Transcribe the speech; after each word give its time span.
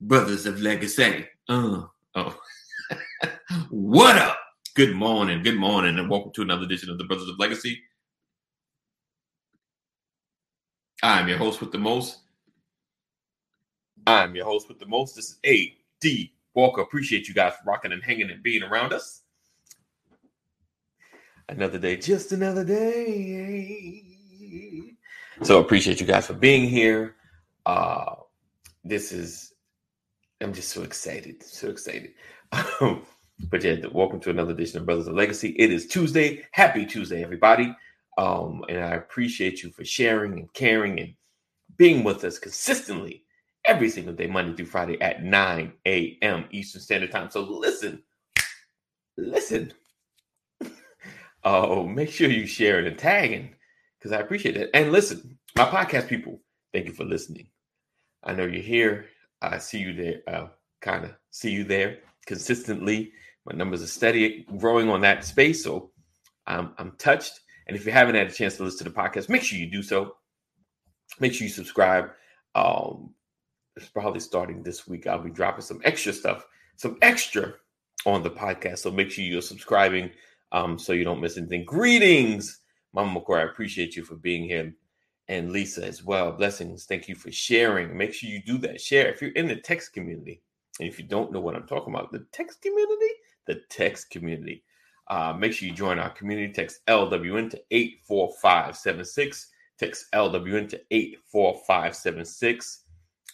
brothers 0.00 0.46
of 0.46 0.60
legacy. 0.60 1.26
Uh, 1.48 1.82
oh, 2.14 2.40
what 3.70 4.16
up? 4.16 4.38
Good 4.74 4.94
morning, 4.94 5.42
good 5.42 5.58
morning, 5.58 5.98
and 5.98 6.08
welcome 6.08 6.32
to 6.32 6.42
another 6.42 6.64
edition 6.64 6.90
of 6.90 6.98
the 6.98 7.04
Brothers 7.04 7.28
of 7.28 7.38
Legacy. 7.38 7.80
I'm 11.02 11.28
your 11.28 11.38
host 11.38 11.60
with 11.60 11.72
the 11.72 11.78
most. 11.78 12.18
I'm 14.06 14.34
your 14.34 14.46
host 14.46 14.68
with 14.68 14.78
the 14.78 14.86
most. 14.86 15.16
This 15.16 15.30
is 15.30 15.38
A.D. 15.44 16.32
Walker. 16.54 16.80
Appreciate 16.80 17.28
you 17.28 17.34
guys 17.34 17.52
rocking 17.66 17.92
and 17.92 18.02
hanging 18.02 18.30
and 18.30 18.42
being 18.42 18.62
around 18.62 18.92
us. 18.92 19.22
Another 21.48 21.78
day, 21.78 21.96
just 21.96 22.32
another 22.32 22.64
day. 22.64 24.04
So 25.42 25.58
appreciate 25.58 26.00
you 26.00 26.06
guys 26.06 26.26
for 26.26 26.34
being 26.34 26.68
here. 26.68 27.16
Uh, 27.66 28.14
this 28.84 29.10
is, 29.10 29.49
I'm 30.42 30.54
just 30.54 30.70
so 30.70 30.82
excited, 30.82 31.42
so 31.42 31.68
excited. 31.68 32.14
but 32.50 33.62
yeah, 33.62 33.76
welcome 33.92 34.20
to 34.20 34.30
another 34.30 34.52
edition 34.52 34.78
of 34.78 34.86
Brothers 34.86 35.06
of 35.06 35.14
Legacy. 35.14 35.50
It 35.50 35.70
is 35.70 35.86
Tuesday. 35.86 36.46
Happy 36.52 36.86
Tuesday, 36.86 37.22
everybody. 37.22 37.76
Um, 38.16 38.64
and 38.70 38.82
I 38.82 38.94
appreciate 38.94 39.62
you 39.62 39.70
for 39.70 39.84
sharing 39.84 40.32
and 40.38 40.50
caring 40.54 40.98
and 40.98 41.14
being 41.76 42.04
with 42.04 42.24
us 42.24 42.38
consistently 42.38 43.24
every 43.66 43.90
single 43.90 44.14
day, 44.14 44.28
Monday 44.28 44.56
through 44.56 44.66
Friday 44.66 44.98
at 45.02 45.22
9 45.22 45.74
a.m. 45.86 46.46
Eastern 46.50 46.80
Standard 46.80 47.12
Time. 47.12 47.30
So 47.30 47.42
listen, 47.42 48.02
listen. 49.16 49.72
Oh, 51.42 51.86
make 51.86 52.10
sure 52.10 52.28
you 52.28 52.46
share 52.46 52.80
it 52.80 52.86
and 52.86 52.98
tagging 52.98 53.54
because 53.98 54.12
I 54.12 54.20
appreciate 54.20 54.58
it. 54.58 54.68
And 54.74 54.92
listen, 54.92 55.38
my 55.56 55.64
podcast 55.64 56.06
people, 56.06 56.38
thank 56.70 56.84
you 56.84 56.92
for 56.92 57.04
listening. 57.04 57.46
I 58.22 58.34
know 58.34 58.44
you're 58.44 58.60
here. 58.60 59.06
I 59.42 59.58
see 59.58 59.78
you 59.78 59.92
there. 59.92 60.20
Uh, 60.26 60.48
kind 60.80 61.04
of 61.04 61.14
see 61.30 61.50
you 61.50 61.64
there 61.64 61.98
consistently. 62.26 63.12
My 63.46 63.56
numbers 63.56 63.82
are 63.82 63.86
steady 63.86 64.46
growing 64.58 64.88
on 64.88 65.00
that 65.02 65.24
space, 65.24 65.64
so 65.64 65.90
I'm 66.46 66.72
I'm 66.78 66.92
touched. 66.98 67.40
And 67.66 67.76
if 67.76 67.86
you 67.86 67.92
haven't 67.92 68.16
had 68.16 68.26
a 68.26 68.32
chance 68.32 68.56
to 68.56 68.64
listen 68.64 68.84
to 68.86 68.92
the 68.92 68.96
podcast, 68.96 69.28
make 69.28 69.42
sure 69.42 69.58
you 69.58 69.70
do 69.70 69.82
so. 69.82 70.16
Make 71.18 71.32
sure 71.32 71.46
you 71.46 71.52
subscribe. 71.52 72.10
Um, 72.54 73.14
it's 73.76 73.88
probably 73.88 74.20
starting 74.20 74.62
this 74.62 74.86
week. 74.86 75.06
I'll 75.06 75.22
be 75.22 75.30
dropping 75.30 75.62
some 75.62 75.80
extra 75.84 76.12
stuff, 76.12 76.46
some 76.76 76.98
extra 77.02 77.54
on 78.06 78.22
the 78.22 78.30
podcast. 78.30 78.78
So 78.78 78.90
make 78.90 79.10
sure 79.10 79.24
you're 79.24 79.42
subscribing 79.42 80.10
um, 80.52 80.78
so 80.78 80.92
you 80.92 81.04
don't 81.04 81.20
miss 81.20 81.36
anything. 81.36 81.64
Greetings, 81.64 82.60
Mama 82.92 83.20
McCoy. 83.20 83.38
I 83.40 83.50
appreciate 83.50 83.96
you 83.96 84.04
for 84.04 84.16
being 84.16 84.44
here. 84.44 84.74
And 85.30 85.52
Lisa 85.52 85.86
as 85.86 86.02
well. 86.02 86.32
Blessings. 86.32 86.86
Thank 86.86 87.08
you 87.08 87.14
for 87.14 87.30
sharing. 87.30 87.96
Make 87.96 88.12
sure 88.12 88.28
you 88.28 88.42
do 88.42 88.58
that. 88.58 88.80
Share. 88.80 89.08
If 89.08 89.22
you're 89.22 89.30
in 89.30 89.46
the 89.46 89.56
text 89.56 89.92
community, 89.92 90.42
and 90.80 90.88
if 90.88 90.98
you 90.98 91.04
don't 91.06 91.30
know 91.32 91.40
what 91.40 91.54
I'm 91.54 91.68
talking 91.68 91.94
about, 91.94 92.10
the 92.10 92.26
text 92.32 92.60
community, 92.60 93.14
the 93.46 93.62
text 93.70 94.10
community, 94.10 94.64
uh, 95.06 95.32
make 95.32 95.52
sure 95.52 95.68
you 95.68 95.74
join 95.74 96.00
our 96.00 96.10
community. 96.10 96.52
Text 96.52 96.84
LWN 96.88 97.48
to 97.50 97.62
84576. 97.70 99.48
Text 99.78 100.06
LWN 100.12 100.68
to 100.70 100.80
84576 100.90 102.84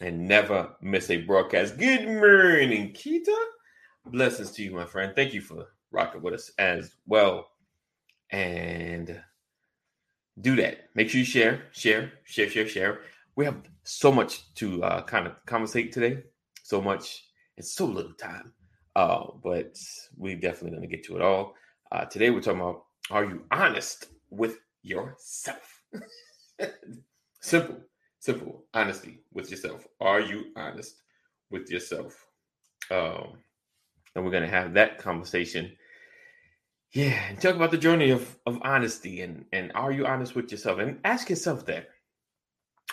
and 0.01 0.29
never 0.29 0.77
miss 0.81 1.11
a 1.11 1.17
broadcast. 1.17 1.79
Good 1.79 2.07
morning, 2.07 2.93
Kita. 2.93 3.37
Blessings 4.07 4.51
to 4.53 4.63
you, 4.63 4.73
my 4.73 4.85
friend. 4.85 5.13
Thank 5.17 5.35
you 5.35 5.41
for 5.41 5.69
rocking 5.91 6.23
with 6.23 6.35
us 6.35 6.51
as 6.59 6.95
well. 7.07 7.49
And 8.31 9.21
do 10.41 10.57
that. 10.57 10.89
Make 10.95 11.11
sure 11.11 11.19
you 11.19 11.25
share, 11.25 11.65
share, 11.73 12.13
share, 12.25 12.49
share, 12.49 12.69
share. 12.69 13.01
We 13.37 13.45
have 13.45 13.57
so 13.85 14.13
much 14.13 14.53
to 14.55 14.83
uh, 14.83 15.03
kind 15.03 15.27
of 15.27 15.35
conversate 15.47 15.93
today. 15.93 16.23
So 16.63 16.81
much. 16.81 17.25
It's 17.57 17.73
so 17.73 17.87
little 17.87 18.13
time. 18.15 18.53
Uh, 18.95 19.27
but 19.43 19.79
we're 20.17 20.37
definitely 20.37 20.71
going 20.71 20.89
to 20.89 20.97
get 20.97 21.05
to 21.05 21.17
it 21.17 21.23
all. 21.23 21.55
Uh, 21.93 22.05
today 22.07 22.31
we're 22.31 22.41
talking 22.41 22.61
about 22.61 22.85
are 23.11 23.25
you 23.25 23.45
honest 23.51 24.07
with 24.31 24.59
yourself? 24.83 25.83
simple, 27.41 27.77
simple 28.19 28.65
honesty 28.75 29.21
with 29.33 29.51
yourself. 29.51 29.87
Are 30.01 30.21
you 30.21 30.47
honest 30.57 31.03
with 31.51 31.71
yourself? 31.71 32.27
Um, 32.91 33.39
and 34.15 34.25
we're 34.25 34.31
going 34.31 34.43
to 34.43 34.49
have 34.49 34.75
that 34.75 34.99
conversation 34.99 35.73
yeah, 36.93 37.29
and 37.29 37.41
talk 37.41 37.57
about 37.57 37.71
the 37.71 37.79
journey 37.79 38.11
of 38.11 38.39
of 38.47 38.59
honesty 38.63 39.21
and 39.21 39.45
and 39.53 39.73
are 39.75 39.93
you 39.93 40.07
honest 40.07 40.35
with 40.35 40.51
yourself? 40.51 40.79
And 40.79 40.99
ask 41.05 41.29
yourself 41.29 41.67
that. 41.67 41.89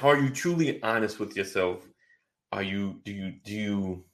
Are 0.02 0.18
you 0.18 0.30
truly 0.30 0.82
honest 0.82 1.20
with 1.20 1.38
yourself? 1.38 1.88
Are 2.52 2.64
you 2.64 3.00
do 3.04 3.12
you 3.12 3.34
do 3.44 3.54
you 3.54 4.06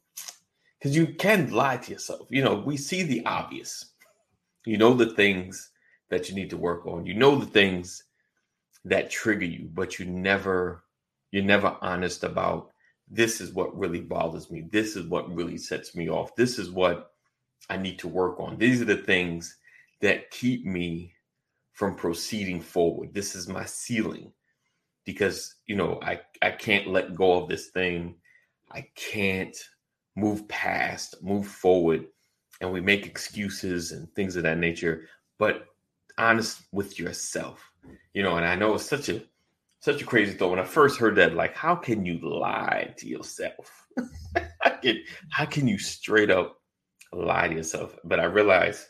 because 0.79 0.95
you 0.95 1.07
can 1.07 1.51
lie 1.51 1.78
to 1.78 1.91
yourself. 1.91 2.28
You 2.29 2.44
know, 2.44 2.56
we 2.56 2.78
see 2.78 3.03
the 3.03 3.25
obvious. 3.25 3.85
You 4.66 4.78
know 4.78 4.94
the 4.94 5.13
things 5.13 5.72
that 6.09 6.29
you 6.29 6.35
need 6.35 6.50
to 6.51 6.57
work 6.57 6.85
on. 6.85 7.06
You 7.06 7.13
know 7.13 7.35
the 7.35 7.46
things 7.46 8.03
that 8.85 9.09
trigger 9.09 9.46
you, 9.46 9.69
but 9.73 10.00
you 10.00 10.06
never 10.06 10.84
you're 11.31 11.44
never 11.44 11.78
honest 11.81 12.23
about 12.23 12.72
this 13.09 13.41
is 13.41 13.53
what 13.53 13.78
really 13.78 14.01
bothers 14.01 14.50
me. 14.50 14.67
This 14.72 14.96
is 14.96 15.06
what 15.06 15.34
really 15.34 15.57
sets 15.57 15.96
me 15.96 16.09
off. 16.09 16.35
This 16.35 16.57
is 16.57 16.72
what 16.72 17.11
I 17.69 17.78
need 17.78 18.00
to 18.00 18.07
work 18.07 18.40
on. 18.40 18.57
These 18.57 18.81
are 18.81 18.85
the 18.85 18.97
things 18.97 19.57
that 20.01 20.31
keep 20.31 20.65
me 20.65 21.13
from 21.73 21.95
proceeding 21.95 22.61
forward. 22.61 23.13
This 23.13 23.35
is 23.35 23.47
my 23.47 23.65
ceiling 23.65 24.31
because, 25.05 25.55
you 25.65 25.75
know, 25.75 25.99
I, 26.03 26.19
I 26.41 26.51
can't 26.51 26.87
let 26.87 27.15
go 27.15 27.41
of 27.41 27.49
this 27.49 27.67
thing. 27.67 28.15
I 28.71 28.85
can't 28.95 29.57
move 30.15 30.47
past, 30.47 31.15
move 31.23 31.47
forward. 31.47 32.05
And 32.61 32.71
we 32.71 32.81
make 32.81 33.05
excuses 33.05 33.93
and 33.93 34.13
things 34.13 34.35
of 34.35 34.43
that 34.43 34.57
nature, 34.57 35.07
but 35.37 35.67
honest 36.17 36.63
with 36.73 36.99
yourself, 36.99 37.71
you 38.13 38.21
know, 38.21 38.35
and 38.35 38.45
I 38.45 38.55
know 38.55 38.75
it's 38.75 38.83
such 38.83 39.07
a, 39.07 39.23
such 39.79 40.01
a 40.01 40.05
crazy 40.05 40.33
thought. 40.33 40.49
When 40.49 40.59
I 40.59 40.66
first 40.66 40.99
heard 40.99 41.16
that, 41.16 41.35
like, 41.35 41.55
how 41.55 41.75
can 41.75 42.05
you 42.05 42.19
lie 42.21 42.93
to 42.97 43.07
yourself? 43.07 43.87
how, 44.59 44.71
can, 44.83 45.01
how 45.29 45.45
can 45.45 45.67
you 45.67 45.77
straight 45.77 46.29
up 46.29 46.61
lie 47.13 47.47
to 47.47 47.55
yourself? 47.55 47.97
But 48.03 48.19
I 48.19 48.25
realized 48.25 48.85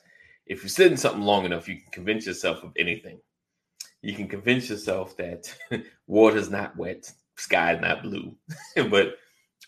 if 0.49 0.63
you 0.63 0.69
sit 0.69 0.91
in 0.91 0.97
something 0.97 1.21
long 1.21 1.45
enough, 1.45 1.69
you 1.69 1.75
can 1.75 1.91
convince 1.91 2.25
yourself 2.25 2.63
of 2.63 2.71
anything. 2.77 3.19
You 4.01 4.15
can 4.15 4.27
convince 4.27 4.69
yourself 4.69 5.15
that 5.17 5.55
water's 6.07 6.49
not 6.49 6.75
wet, 6.75 7.09
sky's 7.35 7.79
not 7.79 8.01
blue. 8.01 8.35
but 8.89 9.15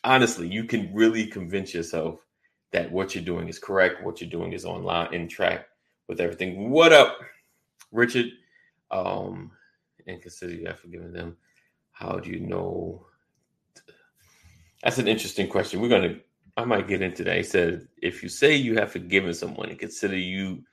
honestly, 0.04 0.48
you 0.48 0.64
can 0.66 0.92
really 0.94 1.28
convince 1.28 1.74
yourself 1.74 2.26
that 2.72 2.92
what 2.92 3.14
you're 3.14 3.24
doing 3.24 3.48
is 3.48 3.60
correct, 3.60 4.04
what 4.04 4.20
you're 4.20 4.30
doing 4.30 4.54
is 4.54 4.66
on 4.66 4.84
line 4.84 5.14
in 5.14 5.28
track 5.28 5.68
with 6.08 6.20
everything. 6.20 6.72
What 6.72 6.92
up, 6.92 7.18
Richard? 7.92 8.28
Um, 8.90 9.52
and 10.08 10.22
consider 10.22 10.54
you 10.54 10.66
have 10.66 10.80
forgiven 10.80 11.14
them. 11.14 11.38
How 11.92 12.18
do 12.18 12.32
you 12.32 12.40
know? 12.40 13.06
That's 14.84 14.98
an 14.98 15.08
interesting 15.08 15.48
question. 15.48 15.80
We're 15.80 15.90
gonna 15.90 16.16
I 16.58 16.66
might 16.66 16.88
get 16.88 17.02
into 17.02 17.24
that. 17.26 17.38
He 17.38 17.44
said, 17.44 17.88
if 18.02 18.24
you 18.24 18.30
say 18.30 18.56
you 18.56 18.76
have 18.76 18.92
forgiven 18.92 19.34
someone 19.34 19.70
and 19.70 19.80
consider 19.80 20.18
you 20.18 20.64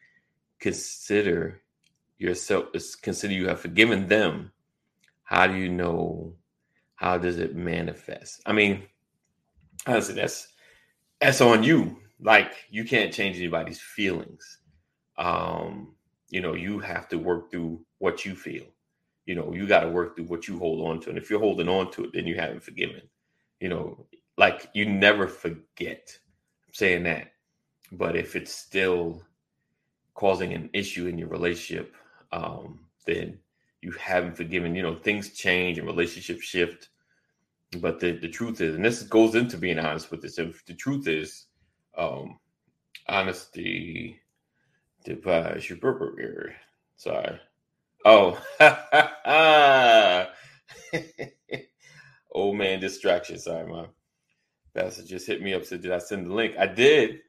consider 0.60 1.62
yourself 2.18 2.66
consider 3.02 3.32
you 3.32 3.48
have 3.48 3.60
forgiven 3.60 4.08
them 4.08 4.50
how 5.28 5.46
do 5.46 5.54
you 5.54 5.68
know 5.68 6.32
how 6.94 7.18
does 7.18 7.38
it 7.38 7.54
manifest? 7.54 8.40
I 8.46 8.52
mean 8.52 8.84
honestly 9.86 10.14
that's 10.14 10.48
that's 11.20 11.42
on 11.42 11.62
you. 11.62 11.98
Like 12.18 12.52
you 12.70 12.84
can't 12.84 13.12
change 13.12 13.36
anybody's 13.36 13.78
feelings. 13.78 14.58
Um 15.18 15.94
you 16.30 16.40
know 16.40 16.54
you 16.54 16.78
have 16.78 17.08
to 17.10 17.18
work 17.18 17.50
through 17.50 17.84
what 17.98 18.24
you 18.24 18.34
feel. 18.34 18.64
You 19.26 19.34
know 19.34 19.52
you 19.52 19.66
got 19.66 19.80
to 19.80 19.90
work 19.90 20.16
through 20.16 20.24
what 20.24 20.48
you 20.48 20.58
hold 20.58 20.88
on 20.88 20.98
to 21.00 21.10
and 21.10 21.18
if 21.18 21.28
you're 21.28 21.40
holding 21.40 21.68
on 21.68 21.90
to 21.92 22.04
it 22.04 22.12
then 22.14 22.26
you 22.26 22.36
haven't 22.36 22.62
forgiven. 22.62 23.02
You 23.60 23.68
know 23.68 24.06
like 24.38 24.70
you 24.72 24.86
never 24.86 25.28
forget 25.28 26.18
I'm 26.66 26.72
saying 26.74 27.02
that. 27.02 27.32
But 27.92 28.16
if 28.16 28.34
it's 28.34 28.54
still 28.54 29.22
causing 30.18 30.52
an 30.52 30.68
issue 30.72 31.06
in 31.06 31.16
your 31.16 31.28
relationship, 31.28 31.94
um, 32.32 32.80
then 33.06 33.38
you 33.82 33.92
haven't 33.92 34.36
forgiven. 34.36 34.74
You 34.74 34.82
know, 34.82 34.96
things 34.96 35.30
change 35.30 35.78
and 35.78 35.86
relationships 35.86 36.42
shift. 36.42 36.88
But 37.80 38.00
the, 38.00 38.12
the 38.12 38.28
truth 38.28 38.60
is, 38.60 38.74
and 38.74 38.84
this 38.84 39.02
goes 39.04 39.36
into 39.36 39.56
being 39.56 39.78
honest 39.78 40.10
with 40.10 40.24
yourself. 40.24 40.60
The 40.66 40.74
truth 40.74 41.06
is, 41.06 41.46
um, 41.96 42.40
honesty 43.06 44.20
device 45.04 45.70
your. 45.70 45.78
Sorry. 46.96 47.40
Oh, 48.04 48.40
old 52.32 52.56
man 52.56 52.80
distraction. 52.80 53.38
Sorry, 53.38 53.70
my 53.70 53.86
pastor 54.74 55.04
just 55.04 55.28
hit 55.28 55.42
me 55.42 55.54
up. 55.54 55.64
Said, 55.64 55.82
"Did 55.82 55.92
I 55.92 55.98
send 55.98 56.26
the 56.26 56.34
link?" 56.34 56.56
I 56.58 56.66
did, 56.66 57.20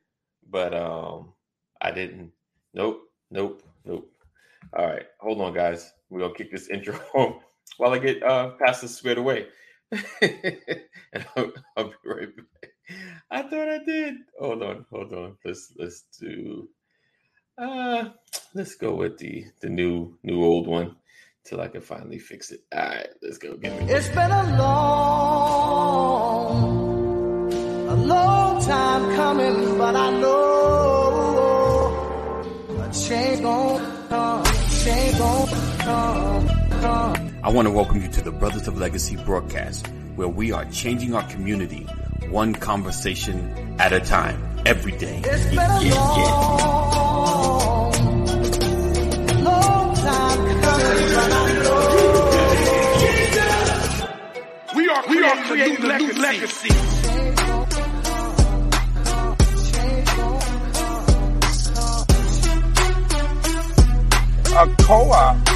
but 0.49 0.73
um, 0.73 1.33
I 1.81 1.91
didn't 1.91 2.31
Nope, 2.79 3.11
nope, 3.29 3.61
nope. 3.83 4.09
All 4.71 4.85
right, 4.85 5.05
hold 5.19 5.41
on, 5.41 5.53
guys. 5.53 5.91
We're 6.09 6.21
gonna 6.21 6.33
kick 6.33 6.49
this 6.49 6.69
intro 6.73 6.97
home 7.11 7.41
while 7.75 7.91
I 7.91 7.99
get 7.99 8.23
uh 8.23 8.51
past 8.51 8.83
this 8.83 8.95
squared 8.95 9.17
away. 9.17 9.47
and 9.91 11.25
I'll, 11.35 11.51
I'll, 11.75 11.89
be 11.89 11.95
right 12.05 12.33
back. 12.37 12.71
I 13.29 13.41
thought 13.41 13.67
I 13.67 13.79
did. 13.83 14.15
Hold 14.39 14.63
on, 14.63 14.85
hold 14.89 15.11
on. 15.11 15.35
Let's 15.43 15.73
let's 15.77 16.05
do 16.21 16.69
uh 17.57 18.11
let's 18.53 18.75
go 18.75 18.95
with 18.95 19.17
the 19.17 19.43
the 19.59 19.67
new 19.67 20.17
new 20.23 20.41
old 20.41 20.65
one 20.65 20.95
till 21.43 21.59
I 21.59 21.67
can 21.67 21.81
finally 21.81 22.17
fix 22.17 22.49
it. 22.51 22.61
All 22.73 22.79
right, 22.79 23.09
let's 23.21 23.39
go. 23.39 23.57
Give 23.57 23.73
me 23.73 23.91
It's 23.91 24.07
been 24.07 24.31
a 24.31 24.57
long, 24.57 25.03
a 27.89 27.95
long 27.95 28.63
time 28.63 29.15
coming, 29.17 29.77
but 29.77 29.97
I 29.97 30.17
know 30.21 30.38
I 35.91 37.49
want 37.51 37.67
to 37.67 37.71
welcome 37.71 38.01
you 38.01 38.09
to 38.09 38.21
the 38.21 38.31
Brothers 38.31 38.67
of 38.67 38.77
Legacy 38.77 39.15
broadcast, 39.15 39.87
where 40.15 40.27
we 40.27 40.51
are 40.51 40.65
changing 40.65 41.15
our 41.15 41.23
community 41.29 41.83
one 42.29 42.53
conversation 42.53 43.75
at 43.79 43.91
a 43.91 43.99
time, 43.99 44.39
every 44.67 44.91
day. 44.91 45.19
It's 45.25 45.45
been 45.47 45.57
a 45.57 45.81
Yeah, 45.81 45.89
yeah. 45.89 46.31
long, 49.33 49.43
long 49.43 49.95
time 49.95 50.61
coming, 50.61 51.09
but 51.15 51.31
I 51.33 51.53
know. 51.63 51.95
We 54.75 54.89
are 54.89 55.03
we 55.09 55.23
are 55.23 55.37
creating 55.45 55.85
a 55.89 55.97
new 55.97 56.13
legacy. 56.21 56.69
A 64.51 64.67
co-op 64.83 65.37
has 65.37 65.45
to 65.45 65.48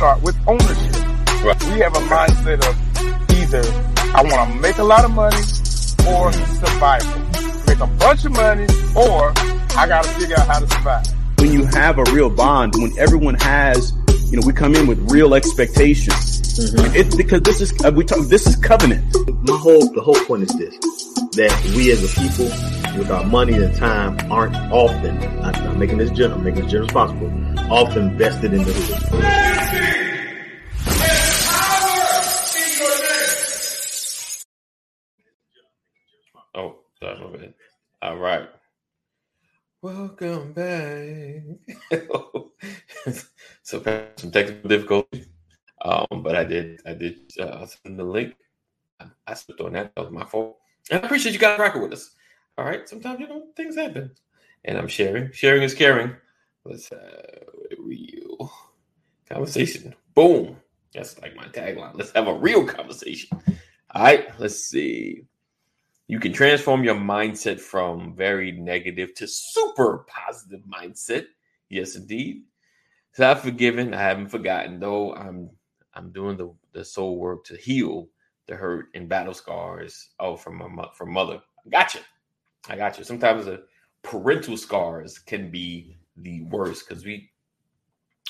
start 0.00 0.22
with 0.22 0.34
ownership. 0.48 0.94
We 1.74 1.80
have 1.80 1.94
a 1.94 2.00
mindset 2.08 2.64
of 2.66 2.74
either 3.36 3.60
I 4.16 4.22
want 4.22 4.50
to 4.50 4.58
make 4.58 4.78
a 4.78 4.82
lot 4.82 5.04
of 5.04 5.10
money 5.10 5.36
or 6.08 6.32
survival. 6.32 7.20
Make 7.66 7.80
a 7.80 7.86
bunch 7.98 8.24
of 8.24 8.32
money 8.32 8.66
or 8.96 9.34
I 9.76 9.86
got 9.86 10.04
to 10.04 10.10
figure 10.12 10.36
out 10.38 10.46
how 10.46 10.60
to 10.60 10.66
survive. 10.66 11.06
when 11.38 11.52
you 11.52 11.66
have 11.66 11.98
a 11.98 12.04
real 12.14 12.30
bond, 12.30 12.76
when 12.78 12.98
everyone 12.98 13.34
has, 13.40 13.92
you 14.30 14.40
know, 14.40 14.46
we 14.46 14.54
come 14.54 14.74
in 14.74 14.86
with 14.86 14.98
real 15.12 15.34
expectations. 15.34 16.58
It's 16.96 17.14
because 17.14 17.42
this 17.42 17.60
is 17.60 17.70
uh, 17.84 17.90
we 17.94 18.04
talk. 18.04 18.26
This 18.28 18.46
is 18.46 18.56
covenant. 18.56 19.04
my 19.46 19.56
whole 19.58 19.86
the 19.92 20.00
whole 20.00 20.24
point 20.24 20.44
is 20.44 20.56
this 20.56 20.78
that 21.36 21.52
we 21.76 21.92
as 21.92 22.02
a 22.02 22.20
people 22.20 22.46
with 22.98 23.10
our 23.10 23.24
money 23.24 23.52
and 23.52 23.74
time 23.76 24.18
aren't 24.32 24.56
often 24.72 25.16
I'm 25.44 25.52
not 25.64 25.76
making 25.76 25.98
this 25.98 26.10
general 26.10 26.38
I'm 26.38 26.44
making 26.44 26.62
this 26.62 26.72
general 26.72 26.86
responsible 26.86 27.72
often 27.72 28.18
vested 28.18 28.52
in 28.52 28.64
the 28.64 29.89
All 38.02 38.16
right. 38.16 38.48
Welcome 39.82 40.54
back. 40.54 41.42
so 43.62 43.82
some 44.16 44.30
technical 44.30 44.68
difficulties. 44.70 45.26
Um, 45.82 46.22
but 46.22 46.34
I 46.34 46.44
did 46.44 46.80
I 46.86 46.94
did 46.94 47.30
uh, 47.38 47.66
send 47.66 47.98
the 47.98 48.04
link. 48.04 48.36
I, 49.00 49.06
I 49.26 49.34
slipped 49.34 49.60
on 49.60 49.74
that. 49.74 49.94
That 49.94 50.04
was 50.04 50.12
my 50.12 50.24
fault. 50.24 50.56
And 50.90 51.02
I 51.02 51.04
appreciate 51.04 51.32
you 51.32 51.38
guys 51.38 51.58
rocking 51.58 51.82
with 51.82 51.92
us. 51.92 52.14
All 52.56 52.64
right. 52.64 52.88
Sometimes 52.88 53.20
you 53.20 53.28
know 53.28 53.48
things 53.54 53.76
happen. 53.76 54.12
And 54.64 54.78
I'm 54.78 54.88
sharing. 54.88 55.30
Sharing 55.32 55.62
is 55.62 55.74
caring. 55.74 56.16
Let's 56.64 56.88
have 56.88 57.00
a 57.00 57.76
real 57.78 58.50
conversation. 59.28 59.94
Boom. 60.14 60.56
That's 60.94 61.20
like 61.20 61.36
my 61.36 61.48
tagline. 61.48 61.96
Let's 61.96 62.12
have 62.12 62.28
a 62.28 62.34
real 62.34 62.66
conversation. 62.66 63.28
All 63.92 64.04
right, 64.04 64.28
let's 64.38 64.64
see. 64.64 65.24
You 66.10 66.18
can 66.18 66.32
transform 66.32 66.82
your 66.82 66.96
mindset 66.96 67.60
from 67.60 68.16
very 68.16 68.50
negative 68.50 69.14
to 69.14 69.28
super 69.28 70.04
positive 70.08 70.62
mindset. 70.62 71.26
Yes, 71.68 71.94
indeed. 71.94 72.42
So 73.12 73.30
I've 73.30 73.42
forgiven. 73.42 73.94
I 73.94 74.02
haven't 74.02 74.26
forgotten, 74.26 74.80
though. 74.80 75.14
I'm 75.14 75.50
I'm 75.94 76.10
doing 76.10 76.36
the 76.36 76.52
the 76.72 76.84
soul 76.84 77.16
work 77.16 77.44
to 77.44 77.56
heal 77.56 78.08
the 78.48 78.56
hurt 78.56 78.86
and 78.94 79.08
battle 79.08 79.34
scars. 79.34 80.08
Oh, 80.18 80.34
from 80.34 80.56
my 80.56 80.88
from 80.96 81.12
mother. 81.12 81.40
I 81.64 81.68
got 81.68 81.94
you. 81.94 82.00
I 82.68 82.74
got 82.74 82.98
you. 82.98 83.04
Sometimes 83.04 83.44
the 83.44 83.62
parental 84.02 84.56
scars 84.56 85.16
can 85.16 85.48
be 85.48 85.96
the 86.16 86.42
worst 86.42 86.88
because 86.88 87.04
we 87.04 87.30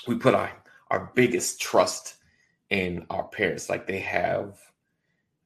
we 0.06 0.16
put 0.16 0.34
our 0.34 0.52
our 0.90 1.12
biggest 1.14 1.62
trust 1.62 2.16
in 2.68 3.06
our 3.08 3.24
parents. 3.28 3.70
Like 3.70 3.86
they 3.86 4.00
have 4.00 4.58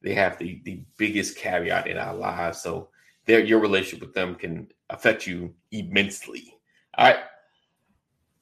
they 0.05 0.13
have 0.13 0.37
the 0.37 0.61
the 0.63 0.81
biggest 0.97 1.35
caveat 1.35 1.87
in 1.87 1.97
our 1.97 2.15
lives. 2.15 2.61
So 2.61 2.89
their 3.25 3.43
your 3.43 3.59
relationship 3.59 4.05
with 4.05 4.13
them 4.13 4.35
can 4.35 4.67
affect 4.89 5.27
you 5.27 5.53
immensely. 5.71 6.53
All 6.97 7.07
right. 7.07 7.19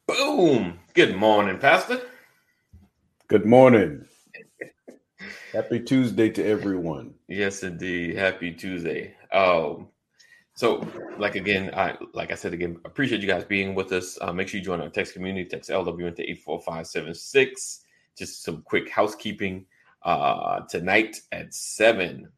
Boom. 0.06 0.80
Good 0.94 1.16
morning, 1.16 1.58
Pastor. 1.58 2.02
Good 3.30 3.46
morning. 3.46 4.06
Happy 5.54 5.80
Tuesday 5.80 6.30
to 6.32 6.46
everyone. 6.46 7.14
Yes, 7.30 7.64
indeed. 7.64 8.18
Happy 8.18 8.52
Tuesday. 8.52 9.16
Um, 9.32 9.88
so 10.56 10.86
like 11.18 11.36
again, 11.36 11.72
I 11.74 11.98
like 12.14 12.32
I 12.32 12.36
said 12.36 12.54
again, 12.54 12.78
appreciate 12.84 13.22
you 13.22 13.28
guys 13.28 13.46
being 13.46 13.74
with 13.74 13.94
us. 13.94 14.18
Uh, 14.20 14.34
make 14.34 14.50
sure 14.50 14.60
you 14.60 14.66
join 14.66 14.82
our 14.82 14.90
text 14.90 15.14
community. 15.14 15.48
Text 15.48 15.70
LWN 15.70 16.16
to 16.18 16.30
eight 16.30 16.42
four 16.44 16.60
five 16.62 16.88
seven 16.88 17.14
six. 17.16 17.86
Just 18.18 18.44
some 18.44 18.64
quick 18.64 18.90
housekeeping. 18.90 19.66
Uh, 20.04 20.62
tonight 20.70 21.22
at 21.32 21.54
seven, 21.54 22.30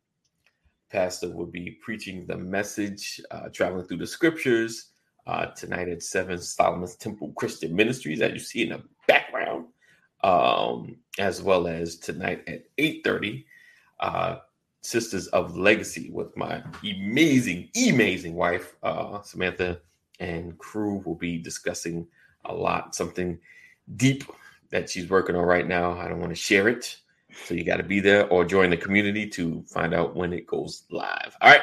Pastor 0.91 1.31
will 1.31 1.47
be 1.47 1.77
preaching 1.81 2.25
the 2.27 2.37
message, 2.37 3.19
uh, 3.31 3.49
traveling 3.51 3.85
through 3.85 3.97
the 3.97 4.07
scriptures. 4.07 4.91
Uh, 5.27 5.47
tonight 5.47 5.89
at 5.89 6.03
seven, 6.03 6.37
Solomon's 6.37 6.95
Temple 6.95 7.33
Christian 7.35 7.75
Ministries, 7.75 8.21
as 8.21 8.33
you 8.33 8.39
see 8.39 8.61
in 8.61 8.69
the 8.69 8.83
background, 9.07 9.65
um, 10.23 10.97
as 11.17 11.41
well 11.41 11.67
as 11.67 11.97
tonight 11.97 12.43
at 12.47 12.65
eight 12.77 13.01
thirty, 13.03 13.45
uh, 13.99 14.37
Sisters 14.83 15.25
of 15.27 15.57
Legacy 15.57 16.11
with 16.11 16.37
my 16.37 16.61
amazing, 16.83 17.69
amazing 17.75 18.35
wife, 18.35 18.75
uh, 18.83 19.23
Samantha, 19.23 19.81
and 20.19 20.55
crew 20.59 21.01
will 21.03 21.15
be 21.15 21.39
discussing 21.39 22.07
a 22.45 22.53
lot, 22.53 22.93
something 22.93 23.39
deep 23.95 24.23
that 24.69 24.87
she's 24.87 25.09
working 25.09 25.35
on 25.35 25.43
right 25.43 25.67
now. 25.67 25.97
I 25.97 26.07
don't 26.07 26.19
want 26.19 26.31
to 26.31 26.35
share 26.35 26.67
it. 26.67 26.97
So 27.43 27.53
you 27.53 27.63
got 27.63 27.77
to 27.77 27.83
be 27.83 27.99
there 27.99 28.27
or 28.27 28.45
join 28.45 28.69
the 28.69 28.77
community 28.77 29.27
to 29.31 29.63
find 29.67 29.93
out 29.93 30.15
when 30.15 30.33
it 30.33 30.47
goes 30.47 30.83
live. 30.89 31.35
All 31.41 31.49
right. 31.49 31.61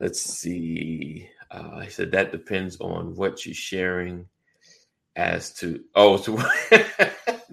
Let's 0.00 0.20
see. 0.20 1.28
Uh, 1.50 1.70
I 1.76 1.86
said 1.88 2.12
that 2.12 2.32
depends 2.32 2.80
on 2.80 3.14
what 3.14 3.44
you're 3.44 3.54
sharing 3.54 4.26
as 5.14 5.52
to, 5.54 5.84
oh, 5.94 6.16
so 6.16 6.36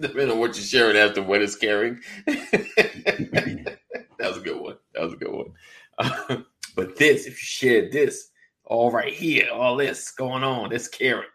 depending 0.00 0.30
on 0.30 0.38
what 0.38 0.56
you're 0.56 0.64
sharing 0.64 0.96
as 0.96 1.12
to 1.12 1.22
what 1.22 1.42
it's 1.42 1.54
carrying. 1.56 2.00
that 2.26 3.78
was 4.18 4.38
a 4.38 4.40
good 4.40 4.60
one. 4.60 4.76
That 4.94 5.02
was 5.02 5.12
a 5.12 5.16
good 5.16 5.32
one. 5.32 5.52
Uh, 5.98 6.38
but 6.74 6.96
this, 6.96 7.26
if 7.26 7.34
you 7.34 7.46
share 7.46 7.90
this, 7.90 8.30
all 8.64 8.90
right 8.90 9.12
here, 9.12 9.48
all 9.52 9.76
this 9.76 10.10
going 10.10 10.42
on, 10.42 10.70
this 10.70 10.88
caring. 10.88 11.28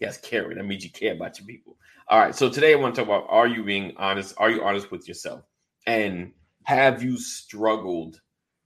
Yes, 0.00 0.18
caring. 0.18 0.56
That 0.56 0.66
means 0.66 0.84
you 0.84 0.90
care 0.90 1.14
about 1.14 1.38
your 1.38 1.46
people. 1.46 1.75
All 2.08 2.20
right. 2.20 2.34
So 2.34 2.48
today 2.48 2.72
I 2.72 2.76
want 2.76 2.94
to 2.94 3.00
talk 3.00 3.08
about 3.08 3.26
are 3.30 3.48
you 3.48 3.64
being 3.64 3.92
honest? 3.96 4.34
Are 4.38 4.50
you 4.50 4.62
honest 4.62 4.90
with 4.90 5.08
yourself? 5.08 5.42
And 5.86 6.32
have 6.64 7.02
you 7.02 7.18
struggled 7.18 8.20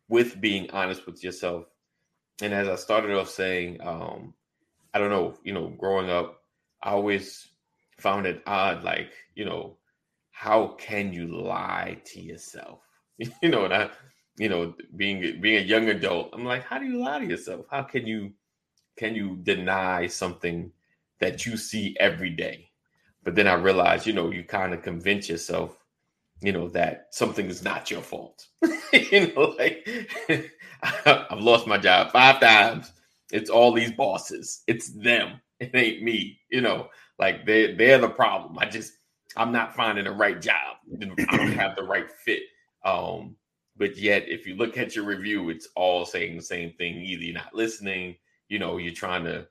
with 0.08 0.40
being 0.40 0.70
honest 0.70 1.06
with 1.06 1.24
yourself? 1.24 1.64
And 2.42 2.52
as 2.54 2.68
I 2.68 2.76
started 2.76 3.12
off 3.16 3.30
saying, 3.30 3.80
um, 3.82 4.34
I 4.94 4.98
don't 4.98 5.10
know, 5.10 5.38
you 5.44 5.52
know, 5.52 5.68
growing 5.68 6.10
up, 6.10 6.42
I 6.82 6.90
always 6.90 7.48
found 7.98 8.26
it 8.26 8.42
odd, 8.46 8.84
like, 8.84 9.12
you 9.34 9.44
know, 9.44 9.76
how 10.32 10.68
can 10.78 11.12
you 11.12 11.28
lie 11.28 12.00
to 12.06 12.20
yourself? 12.20 12.80
you 13.18 13.48
know, 13.50 13.64
and 13.66 13.74
I, 13.74 13.90
you 14.38 14.48
know, 14.48 14.74
being 14.96 15.40
being 15.40 15.58
a 15.58 15.66
young 15.66 15.88
adult, 15.88 16.30
I'm 16.34 16.44
like, 16.44 16.64
how 16.64 16.78
do 16.78 16.86
you 16.86 16.98
lie 17.02 17.20
to 17.20 17.26
yourself? 17.26 17.66
How 17.70 17.82
can 17.82 18.06
you 18.06 18.32
can 18.98 19.14
you 19.14 19.38
deny 19.42 20.08
something 20.08 20.72
that 21.20 21.46
you 21.46 21.56
see 21.58 21.96
every 22.00 22.30
day? 22.30 22.69
But 23.22 23.34
then 23.34 23.46
I 23.46 23.54
realized, 23.54 24.06
you 24.06 24.12
know, 24.12 24.30
you 24.30 24.44
kind 24.44 24.72
of 24.72 24.82
convince 24.82 25.28
yourself, 25.28 25.76
you 26.40 26.52
know, 26.52 26.68
that 26.70 27.08
something 27.10 27.46
is 27.46 27.62
not 27.62 27.90
your 27.90 28.00
fault. 28.00 28.46
you 28.92 29.32
know, 29.34 29.54
like 29.58 29.86
I've 31.06 31.40
lost 31.40 31.66
my 31.66 31.78
job 31.78 32.12
five 32.12 32.40
times. 32.40 32.92
It's 33.30 33.50
all 33.50 33.72
these 33.72 33.92
bosses. 33.92 34.62
It's 34.66 34.90
them. 34.90 35.40
It 35.60 35.74
ain't 35.74 36.02
me. 36.02 36.40
You 36.50 36.62
know, 36.62 36.88
like 37.18 37.44
they 37.44 37.74
they're 37.74 37.98
the 37.98 38.08
problem. 38.08 38.58
I 38.58 38.64
just 38.66 38.94
I'm 39.36 39.52
not 39.52 39.76
finding 39.76 40.04
the 40.04 40.12
right 40.12 40.40
job. 40.40 40.78
I 41.00 41.04
don't 41.36 41.52
have 41.52 41.76
the 41.76 41.84
right 41.84 42.10
fit. 42.10 42.42
Um, 42.84 43.36
but 43.76 43.96
yet 43.96 44.28
if 44.28 44.46
you 44.46 44.56
look 44.56 44.78
at 44.78 44.96
your 44.96 45.04
review, 45.04 45.50
it's 45.50 45.68
all 45.76 46.04
saying 46.04 46.36
the 46.36 46.42
same 46.42 46.72
thing. 46.72 46.96
Either 46.96 47.22
you're 47.22 47.34
not 47.34 47.54
listening, 47.54 48.16
you 48.48 48.58
know, 48.58 48.78
you're 48.78 48.94
trying 48.94 49.24
to 49.24 49.46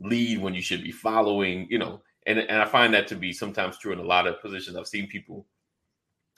lead 0.00 0.40
when 0.40 0.54
you 0.54 0.62
should 0.62 0.82
be 0.82 0.92
following, 0.92 1.66
you 1.70 1.78
know, 1.78 2.02
and, 2.26 2.38
and 2.38 2.62
I 2.62 2.64
find 2.64 2.94
that 2.94 3.08
to 3.08 3.16
be 3.16 3.32
sometimes 3.32 3.78
true 3.78 3.92
in 3.92 3.98
a 3.98 4.04
lot 4.04 4.26
of 4.26 4.40
positions. 4.40 4.76
I've 4.76 4.86
seen 4.86 5.06
people 5.08 5.46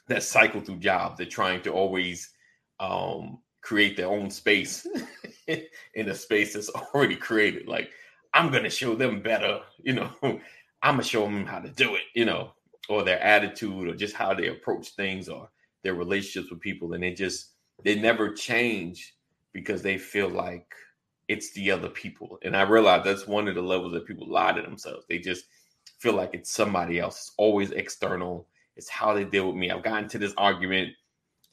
that 0.09 0.23
cycle 0.23 0.61
through 0.61 0.79
jobs. 0.79 1.19
They're 1.19 1.26
trying 1.26 1.62
to 1.62 1.73
always 1.73 2.31
um, 2.81 3.38
create 3.62 3.97
their 3.97 4.09
own 4.09 4.31
space 4.31 4.87
in 5.47 6.09
a 6.09 6.14
space 6.14 6.55
that's 6.55 6.71
already 6.71 7.17
created. 7.17 7.67
Like, 7.67 7.91
I'm 8.33 8.50
gonna 8.50 8.71
show 8.71 8.95
them 8.95 9.23
better, 9.23 9.61
you 9.83 9.95
know. 9.95 10.11
I'm 10.83 10.97
gonna 10.97 11.03
show 11.05 11.23
them 11.25 11.47
how 11.47 11.61
to 11.61 11.71
do 11.71 11.95
it, 11.95 12.03
you 12.14 12.25
know, 12.26 12.53
or 12.88 13.05
their 13.05 13.21
attitude, 13.21 13.88
or 13.88 13.95
just 13.95 14.14
how 14.14 14.35
they 14.35 14.49
approach 14.49 14.91
things, 14.91 15.29
or 15.29 15.49
their 15.83 15.95
relationships 15.95 16.50
with 16.50 16.61
people, 16.61 16.93
and 16.93 17.03
they 17.03 17.12
just 17.12 17.53
they 17.85 17.95
never 17.95 18.33
change 18.33 19.14
because 19.53 19.83
they 19.83 19.97
feel 19.97 20.29
like 20.29 20.67
it's 21.29 21.53
the 21.53 21.71
other 21.71 21.88
people. 21.88 22.38
And 22.43 22.57
I 22.57 22.62
realize 22.62 23.05
that's 23.05 23.26
one 23.26 23.49
of 23.49 23.55
the 23.55 23.62
levels 23.62 23.93
that 23.93 24.07
people 24.07 24.29
lie 24.29 24.53
to 24.53 24.61
themselves. 24.61 25.07
They 25.09 25.19
just 25.19 25.47
feel 26.04 26.12
like 26.12 26.34
it's 26.34 26.50
somebody 26.50 26.99
else. 26.99 27.16
It's 27.16 27.32
always 27.38 27.70
external. 27.70 28.46
It's 28.76 28.90
how 28.90 29.14
they 29.14 29.25
deal 29.25 29.46
with 29.46 29.56
me. 29.56 29.70
I've 29.70 29.82
gotten 29.82 30.06
to 30.11 30.18
this 30.18 30.34
argument, 30.37 30.90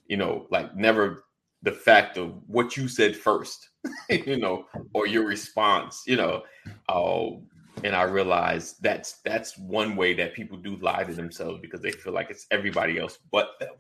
you 0.08 0.18
know, 0.18 0.46
like 0.52 0.76
never 0.76 1.24
the 1.62 1.72
fact 1.72 2.18
of 2.18 2.34
what 2.48 2.76
you 2.76 2.90
said 2.90 3.16
first, 3.16 3.70
you 4.10 4.38
know, 4.38 4.66
or 4.94 5.08
your 5.08 5.26
response, 5.26 6.04
you 6.06 6.18
know. 6.18 6.44
Uh, 6.90 7.38
and 7.86 7.96
I 7.96 8.04
realize 8.04 8.74
that's 8.82 9.22
that's 9.24 9.58
one 9.58 9.96
way 9.96 10.14
that 10.16 10.34
people 10.34 10.58
do 10.58 10.76
lie 10.82 11.06
to 11.06 11.14
themselves 11.14 11.60
because 11.62 11.80
they 11.80 11.92
feel 11.92 12.12
like 12.12 12.30
it's 12.30 12.46
everybody 12.52 13.00
else 13.00 13.20
but 13.32 13.52
them. 13.58 13.76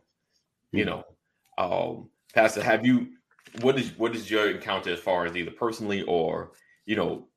You 0.71 0.85
know, 0.85 1.03
um, 1.57 2.09
Pastor, 2.33 2.63
have 2.63 2.85
you 2.85 3.09
what 3.59 3.77
is 3.77 3.91
what 3.97 4.15
is 4.15 4.31
your 4.31 4.49
encounter 4.49 4.93
as 4.93 4.99
far 5.01 5.25
as 5.25 5.35
either 5.35 5.51
personally 5.51 6.03
or 6.03 6.53
you 6.85 6.95
know, 6.95 7.27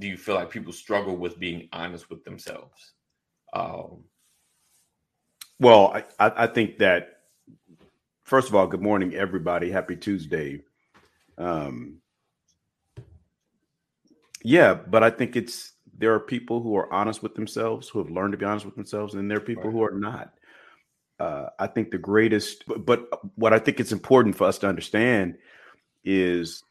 do 0.00 0.06
you 0.06 0.16
feel 0.16 0.34
like 0.36 0.50
people 0.50 0.72
struggle 0.72 1.16
with 1.16 1.38
being 1.38 1.68
honest 1.72 2.08
with 2.10 2.24
themselves? 2.24 2.92
Um, 3.52 4.04
Well, 5.60 5.92
I, 6.20 6.44
I 6.44 6.46
think 6.46 6.78
that 6.78 7.20
first 8.22 8.48
of 8.48 8.54
all, 8.54 8.66
good 8.66 8.82
morning, 8.82 9.14
everybody. 9.14 9.70
Happy 9.70 9.96
Tuesday. 9.96 10.62
Um, 11.36 11.98
yeah, 14.44 14.74
but 14.74 15.02
I 15.02 15.10
think 15.10 15.34
it's 15.34 15.72
there 15.96 16.14
are 16.14 16.20
people 16.20 16.62
who 16.62 16.76
are 16.76 16.92
honest 16.92 17.22
with 17.22 17.34
themselves, 17.34 17.88
who 17.88 17.98
have 17.98 18.10
learned 18.10 18.32
to 18.32 18.38
be 18.38 18.44
honest 18.44 18.66
with 18.66 18.76
themselves, 18.76 19.14
and 19.14 19.28
there 19.28 19.38
are 19.38 19.40
people 19.40 19.64
Right. 19.64 19.72
who 19.72 19.82
are 19.82 19.98
not. 19.98 20.34
Uh, 21.18 21.48
I 21.58 21.66
think 21.66 21.90
the 21.90 21.98
greatest, 21.98 22.64
but, 22.68 22.86
but 22.86 23.08
what 23.36 23.52
I 23.52 23.58
think 23.58 23.80
it's 23.80 23.90
important 23.90 24.36
for 24.36 24.44
us 24.44 24.58
to 24.58 24.68
understand 24.68 25.36
is 26.04 26.62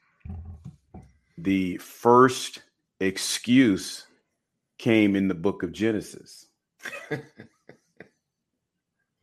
the 1.37 1.77
first 1.79 2.61
excuse 2.99 4.05
came 4.77 5.15
in 5.15 5.27
the 5.27 5.35
book 5.35 5.63
of 5.63 5.71
Genesis, 5.71 6.47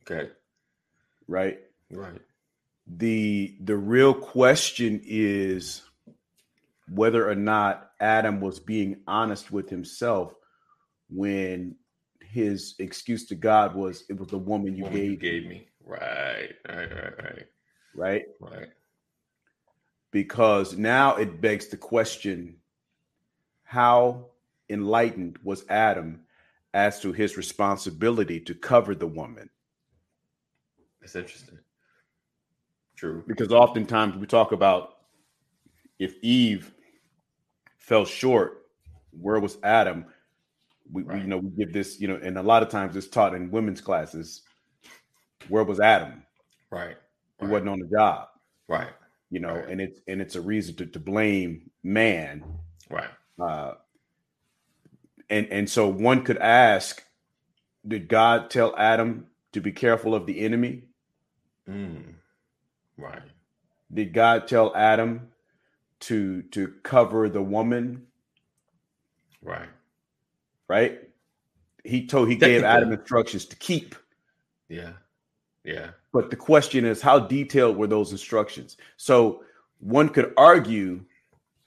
okay, 0.09 0.29
right? 1.27 1.59
right, 1.91 2.21
the 2.87 3.55
the 3.61 3.75
real 3.75 4.13
question 4.13 5.01
is 5.03 5.81
whether 6.89 7.27
or 7.29 7.35
not 7.35 7.91
Adam 7.99 8.41
was 8.41 8.59
being 8.59 8.97
honest 9.07 9.51
with 9.51 9.69
himself 9.69 10.33
when 11.09 11.75
his 12.21 12.75
excuse 12.79 13.25
to 13.27 13.35
God 13.35 13.75
was 13.75 14.03
it 14.09 14.19
was 14.19 14.29
the 14.29 14.37
woman 14.37 14.75
you 14.75 14.83
Woman 14.83 14.99
gave, 14.99 15.11
you 15.11 15.17
gave 15.17 15.47
me. 15.47 15.67
Right, 15.83 16.49
right, 16.67 16.91
right, 16.91 17.13
right, 17.23 17.45
right 17.95 18.23
right. 18.39 18.67
because 20.11 20.77
now 20.77 21.15
it 21.15 21.41
begs 21.41 21.67
the 21.67 21.77
question 21.77 22.57
how 23.65 24.27
enlightened 24.69 25.37
was 25.43 25.65
Adam 25.69 26.21
as 26.73 26.99
to 27.01 27.11
his 27.11 27.35
responsibility 27.37 28.39
to 28.39 28.53
cover 28.55 28.95
the 28.95 29.07
woman 29.07 29.49
That's 31.01 31.15
interesting. 31.15 31.59
True. 32.95 33.23
because 33.27 33.51
oftentimes 33.51 34.15
we 34.15 34.25
talk 34.25 34.53
about 34.53 34.93
if 35.99 36.15
Eve 36.21 36.73
fell 37.77 38.05
short, 38.05 38.67
where 39.11 39.39
was 39.39 39.57
Adam? 39.63 40.05
We, 40.91 41.03
we 41.03 41.15
you 41.21 41.27
know 41.27 41.37
we 41.39 41.49
give 41.51 41.73
this 41.73 41.99
you 41.99 42.07
know, 42.07 42.19
and 42.21 42.37
a 42.37 42.43
lot 42.43 42.63
of 42.63 42.69
times 42.69 42.95
it's 42.95 43.07
taught 43.07 43.33
in 43.35 43.51
women's 43.51 43.81
classes. 43.81 44.43
Where 45.49 45.63
was 45.63 45.79
Adam? 45.79 46.23
Right. 46.69 46.95
He 47.39 47.45
Right. 47.45 47.51
wasn't 47.51 47.69
on 47.69 47.79
the 47.79 47.87
job, 47.87 48.27
Right. 48.67 48.89
you 49.29 49.39
know, 49.39 49.55
Right. 49.55 49.69
and 49.69 49.81
it's 49.81 49.99
and 50.07 50.21
it's 50.21 50.35
a 50.35 50.41
reason 50.41 50.75
to, 50.77 50.85
to 50.85 50.99
blame 50.99 51.69
man. 51.83 52.43
Right. 52.89 53.09
Uh, 53.39 53.73
and 55.29 55.47
and 55.51 55.69
so 55.69 55.87
one 55.87 56.23
could 56.23 56.37
ask, 56.37 57.03
did 57.87 58.07
God 58.07 58.49
tell 58.49 58.75
Adam 58.77 59.27
to 59.53 59.61
be 59.61 59.71
careful 59.71 60.15
of 60.15 60.25
the 60.25 60.39
enemy? 60.39 60.83
Mm. 61.69 62.13
Right. 62.97 63.21
Did 63.93 64.13
God 64.13 64.47
tell 64.47 64.75
Adam 64.75 65.29
to 66.01 66.43
to 66.43 66.73
cover 66.83 67.29
the 67.29 67.41
woman? 67.41 68.07
Right. 69.41 69.69
right? 70.67 70.99
He 71.83 72.07
told 72.07 72.29
he 72.29 72.35
gave 72.35 72.63
Adam 72.63 72.91
instructions 72.91 73.45
to 73.45 73.55
keep. 73.55 73.95
Yeah. 74.69 74.93
Yeah. 75.63 75.89
But 76.11 76.29
the 76.31 76.35
question 76.35 76.85
is, 76.85 77.01
how 77.01 77.19
detailed 77.19 77.77
were 77.77 77.87
those 77.87 78.11
instructions? 78.11 78.77
So 78.97 79.43
one 79.79 80.09
could 80.09 80.33
argue 80.37 81.05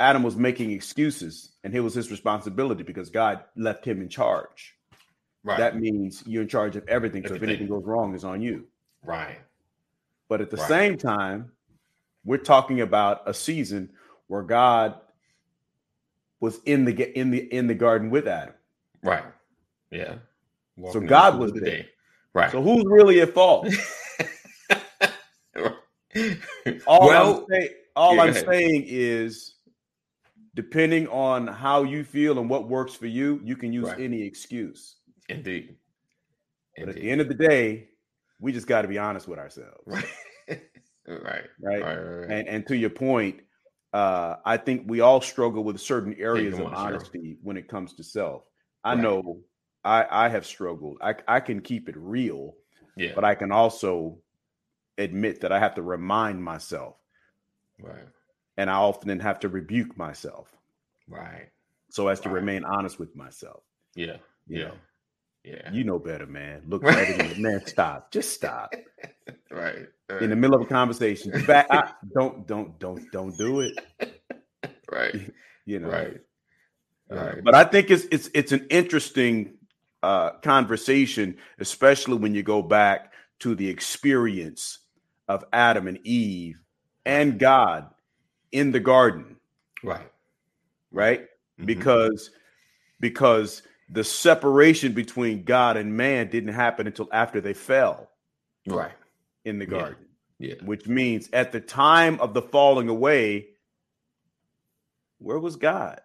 Adam 0.00 0.22
was 0.22 0.36
making 0.36 0.70
excuses 0.70 1.52
and 1.64 1.74
it 1.74 1.80
was 1.80 1.94
his 1.94 2.10
responsibility 2.10 2.82
because 2.84 3.10
God 3.10 3.44
left 3.56 3.84
him 3.84 4.00
in 4.00 4.08
charge. 4.08 4.74
Right. 5.44 5.58
That 5.58 5.78
means 5.78 6.22
you're 6.26 6.42
in 6.42 6.48
charge 6.48 6.76
of 6.76 6.86
everything. 6.88 7.26
So 7.26 7.34
if 7.34 7.42
anything 7.42 7.68
goes 7.68 7.84
wrong, 7.84 8.14
it's 8.14 8.24
on 8.24 8.40
you. 8.42 8.66
right. 9.02 9.38
But 10.28 10.42
at 10.42 10.50
the 10.50 10.58
Right. 10.58 10.68
same 10.68 10.98
time, 10.98 11.52
we're 12.24 12.36
talking 12.36 12.82
about 12.82 13.22
a 13.26 13.32
season 13.32 13.90
where 14.26 14.42
God 14.42 15.00
was 16.40 16.60
in 16.66 16.84
the 16.84 17.18
in 17.18 17.30
the 17.30 17.38
in 17.52 17.66
the 17.66 17.74
garden 17.74 18.10
with 18.10 18.28
Adam. 18.28 18.54
Right. 19.02 19.24
Yeah. 19.90 20.16
Walking 20.76 21.00
in 21.02 21.06
the 21.06 21.08
God 21.10 21.38
was 21.38 21.52
the 21.54 21.60
there. 21.60 21.70
day. 21.70 21.88
Right. 22.34 22.52
So 22.52 22.60
who's 22.62 22.84
really 22.86 23.22
at 23.22 23.32
fault? 23.32 23.68
All 26.86 27.06
well, 27.06 27.38
I'm, 27.38 27.46
say, 27.50 27.70
all 27.96 28.16
yeah, 28.16 28.22
I'm 28.22 28.32
saying 28.34 28.84
is, 28.86 29.54
depending 30.58 31.06
on 31.06 31.46
how 31.46 31.84
you 31.84 32.02
feel 32.02 32.40
and 32.40 32.50
what 32.50 32.68
works 32.68 32.92
for 32.92 33.06
you, 33.06 33.40
you 33.44 33.54
can 33.54 33.72
use 33.72 33.86
Right. 33.86 34.00
any 34.00 34.22
excuse. 34.22 34.96
indeed. 35.28 35.76
But 36.76 36.88
at 36.88 36.94
the 36.96 37.08
end 37.08 37.20
of 37.20 37.28
the 37.28 37.34
day, 37.34 37.90
we 38.40 38.50
just 38.50 38.66
got 38.66 38.82
to 38.82 38.88
be 38.88 38.98
honest 38.98 39.28
with 39.28 39.38
ourselves, 39.38 39.82
right. 39.86 40.04
right. 40.48 40.60
right? 41.06 41.46
Right. 41.60 41.80
Right. 41.82 42.30
And 42.30 42.48
and 42.48 42.66
to 42.66 42.76
your 42.76 42.90
point, 42.90 43.40
uh, 43.92 44.36
I 44.44 44.56
think 44.56 44.82
we 44.86 44.98
all 45.00 45.20
struggle 45.20 45.62
with 45.62 45.80
certain 45.80 46.14
areas 46.14 46.58
of 46.58 46.66
honesty 46.72 47.38
when 47.40 47.56
it 47.56 47.68
comes 47.68 47.94
to 47.94 48.02
self. 48.02 48.42
I 48.82 48.94
Right. 48.94 49.02
know 49.02 49.40
I 49.84 50.06
I 50.26 50.28
have 50.28 50.44
struggled. 50.44 50.98
I 51.00 51.14
I 51.28 51.38
can 51.38 51.60
keep 51.60 51.88
it 51.88 51.96
real, 51.96 52.54
yeah. 52.96 53.12
but 53.14 53.24
I 53.24 53.36
can 53.36 53.52
also 53.52 54.18
admit 54.96 55.40
that 55.42 55.52
I 55.52 55.60
have 55.60 55.74
to 55.76 55.82
remind 55.82 56.42
myself, 56.42 56.96
right. 57.78 58.08
And 58.58 58.68
I 58.68 58.74
often 58.74 59.18
have 59.20 59.40
to 59.40 59.48
rebuke 59.48 59.96
myself. 59.96 60.52
Right. 61.08 61.48
so 61.90 62.08
as 62.08 62.20
to 62.20 62.28
Right. 62.28 62.34
remain 62.34 62.64
honest 62.66 62.98
with 62.98 63.16
myself. 63.16 63.62
Yeah. 63.94 64.18
You 64.46 64.58
Yeah. 64.58 64.64
know, 64.68 64.74
Yeah. 65.44 65.72
you 65.72 65.84
know 65.84 65.98
better, 65.98 66.26
man. 66.26 66.62
Look 66.66 66.82
better 66.82 67.16
than 67.16 67.40
man. 67.40 67.64
Stop. 67.66 68.10
Just 68.12 68.34
stop. 68.34 68.74
right. 69.50 69.88
right. 70.10 70.22
In 70.22 70.28
the 70.28 70.36
middle 70.36 70.54
of 70.54 70.60
a 70.60 70.66
conversation, 70.66 71.30
back. 71.46 71.66
I, 71.70 71.92
don't, 72.14 72.46
don't, 72.46 72.78
don't, 72.78 73.10
don't 73.10 73.34
do 73.38 73.60
it. 73.60 73.78
right. 74.92 75.32
You 75.64 75.78
know. 75.78 75.88
Right. 75.88 76.20
Uh, 77.10 77.14
Right. 77.14 77.42
But 77.42 77.54
I 77.54 77.64
think 77.64 77.90
it's 77.90 78.04
it's 78.10 78.28
it's 78.34 78.52
an 78.52 78.66
interesting 78.68 79.56
uh, 80.02 80.32
conversation, 80.42 81.38
especially 81.58 82.18
when 82.18 82.34
you 82.34 82.42
go 82.42 82.60
back 82.60 83.14
to 83.38 83.54
the 83.54 83.66
experience 83.66 84.80
of 85.26 85.42
Adam 85.54 85.88
and 85.88 85.98
Eve 86.04 86.60
and 87.06 87.38
God 87.38 87.88
in 88.52 88.70
the 88.72 88.80
garden, 88.80 89.36
Right. 89.82 90.10
right? 90.92 91.28
Mhm. 91.58 91.66
because 91.66 92.30
because 93.00 93.62
the 93.90 94.04
separation 94.04 94.92
between 94.92 95.44
God 95.44 95.76
and 95.76 95.96
man 95.96 96.28
didn't 96.28 96.52
happen 96.52 96.86
until 96.86 97.08
after 97.12 97.40
they 97.40 97.54
fell 97.54 98.10
right. 98.66 98.92
in 99.44 99.58
the 99.58 99.64
Yeah. 99.64 99.70
garden, 99.70 100.06
Yeah. 100.38 100.54
which 100.62 100.86
means 100.86 101.28
at 101.32 101.52
the 101.52 101.60
time 101.60 102.20
of 102.20 102.34
the 102.34 102.42
falling 102.42 102.88
away, 102.88 103.48
where 105.18 105.38
was 105.38 105.56
God? 105.56 106.00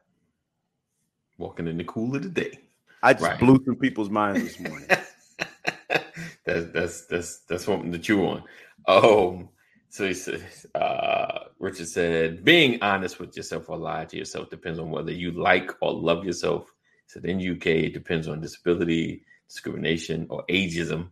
Walking 1.37 1.67
in 1.67 1.77
the 1.77 1.83
cool 1.83 2.15
of 2.15 2.23
the 2.23 2.29
day. 2.29 2.59
I 3.01 3.13
just 3.13 3.25
Right. 3.25 3.39
blew 3.39 3.61
some 3.65 3.75
people's 3.75 4.09
minds 4.09 4.43
this 4.43 4.59
morning. 4.59 4.87
that's 6.45 6.67
that's 6.71 7.05
that's 7.07 7.39
that's 7.39 7.65
something 7.65 7.91
to 7.91 7.99
chew 7.99 8.25
on. 8.25 8.43
Um, 8.87 9.49
so 9.93 10.07
he 10.07 10.15
says, 10.15 10.65
uh, 10.73 11.37
Richard 11.59 11.87
said, 11.87 12.43
being 12.43 12.81
honest 12.81 13.19
with 13.19 13.37
yourself 13.37 13.69
or 13.69 13.77
lie 13.77 14.05
to 14.05 14.17
yourself 14.17 14.49
depends 14.49 14.79
on 14.79 14.89
whether 14.89 15.11
you 15.11 15.29
like 15.29 15.69
or 15.81 15.93
love 15.93 16.25
yourself. 16.25 16.73
Said 17.05 17.25
in 17.25 17.37
UK, 17.37 17.67
it 17.67 17.93
depends 17.93 18.27
on 18.27 18.41
disability, 18.41 19.23
discrimination, 19.47 20.25
or 20.31 20.43
ageism. 20.49 21.09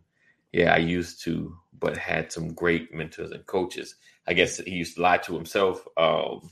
yeah, 0.52 0.74
I 0.74 0.78
used 0.78 1.22
to, 1.22 1.56
but 1.78 1.96
had 1.96 2.32
some 2.32 2.54
great 2.54 2.92
mentors 2.92 3.30
and 3.30 3.46
coaches. 3.46 3.94
I 4.26 4.32
guess 4.32 4.56
he 4.56 4.72
used 4.72 4.96
to 4.96 5.02
lie 5.02 5.18
to 5.18 5.34
himself. 5.36 5.86
Um, 5.96 6.50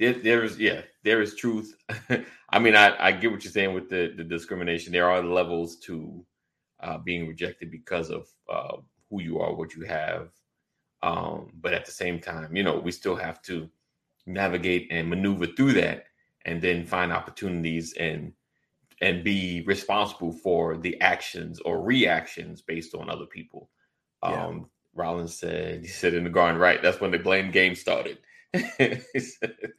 there, 0.00 0.14
there 0.14 0.42
is, 0.42 0.58
yeah, 0.58 0.80
there 1.04 1.22
is 1.22 1.36
truth. 1.36 1.76
I 2.50 2.58
mean, 2.58 2.74
I, 2.74 2.92
I 2.98 3.12
get 3.12 3.30
what 3.30 3.44
you're 3.44 3.52
saying 3.52 3.72
with 3.72 3.88
the, 3.88 4.12
the 4.16 4.24
discrimination. 4.24 4.90
There 4.92 5.08
are 5.08 5.22
levels 5.22 5.76
to 5.84 6.26
uh, 6.80 6.98
being 6.98 7.28
rejected 7.28 7.70
because 7.70 8.10
of 8.10 8.26
uh, 8.52 8.78
who 9.10 9.22
you 9.22 9.38
are, 9.38 9.54
what 9.54 9.76
you 9.76 9.84
have. 9.84 10.30
Um, 11.06 11.52
but 11.60 11.72
at 11.72 11.84
the 11.86 11.92
same 11.92 12.18
time, 12.18 12.56
you 12.56 12.64
know, 12.64 12.78
we 12.78 12.90
still 12.90 13.14
have 13.14 13.40
to 13.42 13.70
navigate 14.26 14.88
and 14.90 15.08
maneuver 15.08 15.46
through 15.46 15.74
that 15.74 16.06
and 16.44 16.60
then 16.60 16.84
find 16.84 17.12
opportunities 17.12 17.94
and 17.94 18.32
and 19.00 19.22
be 19.22 19.62
responsible 19.66 20.32
for 20.32 20.76
the 20.78 21.00
actions 21.00 21.60
or 21.60 21.80
reactions 21.82 22.60
based 22.60 22.94
on 22.94 23.08
other 23.08 23.26
people. 23.26 23.70
Yeah. 24.24 24.46
Um, 24.46 24.70
Rollins 24.94 25.34
said, 25.34 25.82
he 25.82 25.88
said 25.88 26.14
in 26.14 26.24
the 26.24 26.30
garden, 26.30 26.58
right? 26.58 26.82
That's 26.82 27.00
when 27.00 27.10
the 27.10 27.18
blame 27.18 27.50
game 27.50 27.74
started. 27.74 28.18
he 28.52 29.20
said, 29.20 29.54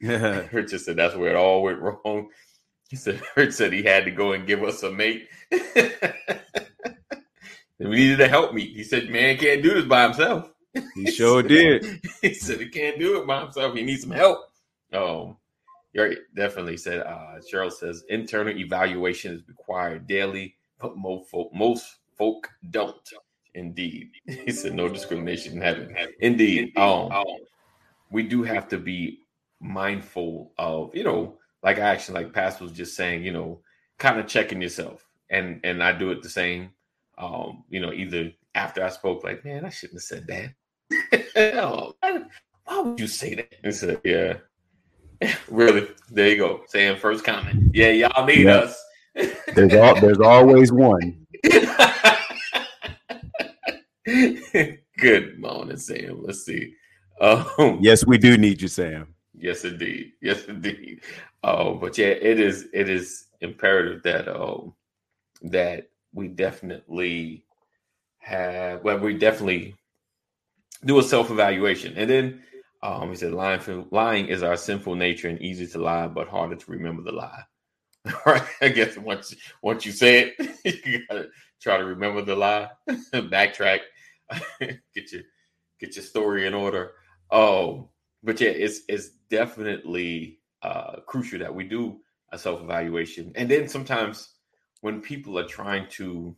Richard 0.52 0.80
said 0.80 0.96
that's 0.96 1.16
where 1.16 1.32
it 1.32 1.36
all 1.36 1.62
went 1.62 1.80
wrong. 1.80 2.30
He 2.88 2.96
said 2.96 3.20
Rich 3.36 3.52
said 3.52 3.74
he 3.74 3.82
had 3.82 4.06
to 4.06 4.10
go 4.10 4.32
and 4.32 4.46
give 4.46 4.62
us 4.62 4.82
a 4.82 4.90
mate. 4.90 5.28
we 5.50 5.60
needed 7.80 8.20
a 8.22 8.28
help 8.28 8.54
meet. 8.54 8.74
He 8.74 8.82
said, 8.82 9.10
Man 9.10 9.36
can't 9.36 9.62
do 9.62 9.74
this 9.74 9.84
by 9.84 10.04
himself. 10.04 10.50
He 10.94 11.10
sure 11.10 11.42
did. 11.42 12.00
he 12.22 12.34
said 12.34 12.60
he 12.60 12.68
can't 12.68 12.98
do 12.98 13.20
it 13.20 13.26
by 13.26 13.40
himself. 13.40 13.74
He 13.74 13.82
needs 13.82 14.02
some 14.02 14.10
help. 14.10 14.50
Um, 14.92 15.36
you're 15.92 16.14
definitely 16.34 16.76
said. 16.76 17.00
Uh, 17.00 17.40
Cheryl 17.40 17.72
says 17.72 18.04
internal 18.08 18.56
evaluation 18.56 19.34
is 19.34 19.48
required 19.48 20.06
daily, 20.06 20.56
but 20.80 20.96
most 20.96 21.30
folk, 21.30 21.52
most 21.52 21.96
folk 22.16 22.48
don't. 22.70 22.96
Indeed, 23.54 24.10
he 24.26 24.52
said 24.52 24.74
no 24.74 24.88
discrimination 24.88 25.54
in 25.54 25.62
heaven. 25.62 25.96
Indeed, 26.20 26.76
um, 26.76 27.10
we 28.10 28.22
do 28.22 28.42
have 28.42 28.68
to 28.68 28.78
be 28.78 29.20
mindful 29.60 30.52
of 30.58 30.94
you 30.94 31.04
know, 31.04 31.38
like 31.62 31.78
I 31.78 31.88
actually 31.90 32.22
like 32.22 32.32
Pastor 32.32 32.64
was 32.64 32.72
just 32.72 32.94
saying, 32.94 33.24
you 33.24 33.32
know, 33.32 33.60
kind 33.98 34.20
of 34.20 34.26
checking 34.26 34.62
yourself, 34.62 35.08
and 35.30 35.60
and 35.64 35.82
I 35.82 35.92
do 35.92 36.10
it 36.10 36.22
the 36.22 36.30
same. 36.30 36.70
Um, 37.16 37.64
you 37.68 37.80
know, 37.80 37.92
either 37.92 38.30
after 38.54 38.84
I 38.84 38.90
spoke, 38.90 39.24
like, 39.24 39.44
man, 39.44 39.64
I 39.64 39.70
shouldn't 39.70 39.96
have 39.96 40.04
said 40.04 40.26
that. 40.28 40.50
Oh, 41.36 41.94
why, 42.64 42.80
would 42.80 43.00
you 43.00 43.06
say 43.06 43.34
that? 43.34 43.52
And 43.62 43.74
said, 43.74 44.00
yeah, 44.04 44.38
really. 45.48 45.88
There 46.10 46.28
you 46.28 46.36
go. 46.36 46.62
Saying 46.68 46.98
first 46.98 47.24
comment. 47.24 47.74
Yeah, 47.74 47.90
y'all 47.90 48.26
need 48.26 48.44
Yeah. 48.46 48.56
us. 48.56 48.84
There's 49.54 49.74
all, 49.74 50.00
there's 50.00 50.20
always 50.20 50.70
one. 50.72 51.26
Good 54.98 55.38
morning, 55.38 55.76
Sam. 55.76 56.22
Let's 56.22 56.44
see. 56.44 56.74
Um, 57.20 57.78
Yes, 57.80 58.06
we 58.06 58.16
do 58.18 58.38
need 58.38 58.62
you, 58.62 58.68
Sam. 58.68 59.14
Yes, 59.34 59.64
indeed. 59.64 60.12
Yes, 60.22 60.44
indeed. 60.44 61.00
Oh, 61.42 61.74
but 61.74 61.96
yeah, 61.98 62.06
it 62.08 62.40
is. 62.40 62.68
It 62.72 62.88
is 62.88 63.26
imperative 63.40 64.02
that 64.02 64.28
um 64.28 64.74
that 65.42 65.88
we 66.12 66.28
definitely 66.28 67.44
have. 68.18 68.82
Well, 68.82 68.98
we 68.98 69.14
definitely 69.14 69.74
do 70.84 70.98
a 70.98 71.02
self 71.02 71.30
evaluation, 71.30 71.94
and 71.96 72.08
then 72.08 72.42
um, 72.82 73.10
he 73.10 73.16
said, 73.16 73.32
"Lying 73.32 73.86
lying 73.90 74.26
is 74.26 74.42
our 74.42 74.56
sinful 74.56 74.94
nature, 74.94 75.28
and 75.28 75.40
easy 75.40 75.66
to 75.68 75.78
lie, 75.78 76.06
but 76.06 76.28
harder 76.28 76.56
to 76.56 76.70
remember 76.70 77.02
the 77.02 77.12
lie." 77.12 77.42
right? 78.26 78.42
I 78.60 78.68
guess 78.68 78.96
once 78.96 79.34
once 79.62 79.84
you 79.84 79.92
say 79.92 80.34
it, 80.38 80.84
you 80.86 81.06
gotta 81.06 81.28
try 81.60 81.78
to 81.78 81.84
remember 81.84 82.22
the 82.22 82.36
lie, 82.36 82.68
backtrack, 82.88 83.80
get 84.94 85.12
your 85.12 85.22
get 85.80 85.96
your 85.96 86.04
story 86.04 86.46
in 86.46 86.54
order. 86.54 86.92
Oh, 87.30 87.90
but 88.22 88.40
yeah, 88.40 88.50
it's 88.50 88.80
it's 88.88 89.10
definitely 89.30 90.38
uh, 90.62 91.00
crucial 91.06 91.38
that 91.40 91.54
we 91.54 91.64
do 91.64 92.00
a 92.32 92.38
self 92.38 92.62
evaluation, 92.62 93.32
and 93.34 93.50
then 93.50 93.68
sometimes 93.68 94.34
when 94.80 95.00
people 95.00 95.38
are 95.38 95.46
trying 95.46 95.88
to 95.90 96.36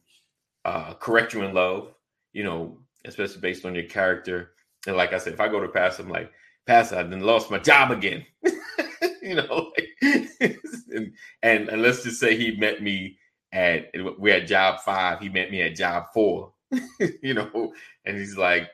uh, 0.65 0.95
correct 0.95 1.35
you 1.35 1.43
in 1.43 1.55
love, 1.55 1.95
you 2.33 2.45
know, 2.45 2.80
especially 3.05 3.41
based 3.41 3.65
on 3.65 3.75
your 3.75 3.85
character, 3.85 4.53
and 4.87 4.97
like 4.97 5.13
I 5.13 5.19
said, 5.19 5.33
if 5.33 5.41
I 5.41 5.49
go 5.49 5.61
to 5.61 5.69
pass, 5.69 5.99
I'm 5.99 6.09
like, 6.09 6.31
pass, 6.67 6.93
I 6.93 7.03
then 7.03 7.21
lost 7.21 7.51
my 7.51 7.59
job 7.59 7.91
again, 7.91 8.25
you 9.23 9.35
know, 9.35 9.73
like, 9.77 10.29
and, 10.93 11.13
and 11.43 11.69
and 11.69 11.83
let's 11.83 12.03
just 12.03 12.21
say 12.21 12.37
he 12.37 12.57
met 12.57 12.83
me 12.83 13.19
at 13.53 13.91
we're 14.19 14.37
at 14.37 14.47
job 14.47 14.81
five, 14.81 15.21
he 15.21 15.29
met 15.29 15.51
me 15.51 15.63
at 15.63 15.77
job 15.77 16.07
four, 16.15 16.53
you 17.23 17.35
know, 17.35 17.73
and 18.05 18.17
he's 18.17 18.37
like, 18.37 18.71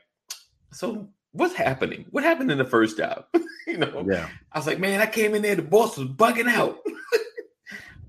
so 0.73 1.09
what's 1.33 1.55
happening? 1.55 2.07
What 2.11 2.25
happened 2.25 2.51
in 2.51 2.59
the 2.59 2.65
first 2.65 2.97
job? 2.97 3.25
you 3.67 3.79
know, 3.79 4.05
Yeah. 4.09 4.29
I 4.53 4.59
was 4.59 4.67
like, 4.67 4.79
man, 4.79 5.01
I 5.01 5.07
came 5.07 5.35
in 5.35 5.43
there, 5.43 5.55
the 5.55 5.63
boss 5.63 5.97
was 5.97 6.09
bugging 6.09 6.49
out. 6.49 6.79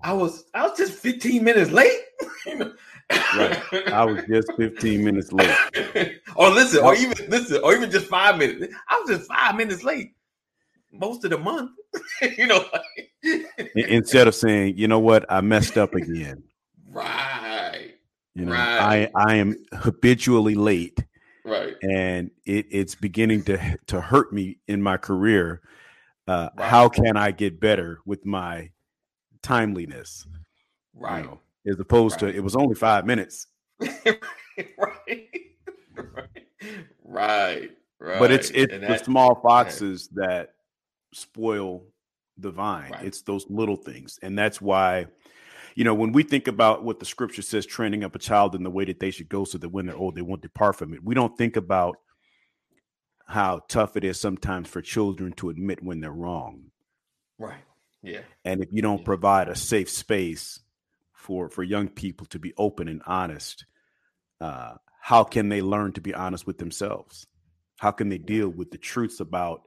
I 0.01 0.13
was 0.13 0.45
I 0.53 0.67
was 0.67 0.77
just 0.77 0.93
15 0.93 1.43
minutes 1.43 1.71
late. 1.71 1.99
you 2.45 2.57
know? 2.57 2.73
Right. 3.09 3.61
I 3.87 4.03
was 4.05 4.23
just 4.25 4.51
15 4.57 5.03
minutes 5.03 5.31
late. 5.31 5.55
or 6.35 6.49
listen, 6.49 6.83
or 6.83 6.95
even 6.95 7.17
listen, 7.29 7.59
or 7.63 7.73
even 7.75 7.89
just 7.91 8.07
five 8.07 8.37
minutes. 8.37 8.73
I 8.89 8.99
was 8.99 9.17
just 9.17 9.29
five 9.29 9.55
minutes 9.55 9.83
late 9.83 10.13
most 10.91 11.23
of 11.23 11.31
the 11.31 11.37
month. 11.37 11.71
you 12.37 12.47
know, 12.47 12.65
like, 12.73 13.71
Instead 13.75 14.27
of 14.27 14.35
saying, 14.35 14.77
you 14.77 14.87
know 14.87 14.99
what, 14.99 15.25
I 15.29 15.41
messed 15.41 15.77
up 15.77 15.93
again. 15.95 16.43
right, 16.91 17.93
You 18.35 18.45
know, 18.45 18.51
Right. 18.53 19.09
I 19.15 19.27
I 19.29 19.35
am 19.35 19.55
habitually 19.73 20.55
late, 20.55 21.03
right, 21.43 21.75
and 21.81 22.29
it, 22.45 22.67
it's 22.71 22.95
beginning 22.95 23.43
to 23.45 23.77
to 23.87 24.01
hurt 24.01 24.31
me 24.33 24.57
in 24.67 24.81
my 24.81 24.97
career. 24.97 25.61
Uh, 26.27 26.49
Right. 26.57 26.69
How 26.69 26.89
can 26.89 27.15
I 27.17 27.31
get 27.31 27.59
better 27.59 27.99
with 28.05 28.25
my 28.25 28.71
timeliness? 29.41 30.25
you 30.93 31.01
right, 31.03 31.23
know, 31.25 31.39
as 31.67 31.79
opposed 31.79 32.21
Right. 32.21 32.31
to 32.31 32.37
it 32.37 32.43
was 32.43 32.55
only 32.55 32.75
five 32.75 33.05
minutes, 33.05 33.47
right, 33.79 34.19
right, 34.77 35.29
right, 37.03 37.71
right. 37.99 38.19
but 38.19 38.31
it's 38.31 38.49
it's 38.51 38.73
And 38.73 38.83
the 38.83 38.97
small 38.97 39.39
foxes 39.41 40.09
that 40.13 40.53
spoil 41.13 41.83
the 42.37 42.51
vine. 42.51 42.91
Right. 42.91 43.05
It's 43.05 43.21
those 43.21 43.45
little 43.49 43.75
things, 43.77 44.19
and 44.21 44.37
that's 44.37 44.61
why. 44.61 45.07
You 45.75 45.83
know, 45.83 45.93
when 45.93 46.11
we 46.11 46.23
think 46.23 46.47
about 46.47 46.83
what 46.83 46.97
the 46.97 47.05
scripture 47.05 47.43
says, 47.43 47.63
training 47.67 48.03
up 48.03 48.15
a 48.15 48.19
child 48.19 48.55
in 48.55 48.63
the 48.63 48.69
way 48.71 48.83
that 48.85 48.99
they 48.99 49.11
should 49.11 49.29
go, 49.29 49.43
so 49.45 49.59
that 49.59 49.69
when 49.69 49.85
they're 49.85 49.95
old, 49.95 50.15
they 50.15 50.23
won't 50.23 50.41
depart 50.41 50.75
from 50.75 50.91
it. 50.95 51.03
We 51.03 51.13
don't 51.13 51.37
think 51.37 51.55
about 51.55 51.97
how 53.27 53.59
tough 53.67 53.95
it 53.95 54.03
is 54.03 54.19
sometimes 54.19 54.67
for 54.67 54.81
children 54.81 55.33
to 55.33 55.49
admit 55.51 55.83
when 55.83 55.99
they're 55.99 56.11
wrong. 56.11 56.71
right, 57.37 57.61
yeah, 58.01 58.21
And 58.43 58.63
if 58.63 58.69
you 58.71 58.81
don't 58.81 58.99
Yeah. 58.99 59.05
provide 59.05 59.49
a 59.49 59.55
safe 59.55 59.89
space 59.89 60.59
for 61.27 61.49
for 61.49 61.61
young 61.61 61.89
people 61.89 62.25
to 62.27 62.39
be 62.39 62.53
open 62.57 62.87
and 62.87 63.01
honest, 63.05 63.65
uh, 64.39 64.75
how 65.01 65.25
can 65.25 65.49
they 65.49 65.61
learn 65.61 65.91
to 65.91 66.01
be 66.01 66.13
honest 66.13 66.47
with 66.47 66.57
themselves? 66.57 67.27
How 67.77 67.91
can 67.91 68.07
they 68.07 68.17
deal 68.17 68.47
with 68.47 68.71
the 68.71 68.77
truths 68.77 69.19
about 69.19 69.63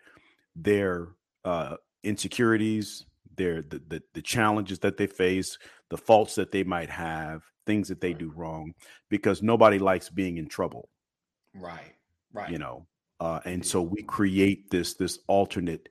their 0.57 1.09
uh, 1.45 1.77
insecurities, 2.03 3.05
their 3.37 3.61
the, 3.61 3.83
the 3.87 4.03
the 4.15 4.23
challenges 4.23 4.79
that 4.79 4.97
they 4.97 5.07
face, 5.07 5.59
the 5.91 5.99
faults 5.99 6.37
that 6.37 6.51
they 6.51 6.65
might 6.65 6.89
have, 6.89 7.43
things 7.67 7.89
that 7.89 8.01
they 8.01 8.15
do 8.15 8.33
wrong? 8.35 8.73
Because 9.11 9.43
nobody 9.43 9.79
likes 9.79 10.09
being 10.09 10.39
in 10.39 10.49
trouble 10.49 10.89
right, 11.55 11.93
right. 12.33 12.51
you 12.51 12.59
know 12.59 12.87
uh, 13.21 13.41
and 13.45 13.65
so 13.65 13.83
we 13.83 14.03
create 14.03 14.71
this 14.71 14.95
this 14.95 15.19
alternate 15.29 15.91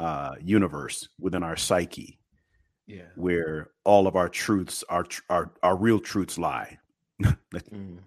uh, 0.00 0.34
universe 0.40 1.08
within 1.20 1.42
our 1.42 1.56
psyche 1.56 2.18
yeah, 2.86 3.02
where 3.16 3.70
all 3.84 4.06
of 4.06 4.16
our 4.16 4.28
truths 4.28 4.84
our 4.88 5.06
our, 5.30 5.50
our 5.62 5.76
real 5.76 6.00
truths 6.00 6.38
lie. 6.38 6.78
Mm. 7.72 7.98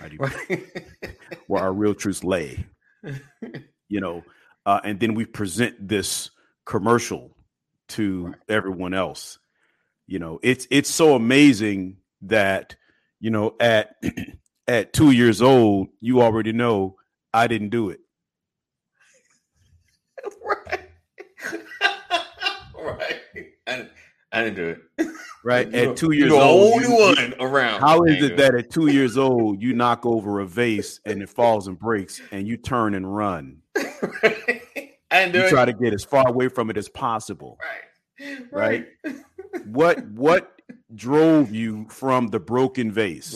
Where 1.46 1.62
our 1.62 1.72
real 1.72 1.94
truths 1.94 2.24
lay. 2.24 2.66
You 3.88 4.00
know 4.00 4.24
uh, 4.64 4.80
and 4.84 4.98
then 4.98 5.14
we 5.14 5.26
present 5.26 5.86
this 5.86 6.30
commercial 6.64 7.36
to 7.88 8.26
Right. 8.28 8.36
everyone 8.48 8.94
else. 8.94 9.38
You 10.06 10.18
know 10.18 10.40
it's 10.42 10.66
it's 10.70 10.90
so 10.90 11.14
amazing 11.14 11.98
that 12.22 12.74
you 13.20 13.30
know 13.30 13.54
at 13.60 13.96
at 14.68 14.92
two 14.92 15.10
years 15.10 15.42
old 15.42 15.88
you 16.00 16.22
already 16.22 16.52
know 16.52 16.96
i 17.34 17.46
didn't 17.46 17.70
do 17.70 17.90
it 17.90 18.00
right. 20.44 20.80
right. 22.74 23.20
I, 23.66 23.76
didn't- 23.76 23.90
I 24.32 24.42
didn't 24.44 24.56
do 24.56 24.68
it. 24.98 25.08
right 25.44 25.74
at 25.74 25.96
two 25.96 26.06
you're 26.12 26.28
years 26.28 26.32
the 26.32 26.40
old 26.40 26.72
only 26.74 26.88
you- 26.88 26.94
one 26.94 27.34
around. 27.40 27.80
how 27.80 28.02
is 28.04 28.22
it 28.22 28.36
that 28.36 28.54
at 28.54 28.70
two 28.70 28.86
years 28.88 29.18
old 29.18 29.60
you 29.60 29.74
knock 29.74 30.06
over 30.06 30.40
a 30.40 30.46
vase 30.46 31.00
and 31.04 31.20
it 31.22 31.28
falls 31.28 31.66
and 31.68 31.78
breaks 31.78 32.20
and 32.30 32.46
you 32.46 32.56
turn 32.56 32.94
and 32.94 33.14
run 33.14 33.58
I 33.76 34.30
didn't 35.10 35.32
do 35.32 35.38
you 35.40 35.44
it. 35.46 35.50
try 35.50 35.64
to 35.64 35.72
get 35.72 35.92
as 35.92 36.04
far 36.04 36.26
away 36.28 36.48
from 36.48 36.70
it 36.70 36.76
as 36.76 36.88
possible 36.88 37.58
right. 38.20 38.46
Right. 38.52 38.86
what 39.66 40.02
what 40.12 40.60
drove 40.94 41.52
you 41.54 41.86
from 41.88 42.28
the 42.28 42.38
broken 42.40 42.90
vase 42.92 43.34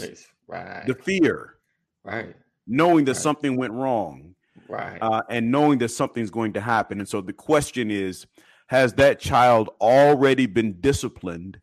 Right. 0.49 0.65
Right. 0.65 0.87
the 0.87 0.95
fear 0.95 1.55
Right. 2.05 2.35
knowing 2.67 3.05
that 3.07 3.13
Right. 3.17 3.23
something 3.23 3.57
went 3.57 3.73
wrong 3.73 4.35
Right. 4.69 4.99
uh, 5.03 5.23
and 5.29 5.51
knowing 5.51 5.79
that 5.79 5.89
something's 5.91 6.31
going 6.31 6.53
to 6.55 6.61
happen. 6.61 6.99
And 6.99 7.09
so 7.09 7.21
the 7.21 7.33
question 7.33 7.89
is, 7.91 8.27
has 8.67 8.95
that 8.95 9.19
child 9.21 9.71
already 9.81 10.47
been 10.47 10.81
disciplined 10.81 11.61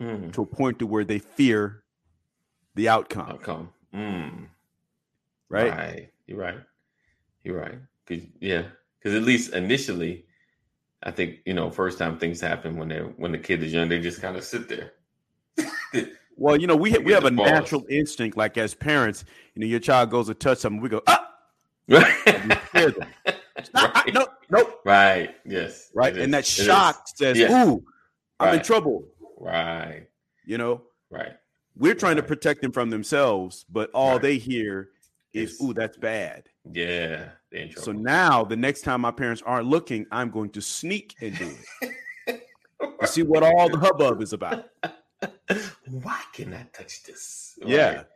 Mm. 0.00 0.32
to 0.32 0.42
a 0.42 0.46
point 0.46 0.80
to 0.80 0.86
where 0.86 1.04
they 1.04 1.18
fear 1.20 1.84
the 2.74 2.88
outcome? 2.88 3.28
Outcome. 3.30 3.68
Mm. 3.94 4.48
Right? 5.48 5.70
Right. 5.70 6.10
You're 6.26 6.38
right. 6.38 6.58
You're 7.44 7.58
right. 7.60 7.78
'Cause- 8.06 8.26
yeah. 8.40 8.64
Because 8.98 9.16
at 9.16 9.22
least 9.22 9.52
initially, 9.54 10.24
I 11.02 11.10
think 11.10 11.40
you 11.46 11.54
know, 11.54 11.70
first 11.70 11.98
time 11.98 12.18
things 12.18 12.40
happen 12.40 12.76
when 12.76 12.88
they 12.88 12.98
when 13.00 13.30
the 13.32 13.38
kid 13.38 13.62
is 13.62 13.72
young, 13.72 13.88
they 13.88 14.00
just 14.00 14.20
kind 14.20 14.36
of 14.36 14.42
sit 14.44 14.68
there. 14.68 14.92
Well, 16.36 16.56
you 16.60 16.66
know, 16.66 16.74
we 16.74 16.90
we 16.98 17.12
have 17.12 17.24
a 17.26 17.30
pause. 17.30 17.48
natural 17.48 17.86
instinct, 17.88 18.36
like 18.36 18.58
as 18.58 18.74
parents, 18.74 19.24
you 19.54 19.60
know, 19.60 19.66
your 19.68 19.78
child 19.78 20.10
goes 20.10 20.26
to 20.26 20.34
touch 20.34 20.58
something, 20.58 20.80
we 20.82 20.88
go, 20.88 21.00
ah, 21.06 21.30
right. 21.88 22.58
scare 22.70 22.90
them. 22.90 23.08
Stop, 23.62 23.93
ah, 24.06 24.10
right. 24.12 24.14
no, 24.14 24.26
no, 24.50 24.74
Right. 24.84 25.34
Yes. 25.44 25.90
right, 25.94 26.16
and 26.16 26.32
that 26.34 26.44
is. 26.46 26.58
It 26.58 26.62
is. 26.62 26.66
shock 26.66 27.04
says, 27.16 27.38
Yeah. 27.38 27.64
"Ooh, 27.66 27.84
I'm 28.40 28.54
in 28.54 28.62
trouble." 28.62 29.08
Right. 29.38 30.06
You 30.46 30.58
know, 30.58 30.82
Right. 31.10 31.32
we're 31.76 31.94
trying 31.94 32.16
to 32.16 32.22
protect 32.22 32.62
them 32.62 32.72
from 32.72 32.90
themselves, 32.90 33.64
but 33.70 33.90
all 33.92 34.12
Right. 34.12 34.22
they 34.22 34.38
hear 34.38 34.90
is, 35.32 35.52
Is- 35.52 35.60
"Ooh, 35.62 35.72
that's 35.74 35.96
bad." 35.96 36.48
Yeah. 36.70 37.30
So 37.76 37.92
now, 37.92 38.42
the 38.44 38.56
next 38.56 38.82
time 38.82 39.00
my 39.02 39.10
parents 39.12 39.42
aren't 39.46 39.68
looking, 39.68 40.06
I'm 40.10 40.30
going 40.30 40.50
to 40.50 40.60
sneak 40.60 41.14
and 41.20 41.36
do 41.38 41.56
it 41.82 42.40
to 43.00 43.06
see 43.06 43.22
what 43.22 43.42
all 43.44 43.68
the 43.68 43.78
hubbub 43.78 44.20
is 44.22 44.32
about. 44.32 44.66
Why 45.88 46.20
can 46.32 46.52
I 46.52 46.64
touch 46.72 47.02
this? 47.04 47.58
Yeah. 47.64 47.94
Right. 47.96 48.06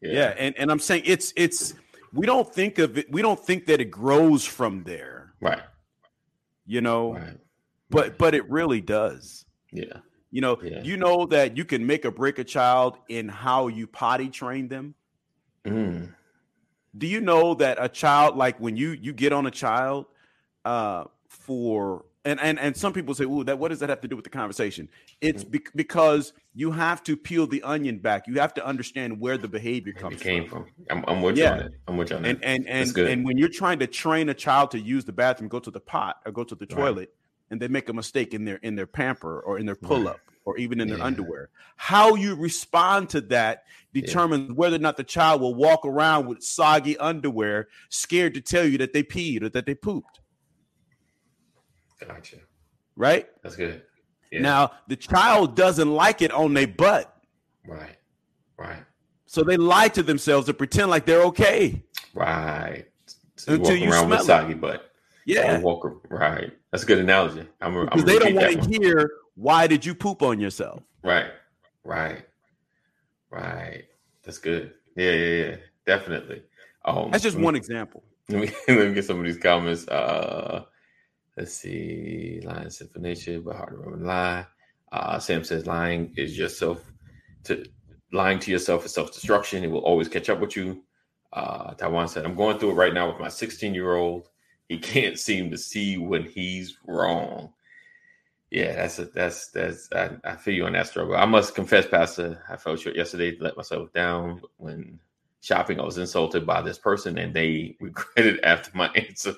Yeah, 0.00 0.34
and 0.38 0.56
and 0.56 0.70
I'm 0.70 0.78
saying 0.78 1.02
it's 1.06 1.32
it's 1.36 1.74
we 2.12 2.24
don't 2.24 2.52
think 2.54 2.78
of 2.78 2.96
it. 2.98 3.10
We 3.10 3.20
don't 3.20 3.38
think 3.38 3.66
that 3.66 3.80
it 3.80 3.86
grows 3.90 4.44
from 4.44 4.84
there, 4.84 5.27
Right. 5.40 5.62
you 6.66 6.80
know, 6.80 7.14
Right. 7.14 7.38
but 7.90 8.18
but 8.18 8.34
it 8.34 8.48
really 8.50 8.80
does. 8.80 9.46
Yeah. 9.72 9.98
You 10.30 10.40
know, 10.42 10.58
Yeah. 10.62 10.82
you 10.82 10.96
know 10.98 11.24
that 11.26 11.56
you 11.56 11.64
can 11.64 11.86
make 11.86 12.04
or 12.04 12.10
break 12.10 12.38
a 12.38 12.44
child 12.44 12.98
in 13.08 13.28
how 13.28 13.68
you 13.68 13.86
potty 13.86 14.28
train 14.28 14.68
them. 14.68 14.94
Mm. 15.64 16.14
Do 16.96 17.06
you 17.06 17.20
know 17.20 17.54
that 17.54 17.78
a 17.80 17.88
child, 17.88 18.36
like 18.36 18.58
when 18.60 18.76
you 18.76 18.90
you 18.90 19.12
get 19.12 19.32
on 19.32 19.46
a 19.46 19.50
child, 19.50 20.06
uh, 20.64 21.04
for 21.28 22.04
and 22.28 22.38
and 22.40 22.58
and 22.58 22.76
some 22.76 22.92
people 22.92 23.14
say, 23.14 23.24
"Ooh, 23.24 23.42
that 23.44 23.58
what 23.58 23.68
does 23.68 23.80
that 23.80 23.88
have 23.88 24.00
to 24.02 24.08
do 24.08 24.16
with 24.16 24.24
the 24.24 24.30
conversation?" 24.30 24.88
It's 25.20 25.42
Mm-hmm. 25.44 25.70
because 25.76 26.32
you 26.54 26.70
have 26.72 27.02
to 27.04 27.16
peel 27.16 27.46
the 27.46 27.62
onion 27.62 27.98
back. 27.98 28.26
You 28.26 28.34
have 28.40 28.52
to 28.54 28.66
understand 28.66 29.18
where 29.20 29.38
the 29.38 29.48
behavior 29.48 29.92
comes 29.92 30.20
it 30.20 30.24
came 30.24 30.46
from. 30.48 30.64
from. 30.64 30.98
I'm, 30.98 31.04
I'm 31.08 31.22
with 31.22 31.36
Yeah. 31.38 31.44
you 31.56 31.60
on 31.62 31.66
it. 31.66 31.72
I'm 31.88 31.96
with 31.96 32.10
you 32.10 32.16
on 32.16 32.22
that. 32.22 32.28
And 32.28 32.44
and 32.44 32.68
and 32.68 32.94
good. 32.94 33.10
and 33.10 33.24
when 33.24 33.38
you're 33.38 33.48
trying 33.48 33.78
to 33.80 33.86
train 33.86 34.28
a 34.28 34.34
child 34.34 34.70
to 34.72 34.78
use 34.80 35.04
the 35.04 35.12
bathroom, 35.12 35.48
go 35.48 35.58
to 35.60 35.70
the 35.70 35.80
pot 35.80 36.20
or 36.26 36.32
go 36.32 36.44
to 36.44 36.54
the 36.54 36.66
Right. 36.66 36.76
toilet, 36.76 37.14
and 37.50 37.60
they 37.60 37.68
make 37.68 37.88
a 37.88 37.92
mistake 37.92 38.34
in 38.34 38.44
their 38.44 38.56
in 38.56 38.74
their 38.76 38.86
pamper 38.86 39.40
or 39.40 39.58
in 39.58 39.66
their 39.66 39.76
pull 39.76 40.06
up 40.08 40.20
or 40.44 40.56
even 40.56 40.80
in 40.80 40.88
their 40.88 40.98
Yeah. 40.98 41.04
underwear, 41.04 41.50
how 41.76 42.14
you 42.14 42.34
respond 42.34 43.10
to 43.10 43.20
that 43.20 43.64
determines 43.92 44.50
whether 44.52 44.76
or 44.76 44.78
not 44.78 44.96
the 44.96 45.04
child 45.04 45.40
will 45.42 45.54
walk 45.54 45.84
around 45.84 46.26
with 46.26 46.42
soggy 46.42 46.96
underwear, 46.98 47.68
scared 47.90 48.32
to 48.34 48.40
tell 48.40 48.64
you 48.66 48.78
that 48.78 48.92
they 48.94 49.02
peed 49.02 49.42
or 49.42 49.48
that 49.50 49.66
they 49.66 49.74
pooped. 49.74 50.20
Gotcha. 52.06 52.36
Right 52.96 53.28
That's 53.42 53.56
good. 53.56 53.82
Yeah. 54.30 54.40
now, 54.40 54.72
the 54.88 54.96
child 54.96 55.56
doesn't 55.56 55.90
like 55.90 56.20
it 56.22 56.32
on 56.32 56.52
their 56.54 56.66
butt, 56.66 57.16
Right. 57.66 57.96
Right. 58.58 58.82
so 59.26 59.42
they 59.42 59.56
lie 59.56 59.88
to 59.88 60.02
themselves 60.02 60.46
to 60.46 60.54
pretend 60.54 60.90
like 60.90 61.06
they're 61.06 61.22
okay. 61.24 61.82
Right. 62.14 62.84
So 63.36 63.52
you 63.52 63.58
Until 63.58 63.72
walk 63.74 63.80
you 63.84 63.90
around 63.92 64.10
with 64.10 64.20
smell 64.22 64.38
it. 64.38 64.42
soggy 64.42 64.54
butt. 64.54 64.90
Yeah, 65.24 65.60
walk 65.60 66.02
right. 66.10 66.52
That's 66.70 66.82
a 66.82 66.86
good 66.86 66.98
analogy. 66.98 67.46
I'm, 67.60 67.76
a- 67.76 67.84
because 67.84 68.04
they 68.04 68.18
don't 68.18 68.34
want 68.34 68.62
to 68.64 68.68
hear 68.80 69.10
why 69.34 69.66
did 69.66 69.84
you 69.86 69.94
poop 69.94 70.22
on 70.22 70.40
yourself. 70.40 70.82
Right. 71.04 71.26
Right. 71.84 72.24
Right. 73.30 73.84
That's 74.24 74.38
good. 74.38 74.74
Yeah, 74.96 75.12
yeah, 75.12 75.44
yeah. 75.46 75.56
Definitely. 75.86 76.42
Um, 76.84 77.10
That's 77.10 77.22
just 77.22 77.36
me- 77.36 77.44
one 77.44 77.54
example. 77.56 78.02
Let 78.28 78.40
me, 78.42 78.50
let 78.68 78.88
me 78.88 78.94
get 78.94 79.04
some 79.04 79.18
of 79.18 79.24
these 79.24 79.38
comments. 79.38 79.86
Uh, 79.88 80.64
let's 81.38 81.54
see. 81.54 82.40
Lying 82.44 82.66
is 82.66 82.82
nature, 82.96 83.40
but 83.40 83.56
hard 83.56 83.70
to 83.70 83.76
remember 83.76 84.06
lie. 84.06 84.46
Uh, 84.92 85.18
Sam 85.20 85.44
says 85.44 85.66
lying 85.66 86.12
is 86.16 86.38
yourself 86.38 86.84
to 87.44 87.64
lying 88.12 88.40
to 88.40 88.50
yourself 88.50 88.84
is 88.84 88.92
self 88.94 89.12
destruction. 89.12 89.64
It 89.64 89.70
will 89.70 89.80
always 89.80 90.08
catch 90.08 90.28
up 90.28 90.40
with 90.40 90.56
you. 90.56 90.82
Uh, 91.32 91.74
Taiwan 91.74 92.08
said, 92.08 92.24
I'm 92.26 92.34
going 92.36 92.58
through 92.58 92.72
it 92.72 92.74
right 92.74 92.94
now 92.94 93.08
with 93.10 93.20
my 93.20 93.28
16 93.28 93.74
year 93.74 93.96
old. 93.96 94.28
He 94.68 94.78
can't 94.80 95.18
seem 95.18 95.50
to 95.50 95.58
see 95.58 95.98
when 95.98 96.24
he's 96.24 96.78
wrong. 96.86 97.52
Yeah, 98.50 98.76
that's 98.76 98.98
a, 98.98 99.06
that's 99.06 99.48
that's 99.48 99.90
I, 99.92 100.10
I 100.24 100.36
feel 100.36 100.54
you 100.54 100.66
on 100.66 100.72
that 100.72 100.86
struggle. 100.88 101.16
I 101.16 101.26
must 101.26 101.54
confess, 101.54 101.86
Pastor, 101.86 102.42
I 102.48 102.56
felt 102.56 102.80
short 102.80 102.96
yesterday 102.96 103.36
to 103.36 103.44
let 103.44 103.58
myself 103.58 103.92
down 103.92 104.40
when 104.56 105.00
shopping. 105.42 105.80
I 105.80 105.84
was 105.84 105.98
insulted 105.98 106.46
by 106.46 106.62
this 106.62 106.78
person, 106.78 107.18
and 107.18 107.34
they 107.34 107.76
regretted 107.80 108.40
after 108.44 108.70
my 108.74 108.88
answer. 108.94 109.34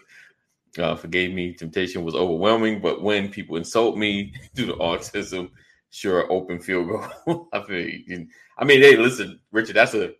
Uh, 0.79 0.95
forgave 0.95 1.33
me. 1.35 1.53
Temptation 1.53 2.05
was 2.05 2.15
overwhelming, 2.15 2.81
but 2.81 3.03
when 3.03 3.31
people 3.31 3.57
insult 3.57 3.97
me 3.97 4.33
due 4.55 4.67
to 4.67 4.75
autism, 4.75 5.51
sure, 5.91 6.31
open 6.33 6.61
field 6.61 6.89
goal. 6.89 7.49
I. 7.53 7.63
You. 7.69 8.27
I 8.59 8.65
mean, 8.65 8.81
hey, 8.81 8.97
listen, 8.97 9.41
Richard. 9.53 9.77
That's 9.77 9.95
a 9.95 10.13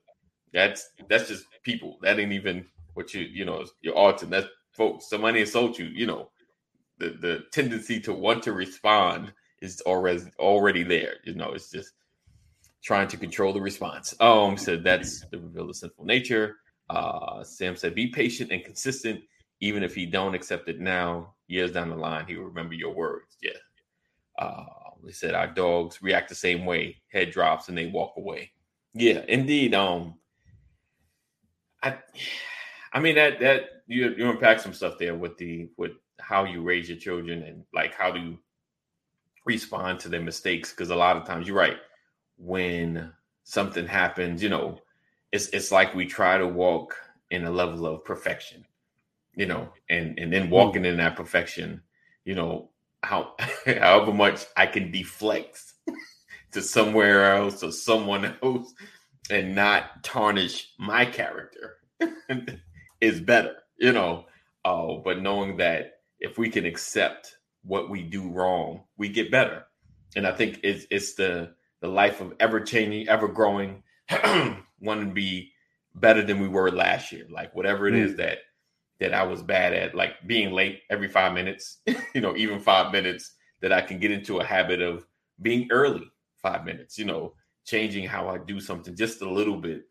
that's 0.53 0.91
that's 1.09 1.29
just 1.29 1.45
people. 1.63 1.99
That 2.03 2.19
ain't 2.19 2.33
even 2.33 2.67
what 2.95 3.15
you 3.15 3.23
you 3.23 3.45
know 3.45 3.65
your 3.81 3.95
autism. 3.95 4.31
That's 4.31 4.49
folks. 4.73 5.09
Somebody 5.09 5.41
insult 5.41 5.79
you. 5.79 5.87
You 5.87 6.07
know, 6.07 6.31
the 6.99 7.11
the 7.11 7.45
tendency 7.53 8.01
to 8.01 8.13
want 8.13 8.43
to 8.45 8.53
respond 8.53 9.33
is 9.63 9.81
already 9.83 10.23
already 10.39 10.83
there. 10.83 11.17
You 11.25 11.35
know, 11.35 11.53
it's 11.53 11.71
just 11.71 11.93
trying 12.83 13.09
to 13.09 13.17
control 13.17 13.53
the 13.53 13.61
response. 13.61 14.15
Um, 14.21 14.57
said 14.57 14.83
that's 14.83 15.21
the 15.31 15.39
reveal 15.39 15.69
of 15.69 15.77
sinful 15.77 16.05
nature. 16.05 16.57
Uh, 16.89 17.45
Sam 17.45 17.77
said, 17.77 17.95
be 17.95 18.09
patient 18.09 18.51
and 18.51 18.65
consistent, 18.65 19.21
even 19.61 19.83
if 19.83 19.95
he 19.95 20.07
don't 20.07 20.35
accept 20.35 20.69
it 20.69 20.81
now. 20.81 21.35
Years 21.47 21.73
down 21.73 21.91
the 21.91 21.97
line, 21.97 22.27
he 22.27 22.37
will 22.37 22.45
remember 22.45 22.75
your 22.75 22.95
words. 22.95 23.37
Yeah. 23.43 23.51
Uh, 24.39 24.65
said 25.11 25.35
our 25.35 25.49
dogs 25.49 26.03
react 26.03 26.29
the 26.29 26.35
same 26.35 26.65
way. 26.65 26.97
Head 27.09 27.31
drops 27.31 27.69
and 27.69 27.77
they 27.77 27.87
walk 27.87 28.13
away. 28.17 28.53
Yeah, 28.95 29.25
indeed. 29.29 29.75
Um, 29.75 30.15
I, 31.83 31.99
I 32.93 33.01
mean 33.01 33.15
that 33.15 33.41
that 33.41 33.83
you 33.87 34.15
you 34.17 34.31
unpack 34.31 34.61
some 34.61 34.75
stuff 34.75 34.99
there 34.99 35.15
with 35.15 35.37
the 35.39 35.71
with 35.77 35.93
how 36.21 36.45
you 36.45 36.63
raise 36.63 36.89
your 36.89 36.99
children 36.99 37.43
and 37.43 37.65
like 37.73 37.95
how 37.95 38.11
do 38.11 38.21
you 38.21 38.39
respond 39.47 39.99
to 40.01 40.09
their 40.09 40.21
mistakes 40.21 40.71
because 40.71 40.91
a 40.91 40.97
lot 40.97 41.17
of 41.17 41.25
times 41.25 41.49
you're 41.49 41.57
right 41.57 41.79
when 42.37 43.13
something 43.45 43.87
happens, 43.87 44.43
you 44.43 44.49
know, 44.49 44.79
it's 45.33 45.49
it's 45.49 45.71
like 45.71 45.95
we 45.95 46.07
try 46.07 46.39
to 46.39 46.47
walk 46.47 46.97
in 47.31 47.45
a 47.45 47.51
level 47.51 47.87
of 47.87 48.05
perfection, 48.05 48.65
you 49.35 49.47
know, 49.47 49.73
and 49.89 50.19
and 50.19 50.33
then 50.33 50.51
walking 50.51 50.85
in 50.85 50.97
that 50.99 51.17
perfection, 51.17 51.83
you 52.25 52.35
know, 52.35 52.71
how 53.03 53.35
however 53.67 54.13
much 54.13 54.45
I 54.57 54.67
can 54.67 54.91
deflect 54.91 55.61
to 56.53 56.63
somewhere 56.63 57.37
else 57.37 57.63
or 57.63 57.73
someone 57.73 58.37
else 58.43 58.73
and 59.31 59.55
not 59.55 60.03
tarnish 60.03 60.73
my 60.79 61.07
character 61.07 61.77
is 63.01 63.21
better, 63.21 63.57
you 63.79 63.93
know. 63.93 64.27
Uh, 64.65 64.97
but 65.05 65.23
knowing 65.23 65.57
that 65.57 66.01
if 66.19 66.37
we 66.37 66.51
can 66.51 66.67
accept 66.67 67.37
what 67.63 67.89
we 67.89 68.03
do 68.03 68.29
wrong, 68.31 68.83
we 68.97 69.09
get 69.09 69.31
better. 69.31 69.65
And 70.17 70.27
I 70.27 70.33
think 70.33 70.61
it's 70.63 70.87
it's 70.91 71.15
the 71.15 71.55
the 71.81 71.89
life 71.89 72.21
of 72.21 72.35
ever 72.41 72.61
changing, 72.61 73.09
ever 73.09 73.29
growing, 73.29 73.83
wanting 74.81 75.09
to 75.09 75.15
be 75.15 75.53
better 75.95 76.23
than 76.23 76.41
we 76.41 76.49
were 76.49 76.71
last 76.71 77.13
year. 77.13 77.27
Like 77.31 77.55
whatever 77.55 77.89
it 77.89 77.95
is 77.95 78.17
that 78.17 78.39
that 79.01 79.15
I 79.15 79.23
was 79.23 79.43
bad 79.43 79.73
at, 79.73 79.95
like 79.95 80.15
being 80.27 80.53
late 80.53 80.83
every 80.91 81.09
five 81.09 81.33
minutes, 81.33 81.79
you 82.15 82.21
know, 82.21 82.37
even 82.37 82.61
five 82.61 82.93
minutes, 82.93 83.35
that 83.61 83.73
I 83.73 83.81
can 83.81 83.99
get 83.99 84.11
into 84.11 84.39
a 84.39 84.45
habit 84.45 84.81
of 84.81 85.07
being 85.43 85.69
early 85.71 86.11
five 86.37 86.65
minutes, 86.65 86.99
you 86.99 87.05
know, 87.05 87.35
changing 87.67 88.07
how 88.07 88.29
I 88.29 88.39
do 88.39 88.61
something 88.61 88.97
just 88.97 89.23
a 89.23 89.31
little 89.31 89.57
bit, 89.57 89.83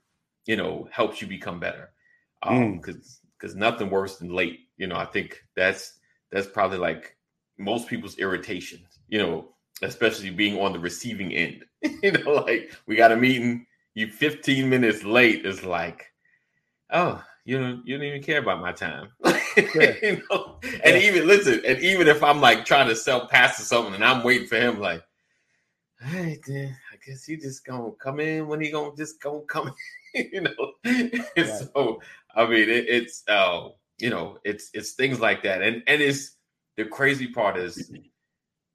you 0.46 0.56
know, 0.56 0.88
helps 0.92 1.22
you 1.22 1.28
become 1.28 1.60
better. 1.60 1.92
Um, 2.42 2.78
because 2.78 3.20
because 3.40 3.56
nothing 3.56 3.90
worse 3.90 4.18
than 4.18 4.34
late. 4.34 4.62
You 4.78 4.88
know, 4.88 4.96
I 4.96 5.06
think 5.06 5.42
that's 5.56 6.00
that's 6.32 6.48
probably 6.48 6.78
like 6.78 7.16
most 7.58 7.88
people's 7.88 8.18
irritation, 8.18 8.80
you 9.08 9.20
know, 9.20 9.50
especially 9.82 10.30
being 10.30 10.60
on 10.60 10.74
the 10.74 10.80
receiving 10.80 11.34
end. 11.34 11.66
you 12.04 12.12
know, 12.12 12.32
like 12.34 12.74
we 12.86 12.96
got 12.96 13.12
a 13.12 13.18
meeting, 13.18 13.66
you 13.94 14.08
15 14.10 14.70
minutes 14.70 15.04
late 15.04 15.46
is 15.46 15.64
like, 15.64 16.08
oh, 16.92 17.24
you 17.50 17.58
don't 17.58 17.88
you 17.88 17.98
don't 17.98 18.06
even 18.06 18.22
care 18.22 18.38
about 18.38 18.62
my 18.62 18.72
time. 18.72 19.10
you 19.58 20.22
know? 20.30 20.60
And 20.84 20.96
even 21.02 21.26
listen, 21.26 21.62
and 21.66 21.80
even 21.80 22.08
if 22.08 22.24
I'm 22.24 22.40
like 22.40 22.64
trying 22.64 22.88
to 22.90 22.96
sell 22.96 23.28
past 23.28 23.60
or 23.60 23.64
something 23.64 23.96
and 23.96 24.06
I'm 24.06 24.24
waiting 24.24 24.48
for 24.48 24.58
him, 24.58 24.80
like, 24.80 25.04
all 26.06 26.14
right, 26.14 26.40
then 26.46 26.78
I 26.94 26.98
guess 27.04 27.26
he 27.26 27.38
just 27.38 27.66
gonna 27.66 27.92
come 27.94 28.20
in 28.20 28.48
when 28.48 28.62
he 28.62 28.70
gonna 28.70 28.96
just 28.96 29.20
gonna 29.20 29.42
come 29.48 29.74
you 30.14 30.42
know, 30.42 30.74
and 30.84 31.50
so 31.74 32.00
I 32.36 32.46
mean, 32.46 32.70
it, 32.70 32.86
it's 32.88 33.24
uh, 33.28 33.70
you 33.98 34.12
know, 34.12 34.38
it's 34.44 34.70
it's 34.76 34.92
things 34.92 35.20
like 35.20 35.42
that, 35.42 35.64
and 35.64 35.82
and 35.88 36.04
it's 36.04 36.36
the 36.78 36.86
crazy 36.86 37.30
part 37.30 37.58
is, 37.58 37.92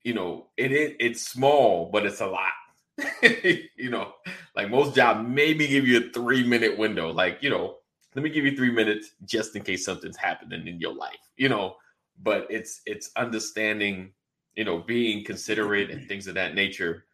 you 0.02 0.14
know, 0.14 0.48
it, 0.56 0.72
it 0.72 0.96
it's 0.98 1.24
small, 1.24 1.90
but 1.92 2.04
it's 2.06 2.20
a 2.20 2.26
lot. 2.26 2.50
you 3.22 3.90
know, 3.90 4.14
like 4.56 4.68
most 4.68 4.96
jobs 4.96 5.28
maybe 5.28 5.68
give 5.68 5.86
you 5.86 5.98
a 5.98 6.12
three 6.12 6.44
minute 6.44 6.76
window. 6.76 7.12
Like, 7.12 7.38
you 7.40 7.50
know, 7.50 7.76
let 8.14 8.22
me 8.22 8.30
give 8.30 8.44
you 8.44 8.56
three 8.56 8.70
minutes 8.70 9.10
just 9.24 9.56
in 9.56 9.62
case 9.62 9.84
something's 9.84 10.16
happening 10.16 10.66
in 10.66 10.80
your 10.80 10.94
life, 10.94 11.30
you 11.36 11.48
know. 11.48 11.76
But 12.22 12.46
it's 12.48 12.80
it's 12.86 13.10
understanding, 13.16 14.12
you 14.54 14.64
know, 14.64 14.78
being 14.78 15.24
considerate 15.24 15.90
and 15.90 16.06
things 16.06 16.26
of 16.26 16.34
that 16.34 16.54
nature 16.54 17.04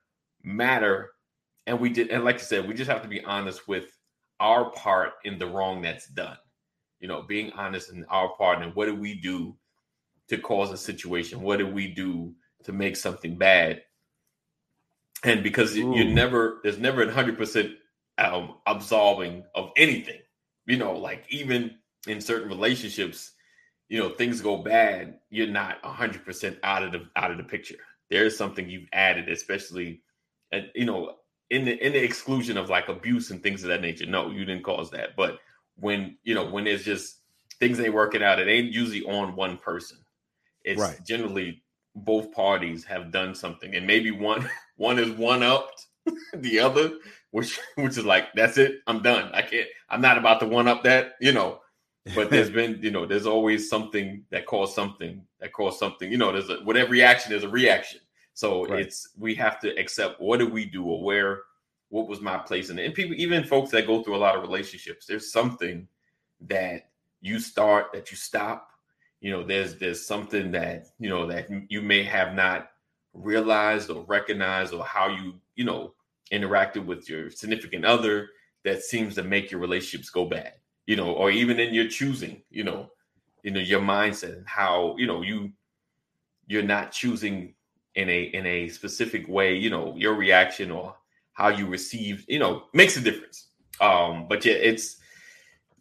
matter. 0.43 1.13
And 1.67 1.81
we 1.81 1.89
did, 1.89 2.11
and 2.11 2.25
like 2.25 2.37
I 2.37 2.43
said, 2.43 2.69
we 2.69 2.75
just 2.75 2.91
have 2.91 3.03
to 3.03 3.09
be 3.09 3.25
honest 3.25 3.67
with 3.67 3.87
our 4.41 4.71
part 4.71 5.13
in 5.25 5.39
the 5.39 5.47
wrong 5.47 5.83
that's 5.83 6.07
done. 6.09 6.37
You 7.01 7.09
know, 7.09 7.23
being 7.23 7.53
honest 7.53 7.93
in 7.93 8.05
our 8.11 8.31
part 8.37 8.63
and 8.63 8.75
what 8.75 8.87
did 8.87 8.99
we 8.99 9.15
do 9.15 9.57
to 10.29 10.39
cause 10.39 10.71
a 10.71 10.77
situation? 10.77 11.41
What 11.41 11.59
did 11.59 11.73
we 11.73 11.89
do 11.89 12.35
to 12.65 12.73
make 12.73 12.97
something 12.97 13.37
bad? 13.37 13.83
And 15.25 15.43
because 15.43 15.77
Ooh. 15.77 15.95
you 15.95 16.05
never, 16.05 16.61
there's 16.63 16.79
never 16.79 17.03
a 17.03 17.13
hundred 17.13 17.39
percent 17.39 17.73
um, 18.19 18.57
absolving 18.67 19.45
of 19.55 19.71
anything. 19.77 20.20
You 20.71 20.77
know, 20.77 20.93
like 20.93 21.25
even 21.29 21.77
in 22.07 22.21
certain 22.21 22.49
relationships, 22.49 23.33
you 23.89 23.99
know, 23.99 24.11
things 24.11 24.41
go 24.41 24.57
bad. 24.57 25.19
You're 25.31 25.49
not 25.49 25.79
a 25.83 25.91
hundred 25.91 26.25
percent 26.25 26.59
out 26.63 26.85
of 26.85 26.93
the 26.93 27.07
out 27.17 27.33
of 27.33 27.39
the 27.39 27.45
picture. 27.45 27.77
There 28.09 28.25
is 28.25 28.39
something 28.39 28.69
you've 28.69 28.89
added, 28.93 29.29
especially, 29.29 30.03
at, 30.53 30.75
you 30.75 30.85
know, 30.85 31.17
in 31.51 31.65
the 31.65 31.85
in 31.85 31.93
the 31.93 32.03
exclusion 32.03 32.57
of 32.57 32.71
like 32.71 32.89
abuse 32.89 33.31
and 33.31 33.43
things 33.43 33.63
of 33.65 33.69
that 33.69 33.83
nature. 33.83 34.07
No, 34.07 34.31
you 34.31 34.45
didn't 34.45 34.63
cause 34.63 34.91
that. 34.93 35.17
But 35.17 35.39
when 35.77 36.17
you 36.23 36.35
know 36.35 36.49
when 36.49 36.65
there's 36.65 36.85
just 36.85 37.19
things 37.59 37.81
ain't 37.81 37.93
working 37.93 38.23
out, 38.23 38.39
it 38.39 38.49
ain't 38.49 38.73
usually 38.73 39.05
on 39.05 39.35
one 39.37 39.59
person. 39.59 39.99
It's 40.65 40.81
right. 40.81 41.05
generally 41.05 41.63
both 41.97 42.33
parties 42.33 42.85
have 42.85 43.11
done 43.11 43.35
something, 43.35 43.75
and 43.75 43.87
maybe 43.87 44.13
one 44.13 44.49
one 44.77 44.99
is 44.99 45.11
one 45.11 45.43
upped 45.43 45.87
the 46.35 46.61
other, 46.61 46.93
which 47.31 47.59
which 47.77 47.99
is 47.99 48.05
like 48.05 48.33
that's 48.35 48.59
it. 48.59 48.81
I'm 48.87 49.03
done. 49.03 49.31
I 49.33 49.43
can't. 49.43 49.69
I'm 49.89 50.01
not 50.01 50.19
about 50.19 50.41
to 50.41 50.47
one 50.47 50.69
up 50.69 50.85
that. 50.85 51.15
You 51.21 51.33
know. 51.33 51.61
But 52.15 52.31
there's 52.31 52.51
been, 52.61 52.79
you 52.83 52.91
know, 52.91 53.05
there's 53.05 53.27
always 53.27 53.69
something 53.69 54.25
that 54.31 54.47
caused 54.47 54.75
something 54.75 55.23
that 55.39 55.53
caused 55.53 55.79
something. 55.79 56.11
You 56.11 56.19
know, 56.19 56.33
there's 56.33 56.49
a 56.49 56.57
whatever 56.65 56.91
reaction 56.91 57.33
is 57.33 57.45
a 57.45 57.49
reaction. 57.49 58.01
So 58.35 58.67
right. 58.67 58.81
it's 58.81 59.11
we 59.19 59.35
have 59.35 59.61
to 59.61 59.79
accept 59.79 60.21
what 60.21 60.39
did 60.39 60.51
we 60.53 60.65
do 60.65 60.85
or 60.85 61.03
where 61.03 61.41
what 61.91 62.09
was 62.09 62.21
my 62.21 62.39
place 62.39 62.71
in 62.71 62.79
it. 62.79 62.87
And 62.87 62.95
people, 62.95 63.15
even 63.17 63.45
folks 63.45 63.71
that 63.73 63.87
go 63.87 64.03
through 64.03 64.17
a 64.17 64.19
lot 64.19 64.37
of 64.37 64.43
relationships, 64.43 65.07
there's 65.07 65.31
something 65.31 65.87
that 66.49 66.89
you 67.21 67.39
start 67.39 67.93
that 67.93 68.11
you 68.11 68.17
stop. 68.17 68.71
You 69.21 69.33
know, 69.33 69.45
there's 69.45 69.77
there's 69.77 70.07
something 70.07 70.51
that 70.53 70.87
you 70.99 71.11
know 71.11 71.27
that 71.27 71.49
you 71.69 71.83
may 71.83 72.03
have 72.05 72.35
not 72.35 72.71
realized 73.13 73.91
or 73.91 74.05
recognized 74.05 74.73
or 74.73 74.85
how 74.85 75.09
you 75.09 75.35
you 75.57 75.65
know 75.65 75.93
interacted 76.33 76.85
with 76.85 77.09
your 77.09 77.31
significant 77.31 77.85
other 77.85 78.29
that 78.65 78.83
seems 78.83 79.15
to 79.15 79.23
make 79.23 79.51
your 79.51 79.61
relationships 79.61 80.11
go 80.11 80.25
bad. 80.25 80.55
You 80.87 80.97
know, 80.97 81.13
or 81.13 81.31
even 81.31 81.61
in 81.61 81.73
your 81.73 81.89
choosing. 81.89 82.43
You 82.51 82.65
know, 82.65 82.91
you 83.43 83.51
know 83.51 83.61
your 83.61 83.81
mindset 83.81 84.37
and 84.37 84.47
how 84.47 84.95
you 84.99 85.07
know 85.07 85.23
you 85.23 85.51
you're 86.47 86.63
not 86.63 86.93
choosing 86.93 87.55
in 87.95 88.09
a 88.09 88.23
in 88.23 88.47
a 88.47 88.69
specific 88.69 89.27
way 89.29 89.55
you 89.55 89.71
know 89.71 89.95
your 89.97 90.15
reaction 90.15 90.71
or 90.71 90.95
how 91.33 91.49
you 91.49 91.67
receive 91.67 92.25
you 92.29 92.39
know 92.39 92.65
makes 92.73 92.97
a 92.97 93.01
difference 93.01 93.49
um 93.81 94.27
but 94.29 94.45
yeah 94.45 94.55
it's 94.55 94.99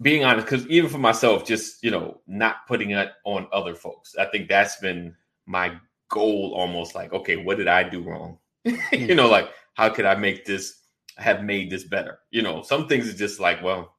being 0.01 0.23
honest 0.23 0.45
because 0.45 0.65
even 0.67 0.89
for 0.89 0.97
myself 0.97 1.45
just 1.45 1.83
you 1.83 1.91
know 1.91 2.19
not 2.27 2.67
putting 2.67 2.91
it 2.91 3.11
on 3.25 3.47
other 3.51 3.75
folks 3.75 4.15
i 4.17 4.25
think 4.25 4.47
that's 4.47 4.77
been 4.77 5.15
my 5.45 5.73
goal 6.07 6.53
almost 6.55 6.95
like 6.95 7.13
okay 7.13 7.35
what 7.35 7.57
did 7.57 7.67
i 7.67 7.83
do 7.87 8.01
wrong 8.01 8.37
you 8.91 9.15
know 9.15 9.29
like 9.29 9.49
how 9.79 9.89
could 9.89 10.05
i 10.05 10.15
make 10.15 10.45
this 10.45 10.81
have 11.17 11.43
made 11.43 11.69
this 11.69 11.83
better 11.83 12.19
you 12.31 12.41
know 12.41 12.61
some 12.61 12.87
things 12.87 13.09
are 13.09 13.17
just 13.17 13.39
like 13.39 13.61
well 13.63 13.95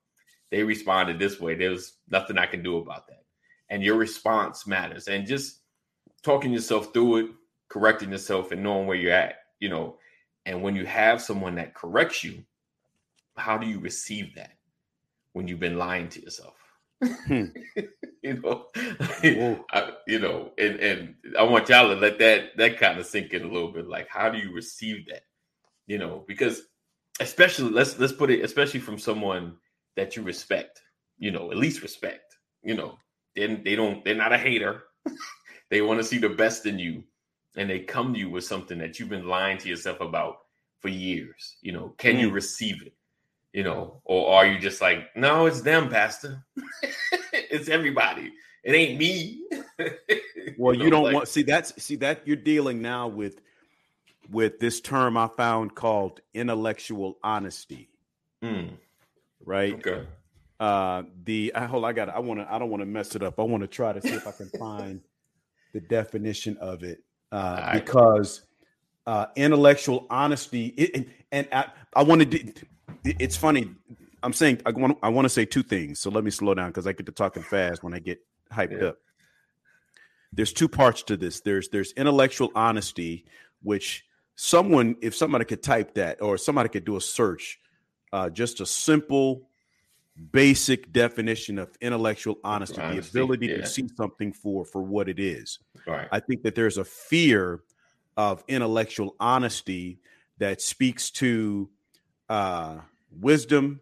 they 0.50 0.62
responded 0.62 1.18
this 1.18 1.40
way 1.40 1.54
there's 1.54 1.94
nothing 2.08 2.38
i 2.38 2.46
can 2.46 2.62
do 2.62 2.76
about 2.78 3.06
that 3.08 3.24
and 3.70 3.82
your 3.82 3.96
response 3.96 4.66
matters 4.66 5.08
and 5.08 5.26
just 5.26 5.60
talking 6.22 6.52
yourself 6.52 6.92
through 6.92 7.16
it 7.16 7.26
correcting 7.70 8.10
yourself 8.10 8.52
and 8.52 8.62
knowing 8.62 8.86
where 8.86 8.96
you're 8.96 9.12
at, 9.12 9.36
you 9.60 9.70
know. 9.70 9.96
And 10.44 10.62
when 10.62 10.76
you 10.76 10.84
have 10.84 11.22
someone 11.22 11.54
that 11.54 11.74
corrects 11.74 12.22
you, 12.22 12.44
how 13.36 13.56
do 13.56 13.66
you 13.66 13.78
receive 13.78 14.34
that 14.34 14.52
when 15.32 15.48
you've 15.48 15.60
been 15.60 15.78
lying 15.78 16.08
to 16.10 16.22
yourself? 16.22 16.54
Hmm. 17.02 17.44
you 18.22 18.40
know, 18.42 18.66
I, 18.76 19.92
you 20.06 20.18
know, 20.18 20.52
and 20.58 20.76
and 20.80 21.14
I 21.38 21.44
want 21.44 21.68
y'all 21.68 21.88
to 21.88 21.98
let 21.98 22.18
that 22.18 22.56
that 22.56 22.78
kind 22.78 22.98
of 22.98 23.06
sink 23.06 23.32
in 23.32 23.42
a 23.42 23.50
little 23.50 23.72
bit. 23.72 23.88
Like, 23.88 24.08
how 24.08 24.28
do 24.28 24.38
you 24.38 24.52
receive 24.52 25.06
that? 25.08 25.22
You 25.90 25.98
know, 25.98 26.24
because 26.28 26.62
especially 27.18 27.70
let's 27.70 27.98
let's 27.98 28.12
put 28.12 28.30
it 28.30 28.44
especially 28.44 28.78
from 28.78 28.96
someone 28.96 29.56
that 29.96 30.14
you 30.14 30.22
respect. 30.22 30.80
You 31.18 31.32
know, 31.32 31.50
at 31.50 31.56
least 31.56 31.82
respect. 31.82 32.36
You 32.62 32.76
know, 32.76 32.96
then 33.34 33.62
they 33.64 33.74
don't 33.74 34.04
they're 34.04 34.14
not 34.14 34.32
a 34.32 34.38
hater. 34.38 34.84
they 35.70 35.82
want 35.82 35.98
to 35.98 36.04
see 36.04 36.18
the 36.18 36.28
best 36.28 36.64
in 36.66 36.78
you 36.78 37.02
and 37.56 37.68
they 37.68 37.80
come 37.80 38.14
to 38.14 38.20
you 38.20 38.30
with 38.30 38.44
something 38.44 38.78
that 38.78 39.00
you've 39.00 39.08
been 39.08 39.26
lying 39.26 39.58
to 39.58 39.68
yourself 39.68 40.00
about 40.00 40.36
for 40.78 40.90
years, 40.90 41.56
you 41.60 41.72
know, 41.72 41.92
can 41.98 42.14
mm. 42.14 42.20
you 42.20 42.30
receive 42.30 42.80
it? 42.86 42.92
You 43.52 43.64
know, 43.64 44.00
or 44.04 44.32
are 44.32 44.46
you 44.46 44.60
just 44.60 44.80
like, 44.80 45.08
no, 45.16 45.46
it's 45.46 45.60
them, 45.60 45.88
Pastor. 45.88 46.44
it's 47.32 47.68
everybody. 47.68 48.32
It 48.62 48.74
ain't 48.74 48.96
me. 48.96 49.42
well, 50.56 50.72
you, 50.72 50.84
know, 50.84 50.90
don't 50.90 51.04
like, 51.04 51.14
want 51.14 51.28
see 51.28 51.42
that's 51.42 51.82
see 51.82 51.96
that 51.96 52.28
you're 52.28 52.36
dealing 52.36 52.80
now 52.80 53.08
with 53.08 53.40
with 54.30 54.60
this 54.60 54.80
term 54.80 55.16
I 55.16 55.28
found 55.28 55.74
called 55.74 56.20
intellectual 56.34 57.18
honesty. 57.22 57.90
Mm. 58.42 58.72
Right? 59.44 59.74
Okay. 59.74 60.06
Uh 60.58 61.02
the 61.24 61.52
I 61.54 61.66
hold 61.66 61.84
I 61.84 61.92
got 61.92 62.08
I 62.08 62.18
want 62.18 62.40
to 62.40 62.52
I 62.52 62.58
don't 62.58 62.70
want 62.70 62.82
to 62.82 62.86
mess 62.86 63.14
it 63.16 63.22
up. 63.22 63.38
I 63.38 63.42
want 63.42 63.62
to 63.62 63.66
try 63.66 63.92
to 63.92 64.00
see 64.00 64.10
if 64.14 64.26
I 64.26 64.32
can 64.32 64.48
find 64.50 65.00
the 65.72 65.80
definition 65.80 66.56
of 66.58 66.82
it 66.82 67.02
uh, 67.32 67.60
right. 67.66 67.84
because 67.84 68.42
uh, 69.06 69.26
intellectual 69.36 70.06
honesty 70.10 70.66
it, 70.76 70.94
and, 70.94 71.06
and 71.32 71.48
I, 71.52 71.66
I 71.94 72.02
wanted 72.02 72.30
to. 72.30 72.66
It's 73.04 73.36
funny. 73.36 73.70
I'm 74.22 74.32
saying 74.32 74.60
I 74.66 74.70
want 74.70 74.98
I 75.02 75.08
want 75.08 75.24
to 75.24 75.30
say 75.30 75.44
two 75.44 75.62
things. 75.62 75.98
So 75.98 76.10
let 76.10 76.24
me 76.24 76.30
slow 76.30 76.54
down 76.54 76.68
because 76.68 76.86
I 76.86 76.92
get 76.92 77.06
to 77.06 77.12
talking 77.12 77.42
fast 77.42 77.82
when 77.82 77.94
I 77.94 77.98
get 77.98 78.20
hyped 78.52 78.80
yeah. 78.80 78.88
up. 78.88 78.98
There's 80.32 80.52
two 80.52 80.68
parts 80.68 81.02
to 81.04 81.16
this. 81.16 81.40
There's 81.40 81.68
there's 81.70 81.92
intellectual 81.92 82.50
honesty, 82.54 83.24
which 83.62 84.04
someone 84.42 84.96
if 85.02 85.14
somebody 85.14 85.44
could 85.44 85.62
type 85.62 85.92
that 85.92 86.22
or 86.22 86.38
somebody 86.38 86.70
could 86.70 86.86
do 86.86 86.96
a 86.96 87.00
search, 87.00 87.60
uh, 88.10 88.30
just 88.30 88.62
a 88.62 88.66
simple 88.66 89.42
basic 90.32 90.90
definition 90.92 91.58
of 91.58 91.68
intellectual 91.82 92.38
honesty, 92.42 92.80
honesty 92.80 93.12
the 93.12 93.22
ability 93.22 93.46
yeah. 93.48 93.56
to 93.58 93.66
see 93.66 93.86
something 93.96 94.32
for 94.32 94.64
for 94.64 94.80
what 94.82 95.10
it 95.10 95.20
is. 95.20 95.58
Right. 95.86 96.08
I 96.10 96.20
think 96.20 96.42
that 96.44 96.54
there's 96.54 96.78
a 96.78 96.84
fear 96.84 97.60
of 98.16 98.42
intellectual 98.48 99.14
honesty 99.20 99.98
that 100.38 100.62
speaks 100.62 101.10
to 101.10 101.68
uh, 102.30 102.78
wisdom 103.20 103.80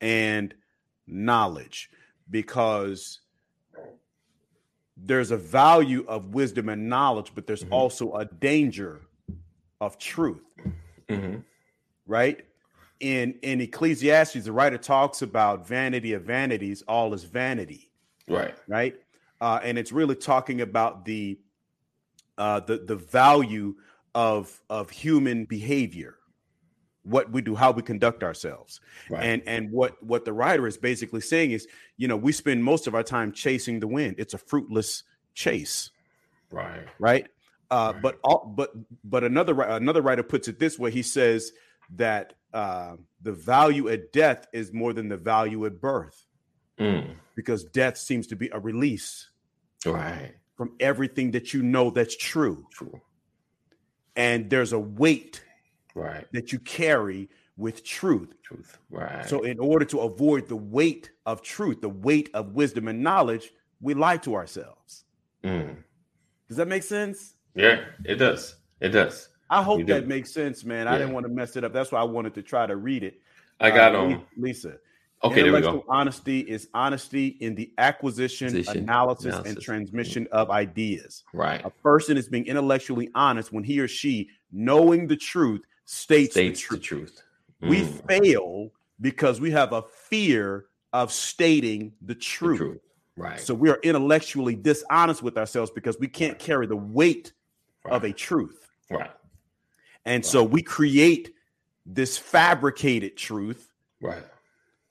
and 0.00 0.54
knowledge 1.08 1.90
because 2.30 3.20
there's 4.96 5.32
a 5.32 5.36
value 5.36 6.04
of 6.06 6.32
wisdom 6.32 6.68
and 6.68 6.88
knowledge, 6.88 7.32
but 7.34 7.48
there's 7.48 7.64
mm-hmm. 7.64 7.72
also 7.72 8.14
a 8.14 8.24
danger 8.24 9.00
of 9.80 9.98
truth. 9.98 10.42
Mm-hmm. 11.08 11.38
Right? 12.06 12.44
in 13.00 13.34
in 13.42 13.60
Ecclesiastes, 13.60 14.44
the 14.44 14.52
writer 14.52 14.78
talks 14.78 15.22
about 15.22 15.66
vanity 15.66 16.12
of 16.14 16.22
vanities, 16.22 16.82
all 16.82 17.12
is 17.14 17.24
vanity. 17.24 17.90
Right. 18.28 18.54
Right. 18.66 18.96
Uh, 19.40 19.60
and 19.62 19.78
it's 19.78 19.92
really 19.92 20.14
talking 20.14 20.62
about 20.62 21.04
the 21.04 21.38
uh, 22.38 22.60
the 22.60 22.78
the 22.78 22.96
value 22.96 23.74
of 24.14 24.60
of 24.70 24.90
human 24.90 25.44
behavior, 25.44 26.16
what 27.02 27.30
we 27.30 27.42
do, 27.42 27.54
how 27.54 27.70
we 27.70 27.82
conduct 27.82 28.22
ourselves, 28.22 28.80
right. 29.10 29.22
and 29.22 29.42
and 29.46 29.70
what 29.70 30.02
what 30.02 30.24
the 30.24 30.32
writer 30.32 30.66
is 30.66 30.78
basically 30.78 31.20
saying 31.20 31.50
is, 31.52 31.68
you 31.98 32.08
know, 32.08 32.16
we 32.16 32.32
spend 32.32 32.64
most 32.64 32.86
of 32.86 32.94
our 32.94 33.02
time 33.02 33.30
chasing 33.30 33.78
the 33.78 33.88
wind. 33.88 34.16
It's 34.18 34.34
a 34.34 34.38
fruitless 34.38 35.02
chase. 35.34 35.90
Right. 36.50 36.86
Right. 36.98 37.28
Uh, 37.70 37.92
right. 37.94 38.02
But 38.02 38.18
all, 38.22 38.52
but 38.56 38.72
but 39.04 39.24
another 39.24 39.60
another 39.62 40.02
writer 40.02 40.22
puts 40.22 40.48
it 40.48 40.58
this 40.58 40.78
way. 40.78 40.90
He 40.90 41.02
says 41.02 41.52
that 41.96 42.34
uh, 42.52 42.96
the 43.22 43.32
value 43.32 43.88
at 43.88 44.12
death 44.12 44.46
is 44.52 44.72
more 44.72 44.92
than 44.92 45.08
the 45.08 45.16
value 45.16 45.66
at 45.66 45.80
birth 45.80 46.26
mm. 46.78 47.14
because 47.34 47.64
death 47.64 47.96
seems 47.96 48.26
to 48.28 48.36
be 48.36 48.48
a 48.52 48.58
release 48.58 49.30
right 49.84 50.34
from 50.56 50.74
everything 50.80 51.30
that 51.32 51.52
you 51.54 51.62
know 51.62 51.90
that's 51.90 52.16
true 52.16 52.66
true 52.72 53.00
and 54.16 54.50
there's 54.50 54.72
a 54.72 54.78
weight 54.78 55.44
right 55.94 56.26
that 56.32 56.50
you 56.50 56.58
carry 56.58 57.28
with 57.56 57.84
truth. 57.84 58.34
Truth. 58.42 58.78
Right. 58.90 59.26
So, 59.26 59.42
in 59.42 59.58
order 59.58 59.84
to 59.86 60.00
avoid 60.00 60.48
the 60.48 60.56
weight 60.56 61.10
of 61.24 61.42
truth, 61.42 61.80
the 61.80 61.88
weight 61.88 62.30
of 62.34 62.52
wisdom 62.52 62.88
and 62.88 63.02
knowledge, 63.02 63.52
we 63.80 63.94
lie 63.94 64.18
to 64.18 64.34
ourselves. 64.34 65.04
Mm. 65.42 65.76
Does 66.48 66.58
that 66.58 66.68
make 66.68 66.82
sense? 66.82 67.34
Yeah, 67.56 67.80
it 68.04 68.16
does. 68.16 68.56
It 68.80 68.90
does. 68.90 69.30
I 69.50 69.62
hope 69.62 69.78
You 69.80 69.84
do. 69.86 69.94
that 69.94 70.06
makes 70.06 70.32
sense, 70.32 70.64
man. 70.64 70.86
I 70.86 70.98
didn't 70.98 71.12
want 71.14 71.24
to 71.26 71.32
mess 71.32 71.56
it 71.56 71.64
up. 71.64 71.72
That's 71.72 71.90
why 71.90 72.00
I 72.00 72.04
wanted 72.04 72.34
to 72.34 72.42
try 72.42 72.66
to 72.66 72.76
read 72.76 73.02
it. 73.02 73.20
I 73.60 73.70
got 73.70 73.94
Uh, 73.94 74.02
um. 74.02 74.26
Lisa. 74.36 74.76
Okay, 75.24 75.36
there 75.36 75.44
we 75.44 75.58
Intellectual 75.58 75.80
go. 75.80 75.84
honesty 75.88 76.40
is 76.40 76.68
honesty 76.74 77.28
in 77.40 77.54
the 77.54 77.72
acquisition, 77.78 78.48
Acquisition, 78.48 78.82
analysis, 78.82 79.24
and 79.24 79.34
analysis. 79.46 79.64
transmission 79.64 80.28
of 80.30 80.50
ideas. 80.50 81.24
Right. 81.32 81.64
A 81.64 81.70
person 81.70 82.18
is 82.18 82.28
being 82.28 82.46
intellectually 82.46 83.08
honest 83.14 83.50
when 83.52 83.64
he 83.64 83.80
or 83.80 83.88
she, 83.88 84.28
knowing 84.52 85.06
the 85.06 85.16
truth, 85.16 85.62
states, 85.86 86.32
States 86.32 86.68
the 86.68 86.76
the 86.76 86.82
truth. 86.82 87.16
truth. 87.16 87.22
We 87.62 87.82
Mm, 87.82 88.06
fail 88.06 88.70
because 89.00 89.40
we 89.40 89.50
have 89.52 89.72
a 89.72 89.82
fear 89.82 90.66
of 90.92 91.10
stating 91.10 91.92
the 92.02 92.08
the 92.08 92.20
truth. 92.20 92.58
truth. 92.58 92.80
Right. 93.16 93.40
So 93.40 93.54
we 93.54 93.70
are 93.70 93.78
intellectually 93.82 94.54
dishonest 94.54 95.22
with 95.22 95.38
ourselves 95.38 95.70
because 95.70 95.98
we 95.98 96.08
can't 96.08 96.38
carry 96.38 96.66
the 96.66 96.76
weight 96.76 97.32
of 97.90 98.04
a 98.04 98.12
truth. 98.12 98.68
right. 98.90 99.10
And 100.04 100.24
so 100.24 100.44
we 100.44 100.62
create 100.62 101.32
this 101.84 102.16
fabricated 102.16 103.16
truth 103.16 103.72
Right. 104.00 104.24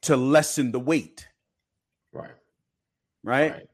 to 0.04 0.18
lessen 0.18 0.72
the 0.72 0.80
weight, 0.80 1.28
Right. 2.14 2.32
right? 3.24 3.52
Right. 3.52 3.68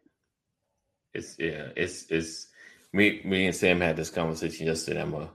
It's 1.13 1.35
yeah, 1.39 1.69
it's 1.75 2.05
it's 2.09 2.47
me 2.93 3.21
me 3.25 3.47
and 3.47 3.55
Sam 3.55 3.81
had 3.81 3.97
this 3.97 4.09
conversation 4.09 4.67
yesterday. 4.67 5.01
I'm 5.01 5.11
gonna 5.11 5.31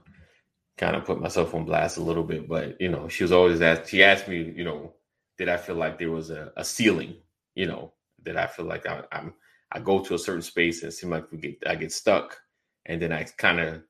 kind 0.77 0.95
of 0.95 1.05
put 1.05 1.21
myself 1.21 1.53
on 1.53 1.65
blast 1.65 1.97
a 1.97 2.01
little 2.03 2.23
bit, 2.23 2.47
but 2.47 2.79
you 2.81 2.89
know, 2.89 3.07
she 3.09 3.23
was 3.23 3.31
always 3.31 3.61
asked 3.61 3.89
she 3.89 4.03
asked 4.03 4.27
me, 4.27 4.53
you 4.55 4.63
know, 4.63 4.93
did 5.37 5.49
I 5.49 5.57
feel 5.57 5.75
like 5.75 5.97
there 5.99 6.11
was 6.11 6.29
a, 6.29 6.51
a 6.57 6.65
ceiling, 6.65 7.17
you 7.55 7.67
know, 7.67 7.93
that 8.23 8.37
I 8.37 8.47
feel 8.47 8.65
like 8.65 8.87
I, 8.87 9.03
I'm 9.11 9.33
I 9.71 9.79
go 9.79 10.03
to 10.03 10.15
a 10.15 10.19
certain 10.19 10.41
space 10.41 10.81
and 10.83 10.91
it 10.91 10.95
seems 10.95 11.11
like 11.11 11.31
we 11.31 11.37
get 11.37 11.57
I 11.67 11.75
get 11.75 11.91
stuck. 11.91 12.39
And 12.87 13.01
then 13.01 13.11
I 13.11 13.23
kind 13.23 13.59
of 13.59 13.83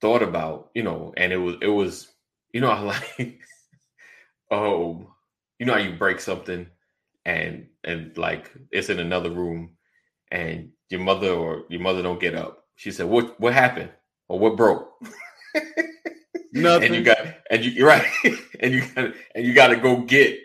thought 0.00 0.22
about, 0.22 0.70
you 0.74 0.82
know, 0.82 1.12
and 1.16 1.32
it 1.32 1.36
was 1.38 1.56
it 1.62 1.68
was, 1.68 2.08
you 2.52 2.60
know, 2.60 2.70
I 2.70 2.80
like 2.80 3.38
oh, 4.50 5.06
you 5.58 5.66
know 5.66 5.74
how 5.74 5.78
you 5.78 5.92
break 5.96 6.20
something 6.20 6.66
and 7.24 7.66
and 7.84 8.16
like 8.16 8.50
it's 8.70 8.88
in 8.88 8.98
another 8.98 9.30
room 9.30 9.70
and 10.30 10.70
your 10.90 11.00
mother 11.00 11.30
or 11.30 11.64
your 11.68 11.80
mother 11.80 12.02
don't 12.02 12.20
get 12.20 12.34
up. 12.34 12.64
She 12.76 12.90
said, 12.90 13.06
"What 13.06 13.38
what 13.40 13.52
happened? 13.54 13.90
Or 14.28 14.38
what 14.38 14.56
broke?" 14.56 14.90
Nothing. 16.52 16.84
and 16.86 16.94
you 16.94 17.02
got 17.02 17.18
and 17.50 17.64
you 17.64 17.70
you're 17.72 17.88
right, 17.88 18.06
and 18.60 18.72
you 18.72 18.82
got 18.94 19.12
and 19.34 19.46
you 19.46 19.52
got 19.52 19.68
to 19.68 19.76
go 19.76 20.02
get 20.02 20.38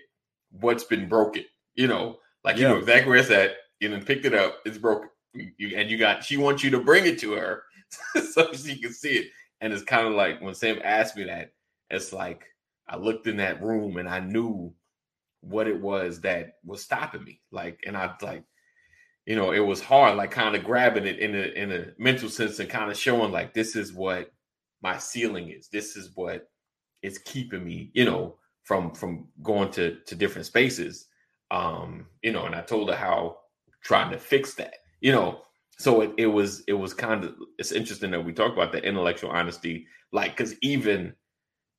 what's 0.51 0.83
been 0.83 1.07
broken. 1.07 1.45
You 1.75 1.87
know, 1.87 2.17
like 2.43 2.57
you 2.57 2.67
know 2.67 2.77
exactly 2.77 3.09
where 3.09 3.19
it's 3.19 3.31
at. 3.31 3.51
You 3.79 3.89
then 3.89 4.03
picked 4.03 4.25
it 4.25 4.33
up. 4.33 4.59
It's 4.65 4.77
broken. 4.77 5.09
You, 5.33 5.77
and 5.77 5.89
you 5.89 5.97
got 5.97 6.23
she 6.23 6.37
wants 6.37 6.63
you 6.63 6.69
to 6.71 6.79
bring 6.79 7.05
it 7.05 7.19
to 7.19 7.33
her 7.33 7.63
so 8.31 8.51
she 8.53 8.79
can 8.79 8.93
see 8.93 9.17
it. 9.17 9.27
And 9.61 9.73
it's 9.73 9.83
kind 9.83 10.07
of 10.07 10.13
like 10.13 10.41
when 10.41 10.53
Sam 10.55 10.79
asked 10.83 11.15
me 11.15 11.23
that, 11.25 11.53
it's 11.89 12.13
like 12.13 12.45
I 12.87 12.97
looked 12.97 13.27
in 13.27 13.37
that 13.37 13.61
room 13.61 13.97
and 13.97 14.09
I 14.09 14.19
knew 14.19 14.73
what 15.41 15.67
it 15.67 15.79
was 15.79 16.21
that 16.21 16.55
was 16.65 16.83
stopping 16.83 17.23
me. 17.23 17.41
Like, 17.51 17.79
and 17.85 17.97
I 17.97 18.13
like, 18.21 18.43
you 19.25 19.35
know, 19.35 19.51
it 19.51 19.59
was 19.59 19.81
hard, 19.81 20.17
like 20.17 20.31
kind 20.31 20.55
of 20.55 20.63
grabbing 20.63 21.05
it 21.05 21.19
in 21.19 21.35
a 21.35 21.43
in 21.55 21.71
a 21.71 21.87
mental 21.97 22.29
sense 22.29 22.59
and 22.59 22.69
kind 22.69 22.91
of 22.91 22.97
showing 22.97 23.31
like 23.31 23.53
this 23.53 23.75
is 23.75 23.93
what 23.93 24.31
my 24.81 24.97
ceiling 24.97 25.49
is. 25.49 25.69
This 25.69 25.95
is 25.95 26.11
what 26.15 26.49
is 27.01 27.17
keeping 27.19 27.63
me, 27.63 27.91
you 27.93 28.05
know, 28.05 28.37
from 28.63 28.93
from 28.93 29.27
going 29.41 29.71
to 29.71 29.97
to 30.05 30.15
different 30.15 30.47
spaces. 30.47 31.07
Um, 31.51 32.07
you 32.21 32.31
know, 32.31 32.45
and 32.45 32.55
I 32.55 32.61
told 32.61 32.89
her 32.89 32.95
how 32.95 33.37
trying 33.83 34.11
to 34.11 34.17
fix 34.17 34.55
that, 34.55 34.75
you 35.03 35.11
know. 35.11 35.41
So 35.79 36.01
it, 36.01 36.11
it 36.17 36.27
was 36.27 36.63
it 36.67 36.73
was 36.73 36.93
kind 36.93 37.23
of 37.23 37.35
it's 37.57 37.71
interesting 37.71 38.11
that 38.11 38.23
we 38.25 38.31
talk 38.33 38.53
about 38.53 38.71
the 38.71 38.83
intellectual 38.83 39.31
honesty, 39.31 39.85
like 40.11 40.31
because 40.37 40.55
even 40.61 41.13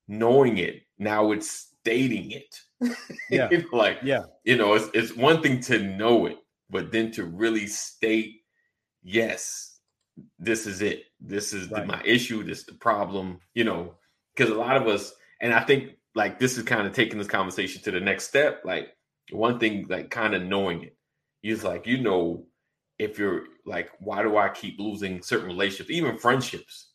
knowing 0.09 0.59
it 0.59 0.83
now 0.99 1.33
it's 1.33 1.51
stating 1.81 2.31
it. 2.33 2.55
Yeah. 3.31 3.49
You 3.51 3.59
know, 3.63 3.79
like 3.79 3.99
Yeah. 4.03 4.25
you 4.45 4.57
know, 4.57 4.75
it's 4.75 4.89
it's 4.95 5.17
one 5.17 5.43
thing 5.43 5.61
to 5.63 5.79
know 5.79 6.27
it, 6.27 6.39
but 6.71 6.93
then 6.93 7.11
to 7.13 7.25
really 7.25 7.67
state, 7.67 8.43
yes, 9.03 9.79
this 10.39 10.67
is 10.67 10.83
it. 10.83 11.05
This 11.21 11.53
is 11.53 11.71
Right. 11.71 11.87
my 11.87 12.03
issue. 12.05 12.43
This 12.43 12.59
is 12.61 12.67
the 12.67 12.75
problem. 12.75 13.39
You 13.55 13.65
know, 13.65 13.95
because 14.35 14.51
a 14.51 14.55
lot 14.59 14.77
of 14.77 14.87
us, 14.87 15.15
and 15.41 15.53
I 15.55 15.61
think 15.61 15.93
like 16.15 16.39
this 16.39 16.59
is 16.59 16.65
kind 16.65 16.87
of 16.87 16.93
taking 16.93 17.19
this 17.19 17.29
conversation 17.29 17.81
to 17.83 17.91
the 17.91 18.01
next 18.01 18.25
step. 18.29 18.63
Like 18.65 18.89
one 19.31 19.59
thing, 19.59 19.87
like 19.89 20.11
kind 20.11 20.35
of 20.35 20.43
knowing 20.43 20.83
it, 20.83 20.97
is 21.43 21.65
like 21.65 21.87
you 21.87 21.99
know, 22.03 22.47
if 22.99 23.19
you're 23.19 23.45
like, 23.67 23.91
why 23.99 24.23
do 24.23 24.37
I 24.37 24.49
keep 24.49 24.79
losing 24.79 25.23
certain 25.23 25.47
relationships, 25.47 25.91
even 25.91 26.17
friendships, 26.17 26.91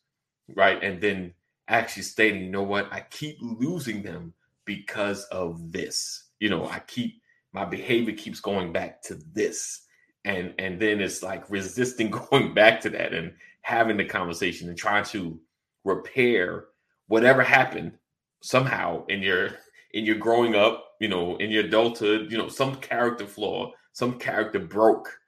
right? 0.55 0.81
And 0.81 1.01
then 1.01 1.33
actually 1.67 2.03
stating, 2.03 2.43
you 2.43 2.51
know 2.51 2.63
what, 2.63 2.91
I 2.91 3.01
keep 3.09 3.37
losing 3.41 4.01
them 4.01 4.33
because 4.65 5.23
of 5.25 5.71
this. 5.71 6.29
You 6.39 6.49
know, 6.49 6.67
I 6.67 6.79
keep 6.79 7.21
my 7.53 7.65
behavior 7.65 8.13
keeps 8.13 8.39
going 8.39 8.71
back 8.71 9.01
to 9.03 9.19
this. 9.33 9.81
And 10.25 10.53
and 10.59 10.79
then 10.79 11.01
it's 11.01 11.23
like 11.23 11.49
resisting 11.49 12.09
going 12.29 12.53
back 12.53 12.81
to 12.81 12.89
that 12.91 13.13
and 13.13 13.33
having 13.61 13.97
the 13.97 14.05
conversation 14.05 14.69
and 14.69 14.77
trying 14.77 15.05
to 15.05 15.39
repair 15.83 16.65
whatever 17.07 17.43
happened 17.43 17.93
somehow 18.41 19.05
in 19.07 19.21
your 19.21 19.49
in 19.93 20.05
your 20.05 20.15
growing 20.15 20.55
up, 20.55 20.91
you 20.99 21.07
know, 21.07 21.35
in 21.37 21.49
your 21.49 21.65
adulthood, 21.65 22.31
you 22.31 22.37
know, 22.37 22.47
some 22.47 22.75
character 22.75 23.25
flaw, 23.25 23.71
some 23.93 24.19
character 24.19 24.59
broke. 24.59 25.19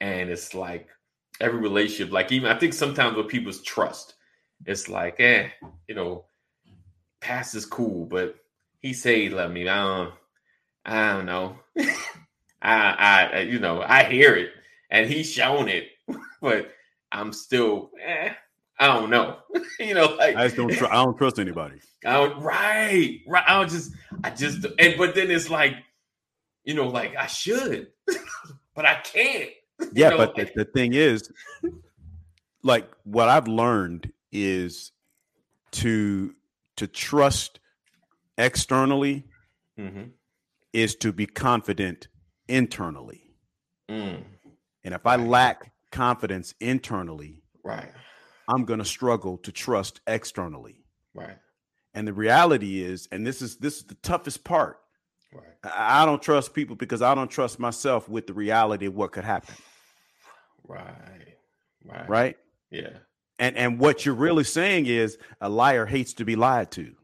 And 0.00 0.30
it's 0.30 0.54
like 0.54 0.88
every 1.40 1.60
relationship, 1.60 2.12
like 2.12 2.32
even 2.32 2.50
I 2.50 2.58
think 2.58 2.74
sometimes 2.74 3.16
with 3.16 3.28
people's 3.28 3.62
trust, 3.62 4.14
it's 4.66 4.88
like, 4.88 5.20
eh, 5.20 5.48
you 5.88 5.94
know, 5.94 6.24
past 7.20 7.54
is 7.54 7.66
cool, 7.66 8.06
but 8.06 8.36
he 8.80 8.92
say 8.92 9.22
he 9.22 9.30
love 9.30 9.50
me. 9.50 9.68
I 9.68 9.76
don't, 9.76 10.14
I 10.84 11.12
don't 11.12 11.26
know. 11.26 11.56
I, 12.62 13.30
I, 13.32 13.40
you 13.40 13.58
know, 13.58 13.82
I 13.82 14.04
hear 14.04 14.34
it, 14.36 14.50
and 14.90 15.08
he's 15.08 15.30
shown 15.30 15.68
it, 15.68 15.88
but 16.42 16.72
I'm 17.10 17.32
still, 17.32 17.90
eh, 18.02 18.32
I 18.78 18.86
don't 18.86 19.10
know. 19.10 19.38
you 19.80 19.94
know, 19.94 20.14
like 20.16 20.36
I 20.36 20.44
just 20.44 20.56
don't. 20.56 20.72
Tr- 20.72 20.86
I 20.86 21.02
don't 21.02 21.16
trust 21.16 21.38
anybody. 21.38 21.80
I 22.04 22.12
don't, 22.14 22.42
right, 22.42 23.20
right. 23.26 23.44
I 23.46 23.58
don't 23.58 23.70
just, 23.70 23.92
I 24.24 24.30
just, 24.30 24.66
and 24.78 24.94
but 24.96 25.14
then 25.14 25.30
it's 25.30 25.50
like, 25.50 25.74
you 26.64 26.74
know, 26.74 26.88
like 26.88 27.16
I 27.16 27.26
should, 27.26 27.88
but 28.74 28.84
I 28.84 28.96
can't. 28.96 29.50
Yeah, 29.92 30.10
know, 30.10 30.16
but 30.18 30.34
the, 30.36 30.50
the 30.54 30.64
thing 30.64 30.94
is, 30.94 31.30
like 32.62 32.90
what 33.04 33.28
I've 33.28 33.48
learned 33.48 34.12
is 34.32 34.92
to 35.72 36.34
to 36.76 36.86
trust 36.86 37.60
externally 38.38 39.24
Mm-hmm. 39.78 40.10
is 40.74 40.94
to 40.96 41.10
be 41.12 41.24
confident 41.26 42.08
internally. 42.48 43.22
Mm, 43.90 44.22
And 44.84 44.92
if 44.94 45.06
I 45.06 45.16
lack 45.16 45.72
confidence 45.90 46.54
internally, 46.60 47.42
right, 47.64 47.90
I'm 48.46 48.64
going 48.66 48.78
to 48.80 48.84
struggle 48.84 49.38
to 49.38 49.52
trust 49.52 50.00
externally. 50.06 50.84
right, 51.14 51.38
And 51.94 52.06
the 52.06 52.12
reality 52.12 52.82
is, 52.82 53.08
and 53.10 53.26
this 53.26 53.40
is 53.40 53.56
this 53.56 53.78
is 53.78 53.84
the 53.84 53.94
toughest 53.96 54.44
part. 54.44 54.78
right, 55.32 55.44
I 55.64 56.04
don't 56.04 56.20
trust 56.22 56.52
people 56.52 56.76
because 56.76 57.00
I 57.00 57.14
don't 57.14 57.30
trust 57.30 57.58
myself 57.58 58.06
with 58.08 58.26
the 58.26 58.34
reality 58.34 58.84
of 58.86 58.94
what 58.94 59.12
could 59.12 59.24
happen. 59.24 59.54
Right, 60.66 61.36
right, 61.84 62.08
Right. 62.08 62.36
Yeah, 62.70 62.90
And 63.38 63.56
and 63.56 63.78
what 63.78 64.04
you're 64.06 64.14
really 64.14 64.44
saying 64.44 64.86
is 64.86 65.18
a 65.40 65.48
liar 65.48 65.86
hates 65.86 66.14
to 66.14 66.24
be 66.24 66.36
lied 66.36 66.70
to, 66.72 66.94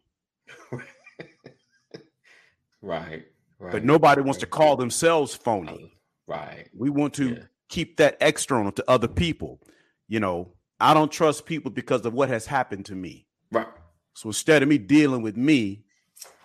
right, 2.83 3.25
right. 3.59 3.73
but 3.73 3.85
nobody 3.85 4.23
wants 4.23 4.39
to 4.41 4.47
call 4.47 4.77
themselves 4.77 5.35
phony. 5.35 5.93
Oh, 6.29 6.33
right. 6.35 6.69
We 6.77 6.91
want 6.91 7.15
to 7.15 7.29
Yeah. 7.31 7.39
keep 7.69 7.97
that 7.97 8.17
external 8.21 8.73
to 8.73 8.85
other 8.89 9.09
people. 9.09 9.61
You 10.09 10.21
know, 10.21 10.53
I 10.79 10.95
don't 10.95 11.11
trust 11.11 11.47
people 11.47 11.71
because 11.71 12.05
of 12.07 12.13
what 12.13 12.29
has 12.29 12.47
happened 12.47 12.87
to 12.87 12.95
me. 12.95 13.27
Right. 13.51 13.67
So 14.15 14.29
instead 14.29 14.63
of 14.63 14.69
me 14.69 14.79
dealing 14.79 15.23
with 15.23 15.37
me, 15.37 15.83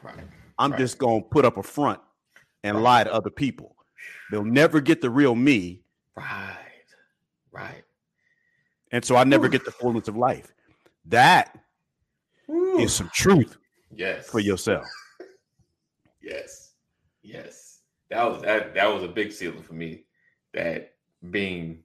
Right. 0.04 0.16
I'm 0.58 0.72
Right. 0.72 0.80
just 0.80 0.98
going 0.98 1.22
to 1.24 1.30
put 1.30 1.46
up 1.46 1.58
a 1.58 1.64
front 1.64 2.00
and 2.64 2.78
Right. 2.78 2.84
lie 2.84 3.04
to 3.04 3.14
other 3.14 3.30
people. 3.30 3.76
They'll 4.32 4.44
never 4.44 4.82
get 4.82 5.02
the 5.02 5.10
real 5.12 5.36
me. 5.36 5.84
Right. 6.16 6.58
Right. 7.52 7.84
And 8.92 9.04
so 9.04 9.16
I 9.16 9.24
never 9.24 9.44
Whew. 9.44 9.52
get 9.52 9.66
the 9.66 9.72
fullness 9.72 10.08
of 10.08 10.18
life. 10.18 10.54
That 11.06 11.58
Woo. 12.48 12.80
is 12.80 12.94
some 12.94 13.10
truth 13.14 13.58
yes. 13.94 14.30
for 14.30 14.40
yourself. 14.40 14.86
Yes. 16.24 16.74
Yes. 17.24 17.80
That 18.12 18.24
was 18.30 18.44
that 18.44 18.76
that 18.76 18.86
was 18.94 19.04
a 19.04 19.08
big 19.08 19.32
ceiling 19.32 19.64
for 19.64 19.74
me. 19.74 20.04
That 20.54 20.94
being 21.32 21.80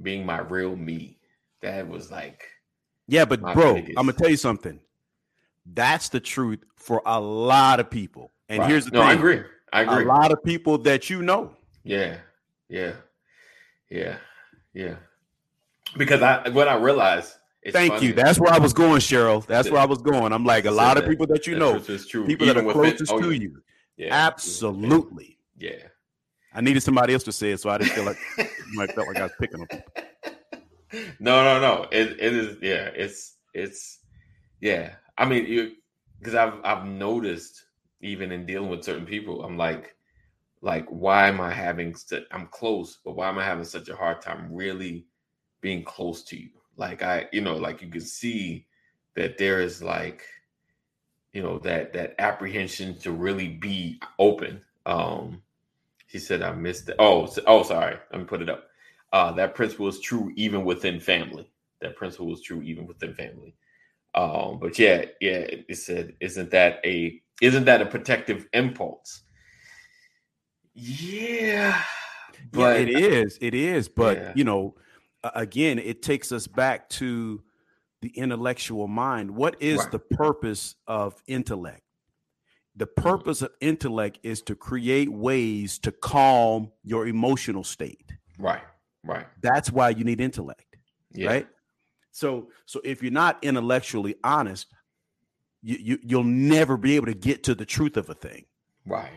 being 0.00 0.24
my 0.24 0.38
real 0.38 0.76
me. 0.76 1.18
That 1.60 1.88
was 1.88 2.10
like 2.10 2.44
Yeah, 3.08 3.24
but 3.24 3.40
bro, 3.40 3.74
biggest- 3.74 3.98
I'm 3.98 4.06
to 4.06 4.12
tell 4.12 4.30
you 4.30 4.36
something. 4.36 4.78
That's 5.66 6.08
the 6.08 6.20
truth 6.20 6.60
for 6.76 7.02
a 7.04 7.20
lot 7.20 7.80
of 7.80 7.90
people. 7.90 8.30
And 8.48 8.60
Right. 8.60 8.70
here's 8.70 8.84
the 8.84 8.92
no, 8.92 9.00
thing: 9.00 9.08
I 9.08 9.12
agree. 9.14 9.42
I 9.72 9.82
agree. 9.82 10.04
A 10.04 10.06
lot 10.08 10.30
of 10.30 10.42
people 10.44 10.78
that 10.78 11.10
you 11.10 11.20
know. 11.22 11.54
Yeah, 11.82 12.18
yeah, 12.68 12.92
yeah, 13.90 14.18
yeah. 14.72 14.96
Because 15.96 16.22
I 16.22 16.48
what 16.50 16.68
I 16.68 16.76
realized. 16.76 17.34
It's 17.62 17.74
Thank 17.74 17.94
funny. 17.94 18.06
you. 18.06 18.12
That's 18.12 18.38
where 18.38 18.52
I 18.52 18.58
was 18.58 18.72
going, 18.72 19.00
Cheryl. 19.00 19.44
That's 19.44 19.68
where 19.70 19.80
I 19.80 19.84
was 19.84 19.98
going. 19.98 20.32
I'm 20.32 20.44
like 20.44 20.64
a 20.64 20.70
lot 20.70 20.96
of 20.96 21.06
people 21.06 21.26
that 21.26 21.46
you 21.46 21.58
know, 21.58 21.74
is 21.76 22.06
true. 22.06 22.24
people 22.24 22.46
that 22.46 22.56
are 22.56 22.72
closest 22.72 23.12
oh, 23.12 23.20
to 23.20 23.30
yeah, 23.32 23.40
you. 23.40 23.62
Yeah, 23.96 24.14
Absolutely. 24.14 25.38
Yeah. 25.58 25.72
I 26.54 26.60
needed 26.60 26.82
somebody 26.82 27.12
else 27.12 27.24
to 27.24 27.32
say 27.32 27.52
it, 27.52 27.60
so 27.60 27.68
I 27.68 27.78
didn't 27.78 27.92
feel 27.92 28.04
like 28.04 28.18
I 28.38 28.86
felt 28.86 29.08
like 29.08 29.16
I 29.18 29.24
was 29.24 29.32
picking 29.38 29.66
people. 29.66 29.92
no, 31.20 31.44
no, 31.44 31.60
no. 31.60 31.86
It 31.92 32.16
it 32.18 32.34
is. 32.34 32.56
Yeah, 32.62 32.90
it's 32.94 33.36
it's. 33.54 33.98
Yeah, 34.60 34.94
I 35.16 35.24
mean, 35.24 35.46
you 35.46 35.72
because 36.18 36.34
I've 36.34 36.54
I've 36.64 36.84
noticed 36.84 37.64
even 38.00 38.32
in 38.32 38.46
dealing 38.46 38.70
with 38.70 38.84
certain 38.84 39.06
people, 39.06 39.44
I'm 39.44 39.56
like, 39.56 39.94
like, 40.60 40.86
why 40.88 41.28
am 41.28 41.40
I 41.40 41.52
having? 41.52 41.94
Such, 41.94 42.24
I'm 42.32 42.46
close, 42.48 42.98
but 43.04 43.12
why 43.16 43.28
am 43.28 43.38
I 43.38 43.44
having 43.44 43.64
such 43.64 43.88
a 43.88 43.96
hard 43.96 44.20
time 44.22 44.48
really 44.52 45.06
being 45.60 45.84
close 45.84 46.22
to 46.24 46.36
you? 46.40 46.50
Like 46.76 47.02
I, 47.02 47.26
you 47.32 47.40
know, 47.40 47.56
like 47.56 47.82
you 47.82 47.88
can 47.88 48.00
see 48.00 48.66
that 49.14 49.38
there 49.38 49.60
is 49.60 49.82
like, 49.82 50.22
you 51.32 51.42
know, 51.42 51.58
that 51.60 51.92
that 51.92 52.14
apprehension 52.18 52.96
to 53.00 53.12
really 53.12 53.48
be 53.48 54.00
open. 54.18 54.60
Um, 54.86 55.42
she 56.06 56.18
said 56.18 56.42
I 56.42 56.52
missed 56.52 56.88
it. 56.88 56.96
Oh, 56.98 57.26
so- 57.26 57.42
oh, 57.46 57.62
sorry. 57.62 57.96
Let 58.12 58.20
me 58.20 58.26
put 58.26 58.42
it 58.42 58.48
up. 58.48 58.64
Uh, 59.12 59.32
that 59.32 59.54
principle 59.54 59.88
is 59.88 60.00
true 60.00 60.32
even 60.36 60.64
within 60.64 61.00
family. 61.00 61.50
That 61.80 61.96
principle 61.96 62.32
is 62.34 62.42
true 62.42 62.62
even 62.62 62.86
within 62.86 63.14
family. 63.14 63.54
Um, 64.14 64.58
but 64.60 64.78
yeah, 64.78 65.04
yeah, 65.20 65.46
it 65.68 65.76
said, 65.76 66.14
isn't 66.20 66.50
that 66.50 66.80
a 66.84 67.20
isn't 67.40 67.66
that 67.66 67.82
a 67.82 67.86
protective 67.86 68.46
impulse? 68.52 69.22
Yeah, 70.80 71.82
but 72.52 72.76
yeah, 72.76 72.82
it 72.82 72.90
is. 72.90 73.38
It 73.40 73.54
is. 73.54 73.88
But 73.88 74.16
Yeah. 74.18 74.32
you 74.36 74.44
know, 74.44 74.76
again, 75.34 75.78
it 75.78 76.02
takes 76.02 76.30
us 76.30 76.46
back 76.46 76.88
to 76.90 77.42
the 78.00 78.10
intellectual 78.10 78.86
mind. 78.86 79.32
What 79.32 79.60
is 79.60 79.78
Right. 79.78 79.90
the 79.90 79.98
purpose 79.98 80.76
of 80.86 81.20
intellect? 81.26 81.82
The 82.76 82.86
mm-hmm. 82.86 83.08
purpose 83.08 83.42
of 83.42 83.50
intellect 83.60 84.20
is 84.22 84.40
to 84.42 84.54
create 84.54 85.10
ways 85.12 85.78
to 85.80 85.90
calm 85.90 86.70
your 86.84 87.08
emotional 87.08 87.64
state. 87.64 88.12
right, 88.38 88.62
right, 89.02 89.26
That's 89.42 89.72
why 89.72 89.90
you 89.90 90.04
need 90.04 90.20
intellect, 90.20 90.76
yeah, 91.10 91.28
right? 91.28 91.48
So, 92.12 92.50
so 92.66 92.80
if 92.84 93.02
you're 93.02 93.10
not 93.10 93.42
intellectually 93.42 94.14
honest, 94.22 94.68
you, 95.60 95.76
you 95.80 95.98
you'll 96.04 96.22
never 96.22 96.76
be 96.76 96.94
able 96.94 97.06
to 97.06 97.14
get 97.14 97.42
to 97.44 97.56
the 97.56 97.66
truth 97.66 97.96
of 97.96 98.08
a 98.10 98.14
thing. 98.14 98.44
right, 98.86 99.10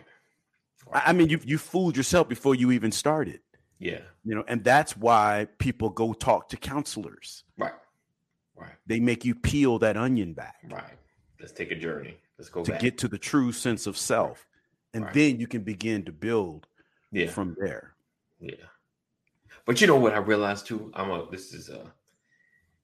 I, 0.94 1.14
mean, 1.14 1.30
you 1.30 1.40
you 1.44 1.58
fooled 1.58 1.96
yourself 1.98 2.28
before 2.30 2.56
you 2.56 2.72
even 2.72 2.92
started. 2.92 3.40
yeah, 3.80 4.00
you 4.24 4.36
know 4.36 4.44
and 4.48 4.64
that's 4.64 4.96
why 4.96 5.48
people 5.58 5.90
go 5.90 6.14
talk 6.14 6.50
to 6.50 6.58
counselors 6.58 7.44
right, 7.58 7.74
right, 8.56 8.76
they 8.86 9.00
make 9.00 9.26
you 9.26 9.34
peel 9.34 9.80
that 9.80 9.98
onion 9.98 10.34
back 10.34 10.56
right. 10.70 10.98
Let's 11.40 11.52
take 11.54 11.72
a 11.72 11.76
journey. 11.76 12.18
Let's 12.38 12.50
go 12.50 12.64
to 12.64 12.72
back. 12.72 12.82
get 12.82 12.98
to 13.00 13.08
the 13.08 13.18
true 13.18 13.52
sense 13.52 13.88
of 13.88 13.98
self 13.98 14.46
and 14.94 15.06
Right. 15.06 15.14
then 15.14 15.40
you 15.40 15.48
can 15.48 15.64
begin 15.64 16.04
to 16.06 16.12
build 16.12 16.68
yeah, 17.12 17.30
from 17.32 17.56
there 17.60 17.94
Yeah. 18.40 18.68
But 19.66 19.80
you 19.82 19.88
know 19.88 19.98
what 19.98 20.14
I 20.14 20.18
realized 20.18 20.68
too? 20.68 20.92
I'm 20.94 21.10
a 21.12 21.28
this 21.32 21.54
is 21.54 21.70
a 21.70 21.92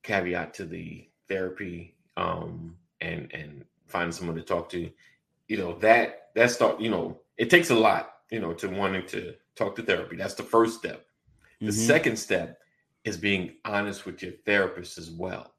caveat 0.03 0.53
to 0.55 0.65
the 0.65 1.07
therapy 1.27 1.95
um 2.15 2.75
and 3.01 3.29
and 3.33 3.65
finding 3.87 4.11
someone 4.11 4.35
to 4.37 4.41
talk 4.41 4.69
to. 4.69 4.89
You 5.47 5.57
know, 5.57 5.77
that 5.79 6.29
that 6.35 6.51
start, 6.51 6.79
you 6.81 6.89
know, 6.89 7.19
it 7.37 7.49
takes 7.49 7.69
a 7.69 7.75
lot, 7.75 8.13
you 8.31 8.39
know, 8.39 8.53
to 8.53 8.67
wanting 8.67 9.05
to 9.07 9.35
talk 9.55 9.75
to 9.75 9.83
therapy. 9.83 10.15
That's 10.15 10.33
the 10.33 10.43
first 10.43 10.77
step. 10.77 11.05
The 11.59 11.67
Mhm. 11.67 11.87
second 11.87 12.17
step 12.17 12.59
is 13.03 13.17
being 13.17 13.57
honest 13.65 14.05
with 14.05 14.21
your 14.21 14.33
therapist 14.45 14.97
as 14.97 15.09
well. 15.09 15.53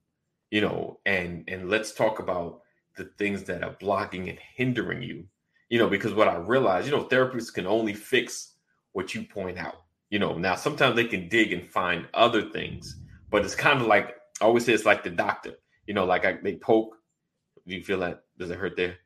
You 0.51 0.63
know, 0.63 1.01
and 1.05 1.45
and 1.49 1.69
let's 1.69 1.93
talk 1.93 2.21
about 2.21 2.63
the 2.97 3.05
things 3.19 3.45
that 3.45 3.63
are 3.63 3.77
blocking 3.81 4.29
and 4.29 4.39
hindering 4.39 5.03
you. 5.03 5.29
You 5.69 5.79
know, 5.79 5.89
because 5.89 6.15
what 6.15 6.29
I 6.29 6.37
realize, 6.37 6.87
you 6.87 6.93
know, 6.93 7.05
therapists 7.05 7.53
can 7.53 7.67
only 7.67 7.95
fix 7.95 8.55
what 8.93 9.15
you 9.15 9.23
point 9.23 9.59
out. 9.59 9.85
You 10.11 10.19
know, 10.19 10.39
now 10.39 10.55
sometimes 10.55 10.97
they 10.97 11.05
can 11.05 11.29
dig 11.29 11.53
and 11.53 11.69
find 11.69 12.09
other 12.15 12.43
things, 12.51 12.97
but 13.31 13.45
it's 13.45 13.55
kind 13.55 13.81
of 13.81 13.87
like 13.87 14.17
I 14.41 14.45
always 14.45 14.65
say 14.65 14.73
it's 14.73 14.87
like 14.87 15.05
the 15.05 15.11
doctor. 15.11 15.55
You 15.87 15.95
know, 15.95 16.05
like 16.05 16.25
I, 16.25 16.33
they 16.43 16.57
poke. 16.57 16.97
Do 17.67 17.75
you 17.75 17.85
feel 17.85 18.01
that? 18.01 18.23
Does 18.39 18.51
it 18.51 18.59
hurt 18.59 18.77
there? 18.77 18.97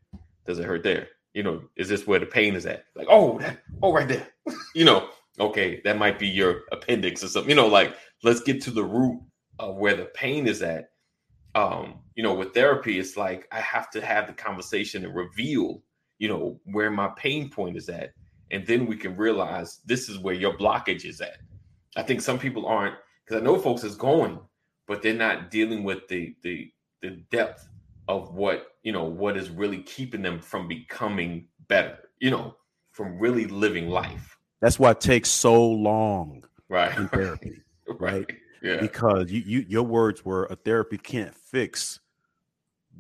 Does 0.47 0.59
it 0.59 0.65
hurt 0.65 0.83
there? 0.85 1.09
You 1.35 1.43
know, 1.43 1.63
is 1.77 1.89
this 1.89 2.07
where 2.07 2.19
the 2.19 2.27
pain 2.27 2.55
is 2.55 2.67
at? 2.67 2.85
Like, 2.95 3.07
oh, 3.11 3.39
that, 3.39 3.59
oh, 3.83 3.93
right 3.93 4.09
there. 4.09 4.27
you 4.75 4.85
know, 4.85 5.09
okay, 5.41 5.81
that 5.85 5.99
might 5.99 6.19
be 6.19 6.29
your 6.29 6.63
appendix 6.73 7.25
or 7.25 7.29
something. 7.29 7.51
You 7.51 7.57
know, 7.57 7.69
like 7.69 7.97
let's 8.23 8.41
get 8.41 8.61
to 8.63 8.71
the 8.71 8.85
root 8.85 9.21
of 9.59 9.77
where 9.77 9.95
the 9.95 10.07
pain 10.07 10.47
is 10.47 10.63
at. 10.63 10.91
Um, 11.55 12.01
you 12.15 12.23
know, 12.23 12.35
with 12.35 12.55
therapy, 12.55 12.99
it's 12.99 13.17
like 13.17 13.47
I 13.53 13.61
have 13.61 13.91
to 13.91 14.05
have 14.05 14.27
the 14.27 14.33
conversation 14.33 15.05
and 15.05 15.15
reveal, 15.15 15.83
you 16.19 16.29
know, 16.29 16.61
where 16.65 16.91
my 16.91 17.09
pain 17.17 17.51
point 17.51 17.77
is 17.77 17.89
at 17.89 18.13
and 18.53 18.67
then 18.67 18.87
we 18.87 18.97
can 18.97 19.17
realize 19.17 19.81
this 19.87 20.09
is 20.09 20.19
where 20.19 20.35
your 20.35 20.57
blockage 20.57 21.05
is 21.07 21.21
at. 21.21 21.39
I 21.97 22.03
think 22.03 22.21
some 22.21 22.39
people 22.39 22.67
aren't 22.67 22.95
because 23.25 23.41
I 23.41 23.45
know 23.45 23.59
folks 23.59 23.83
is 23.83 23.97
going, 23.97 24.39
but 24.87 25.03
they're 25.03 25.15
not 25.15 25.51
dealing 25.51 25.83
with 25.83 26.07
the 26.09 26.37
the 26.43 26.71
the 27.01 27.23
depth 27.31 27.67
of 28.13 28.35
what 28.35 28.67
you 28.83 28.93
know 28.93 29.05
what 29.05 29.37
is 29.37 29.51
really 29.51 29.83
keeping 29.83 30.23
them 30.23 30.41
from 30.41 30.69
becoming 30.69 31.49
better. 31.69 31.99
You 32.21 32.31
know, 32.31 32.57
from 32.91 33.19
really 33.19 33.47
living 33.47 33.89
life. 33.89 34.37
that's 34.61 34.79
why 34.79 34.91
it 34.93 35.01
takes 35.01 35.29
so 35.29 35.65
long 35.69 36.45
Right. 36.69 36.97
in 36.97 37.09
therapy 37.09 37.63
right. 37.99 38.31
Yeah. 38.63 38.81
because 38.81 39.31
you, 39.33 39.43
you 39.45 39.65
your 39.69 39.83
words 39.83 40.25
were 40.25 40.45
a 40.47 40.57
therapy 40.57 40.99
can't 40.99 41.35
fix 41.35 41.99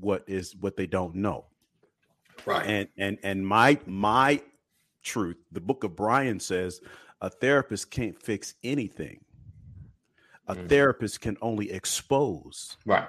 what 0.00 0.24
is 0.26 0.56
what 0.56 0.76
they 0.76 0.86
don't 0.86 1.14
know 1.14 1.44
Right. 2.44 2.66
and 2.66 2.88
and 2.98 3.18
and 3.22 3.46
my 3.46 3.78
my 3.86 4.42
truth 5.02 5.36
the 5.52 5.60
book 5.60 5.84
of 5.84 5.94
brian 5.94 6.40
says 6.40 6.80
a 7.20 7.30
therapist 7.30 7.90
can't 7.90 8.20
fix 8.20 8.54
anything 8.64 9.20
a 10.48 10.54
Mhm. 10.56 10.68
therapist 10.68 11.20
can 11.20 11.36
only 11.40 11.70
expose 11.70 12.76
right. 12.84 13.08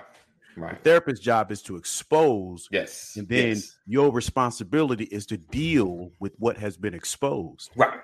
The 0.56 0.78
therapist's 0.84 1.24
job 1.24 1.52
is 1.52 1.62
to 1.64 1.76
expose 1.76 2.68
Yes. 2.72 3.16
and 3.18 3.28
then 3.28 3.50
yes. 3.50 3.78
your 3.86 4.12
responsibility 4.12 5.06
is 5.06 5.26
to 5.28 5.38
deal 5.38 6.12
with 6.20 6.34
what 6.40 6.58
has 6.58 6.78
been 6.78 6.94
exposed 6.94 7.72
Right. 7.76 8.00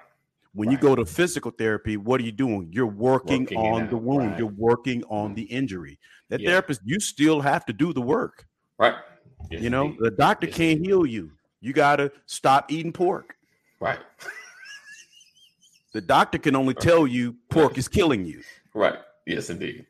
when 0.53 0.71
you 0.71 0.77
go 0.77 0.95
to 0.95 1.05
physical 1.05 1.51
therapy 1.51 1.97
what 1.97 2.19
are 2.21 2.23
you 2.23 2.31
doing 2.31 2.69
you're 2.71 2.85
working, 2.87 3.43
Working 3.43 3.57
on 3.57 3.89
the 3.89 3.97
wound 3.97 4.29
right. 4.31 4.39
you're 4.39 4.47
working 4.57 5.03
on 5.05 5.31
Mhm. 5.31 5.35
the 5.35 5.43
injury 5.43 5.99
that 6.29 6.39
Yeah. 6.39 6.49
therapist 6.51 6.81
you 6.85 6.99
still 6.99 7.41
have 7.41 7.65
to 7.65 7.73
do 7.73 7.93
the 7.93 8.01
work 8.01 8.45
Right. 8.77 8.95
Yes, 9.51 9.61
you 9.61 9.69
know 9.69 9.85
indeed. 9.85 9.99
the 10.01 10.11
doctor 10.11 10.47
Yes, 10.47 10.55
can't 10.57 10.77
indeed. 10.77 10.87
heal 10.87 11.05
you 11.05 11.31
you 11.61 11.73
got 11.73 11.97
to 11.97 12.11
stop 12.25 12.71
eating 12.71 12.91
pork 12.93 13.35
Right. 13.81 13.99
The 15.93 16.01
doctor 16.01 16.37
can 16.37 16.55
only 16.55 16.73
tell 16.75 17.07
you 17.07 17.35
pork 17.49 17.77
is 17.77 17.87
killing 17.87 18.25
you, 18.25 18.43
Right. 18.75 18.99
Yes, 19.25 19.49
indeed. 19.49 19.85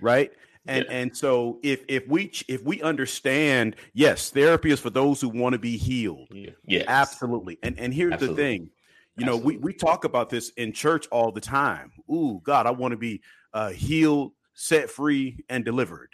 right? 0.00 0.32
And 0.66 0.84
Yeah. 0.88 0.92
and 0.96 1.16
so 1.16 1.58
if 1.62 1.84
if 1.88 2.06
we 2.08 2.32
if 2.48 2.62
we 2.62 2.80
understand, 2.82 3.76
yes, 3.92 4.30
therapy 4.30 4.70
is 4.70 4.80
for 4.80 4.90
those 4.90 5.20
who 5.20 5.28
want 5.28 5.52
to 5.52 5.58
be 5.58 5.76
healed. 5.76 6.28
Yeah. 6.30 6.50
Yes. 6.66 6.84
Absolutely. 6.88 7.58
And 7.62 7.78
and 7.78 7.92
here's 7.92 8.14
Absolutely. 8.14 8.42
the 8.42 8.48
thing. 8.48 8.70
You 9.16 9.24
know, 9.26 9.36
we, 9.36 9.58
we 9.58 9.72
talk 9.72 10.04
about 10.04 10.28
this 10.28 10.48
in 10.56 10.72
church 10.72 11.06
all 11.12 11.30
the 11.30 11.40
time. 11.40 11.92
Ooh, 12.10 12.40
God, 12.42 12.66
I 12.66 12.72
want 12.72 12.90
to 12.92 12.96
be 12.96 13.22
uh, 13.52 13.70
healed, 13.70 14.32
set 14.54 14.90
free, 14.90 15.44
and 15.48 15.64
delivered. 15.64 16.10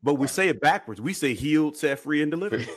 But 0.00 0.14
we 0.14 0.26
Right. 0.26 0.30
say 0.30 0.48
it 0.48 0.60
backwards. 0.60 1.00
We 1.00 1.12
say 1.12 1.34
healed, 1.34 1.76
set 1.76 1.98
free, 1.98 2.22
and 2.22 2.30
delivered. 2.36 2.68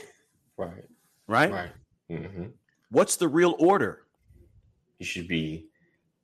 right. 0.57 0.86
Right? 1.28 1.51
Right. 1.51 1.71
hmm 2.09 2.45
What's 2.89 3.15
the 3.17 3.28
real 3.28 3.55
order? 3.59 4.05
You 4.97 5.05
should 5.05 5.28
be 5.28 5.67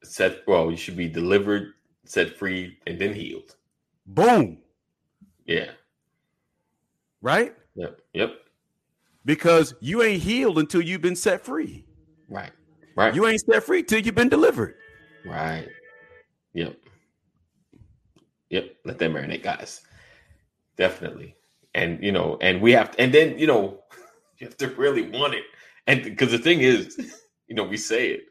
set. 0.03 0.39
Well, 0.47 0.71
you 0.71 0.77
should 0.77 0.97
be 0.97 1.07
delivered, 1.09 1.73
set 2.05 2.37
free, 2.37 2.77
and 2.87 2.99
then 2.99 3.13
healed. 3.13 3.55
Boom. 4.05 4.57
Yeah. 5.45 5.71
Right? 7.21 7.55
Yep. 7.75 8.01
Yep. 8.13 8.33
Because 9.25 9.75
you 9.79 10.01
ain't 10.01 10.23
healed 10.23 10.57
until 10.57 10.81
you've 10.81 11.01
been 11.01 11.15
set 11.15 11.45
free. 11.45 11.85
Right. 12.29 12.51
Right. 12.95 13.13
You 13.13 13.27
ain't 13.27 13.41
set 13.41 13.63
free 13.63 13.83
till 13.83 13.99
you've 13.99 14.15
been 14.15 14.29
delivered. 14.29 14.75
Right. 15.25 15.67
Yep. 16.53 16.77
Yep. 18.49 18.75
Let 18.85 18.99
that 18.99 19.11
marinate, 19.11 19.43
guys. 19.43 19.81
Definitely. 20.77 21.35
And 21.73 22.03
you 22.03 22.11
know, 22.11 22.37
and 22.41 22.61
we 22.61 22.71
have, 22.73 22.95
and 22.97 23.13
then 23.13 23.37
you 23.37 23.47
know, 23.47 23.83
you 24.39 24.47
have 24.47 24.57
to 24.57 24.67
really 24.69 25.03
want 25.03 25.35
it. 25.35 25.43
And 25.87 26.03
because 26.03 26.31
the 26.31 26.37
thing 26.37 26.61
is, 26.61 26.97
you 27.47 27.55
know, 27.55 27.63
we 27.63 27.77
say 27.77 28.09
it, 28.09 28.23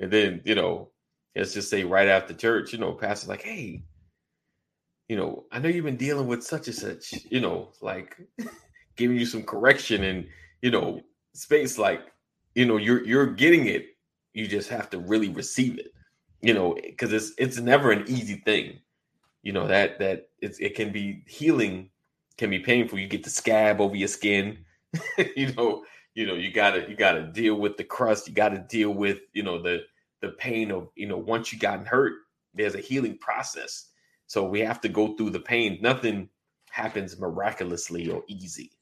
and 0.00 0.10
then 0.10 0.42
you 0.44 0.54
know, 0.54 0.90
let's 1.36 1.54
just 1.54 1.70
say 1.70 1.84
right 1.84 2.08
after 2.08 2.34
church, 2.34 2.72
you 2.72 2.78
know, 2.78 2.92
pastor's 2.92 3.28
like, 3.28 3.42
"Hey, 3.42 3.82
you 5.08 5.16
know, 5.16 5.44
I 5.52 5.58
know 5.58 5.68
you've 5.68 5.84
been 5.84 5.96
dealing 5.96 6.26
with 6.26 6.44
such 6.44 6.68
and 6.68 6.76
such, 6.76 7.14
you 7.30 7.40
know, 7.40 7.72
like 7.80 8.16
giving 8.96 9.18
you 9.18 9.26
some 9.26 9.42
correction 9.42 10.04
and 10.04 10.26
you 10.62 10.70
know, 10.70 11.02
space 11.34 11.76
like, 11.76 12.00
you 12.54 12.64
know, 12.64 12.78
you're 12.78 13.04
you're 13.04 13.26
getting 13.26 13.66
it. 13.66 13.88
You 14.32 14.48
just 14.48 14.70
have 14.70 14.88
to 14.90 14.98
really 14.98 15.28
receive 15.28 15.78
it, 15.78 15.92
you 16.40 16.54
know, 16.54 16.74
because 16.74 17.12
it's 17.12 17.32
it's 17.36 17.58
never 17.58 17.90
an 17.90 18.04
easy 18.08 18.36
thing. 18.36 18.78
You 19.42 19.52
know, 19.52 19.66
that 19.66 19.98
that 19.98 20.28
it's 20.40 20.58
it 20.60 20.74
can 20.74 20.90
be 20.90 21.22
healing, 21.26 21.90
can 22.38 22.48
be 22.48 22.60
painful. 22.60 22.98
You 22.98 23.08
get 23.08 23.24
the 23.24 23.30
scab 23.30 23.78
over 23.80 23.94
your 23.94 24.08
skin, 24.08 24.64
you 25.36 25.52
know, 25.52 25.84
you 26.14 26.26
know, 26.26 26.34
you 26.34 26.50
gotta 26.50 26.88
you 26.88 26.96
gotta 26.96 27.26
deal 27.26 27.56
with 27.56 27.76
the 27.76 27.84
crust, 27.84 28.26
you 28.26 28.32
gotta 28.32 28.58
deal 28.58 28.90
with, 28.90 29.18
you 29.34 29.42
know, 29.42 29.60
the 29.60 29.82
the 30.24 30.32
pain 30.32 30.70
of, 30.70 30.88
you 30.96 31.06
know, 31.06 31.18
once 31.18 31.52
you 31.52 31.58
gotten 31.58 31.86
hurt, 31.86 32.14
there's 32.54 32.74
a 32.74 32.80
healing 32.80 33.18
process 33.18 33.90
so 34.26 34.44
we 34.44 34.60
have 34.60 34.80
to 34.82 34.88
go 34.88 35.14
through 35.16 35.30
the 35.30 35.40
pain. 35.40 35.78
Nothing 35.80 36.28
happens 36.70 37.18
miraculously 37.18 38.10
or 38.10 38.24
easy. 38.28 38.72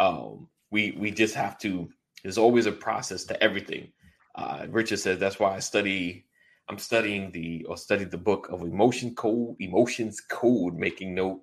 Um, 0.00 0.48
we 0.70 0.96
we 0.98 1.10
just 1.10 1.34
have 1.34 1.58
to. 1.60 1.88
There's 2.22 2.38
always 2.38 2.66
a 2.66 2.72
process 2.72 3.24
to 3.24 3.42
everything. 3.42 3.92
Uh, 4.34 4.66
Richard 4.68 4.98
says 4.98 5.18
that's 5.18 5.38
why 5.38 5.54
I 5.54 5.60
study. 5.60 6.24
I'm 6.68 6.78
studying 6.78 7.30
the 7.32 7.64
or 7.68 7.76
studied 7.76 8.10
the 8.10 8.18
book 8.18 8.48
of 8.50 8.62
emotion 8.62 9.14
code, 9.14 9.56
emotions 9.60 10.20
code, 10.20 10.74
making 10.74 11.14
note, 11.14 11.40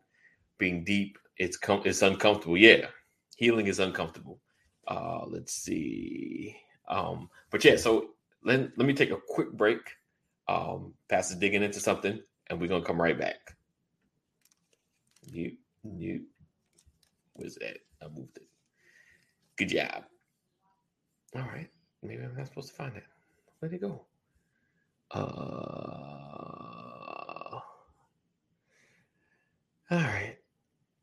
being 0.60 0.84
deep. 0.84 1.18
It's 1.38 1.58
com- 1.58 1.82
it's 1.86 2.02
uncomfortable. 2.04 2.58
Yeah, 2.58 2.88
healing 3.38 3.68
is 3.68 3.80
uncomfortable. 3.80 4.40
Uh, 4.88 5.26
let's 5.26 5.54
see. 5.54 6.56
Um, 6.88 7.30
but 7.50 7.66
yeah, 7.66 7.78
so 7.78 8.12
let, 8.46 8.78
let 8.78 8.88
me 8.88 8.94
take 8.94 9.12
a 9.12 9.18
quick 9.18 9.52
break. 9.52 9.80
Um, 10.48 10.94
Pastor 11.10 11.36
digging 11.36 11.64
into 11.64 11.80
something 11.80 12.20
and 12.50 12.62
we're 12.62 12.70
gonna 12.70 12.86
come 12.86 13.02
right 13.02 13.18
back. 13.18 13.56
Mute, 15.32 15.58
mute. 15.84 16.28
Where's 17.34 17.56
that? 17.56 17.78
I 18.02 18.08
moved 18.08 18.38
it. 18.38 18.48
Good 19.58 19.70
job. 19.70 20.04
All 21.36 21.42
right. 21.42 21.70
Maybe 22.04 22.24
I'm 22.24 22.36
not 22.38 22.48
supposed 22.48 22.70
to 22.70 22.76
find 22.76 22.96
it. 22.96 23.04
Where'd 23.60 23.74
it 23.74 23.82
go? 23.82 24.06
Uh 25.12 25.96
all 29.92 30.00
right. 30.00 30.38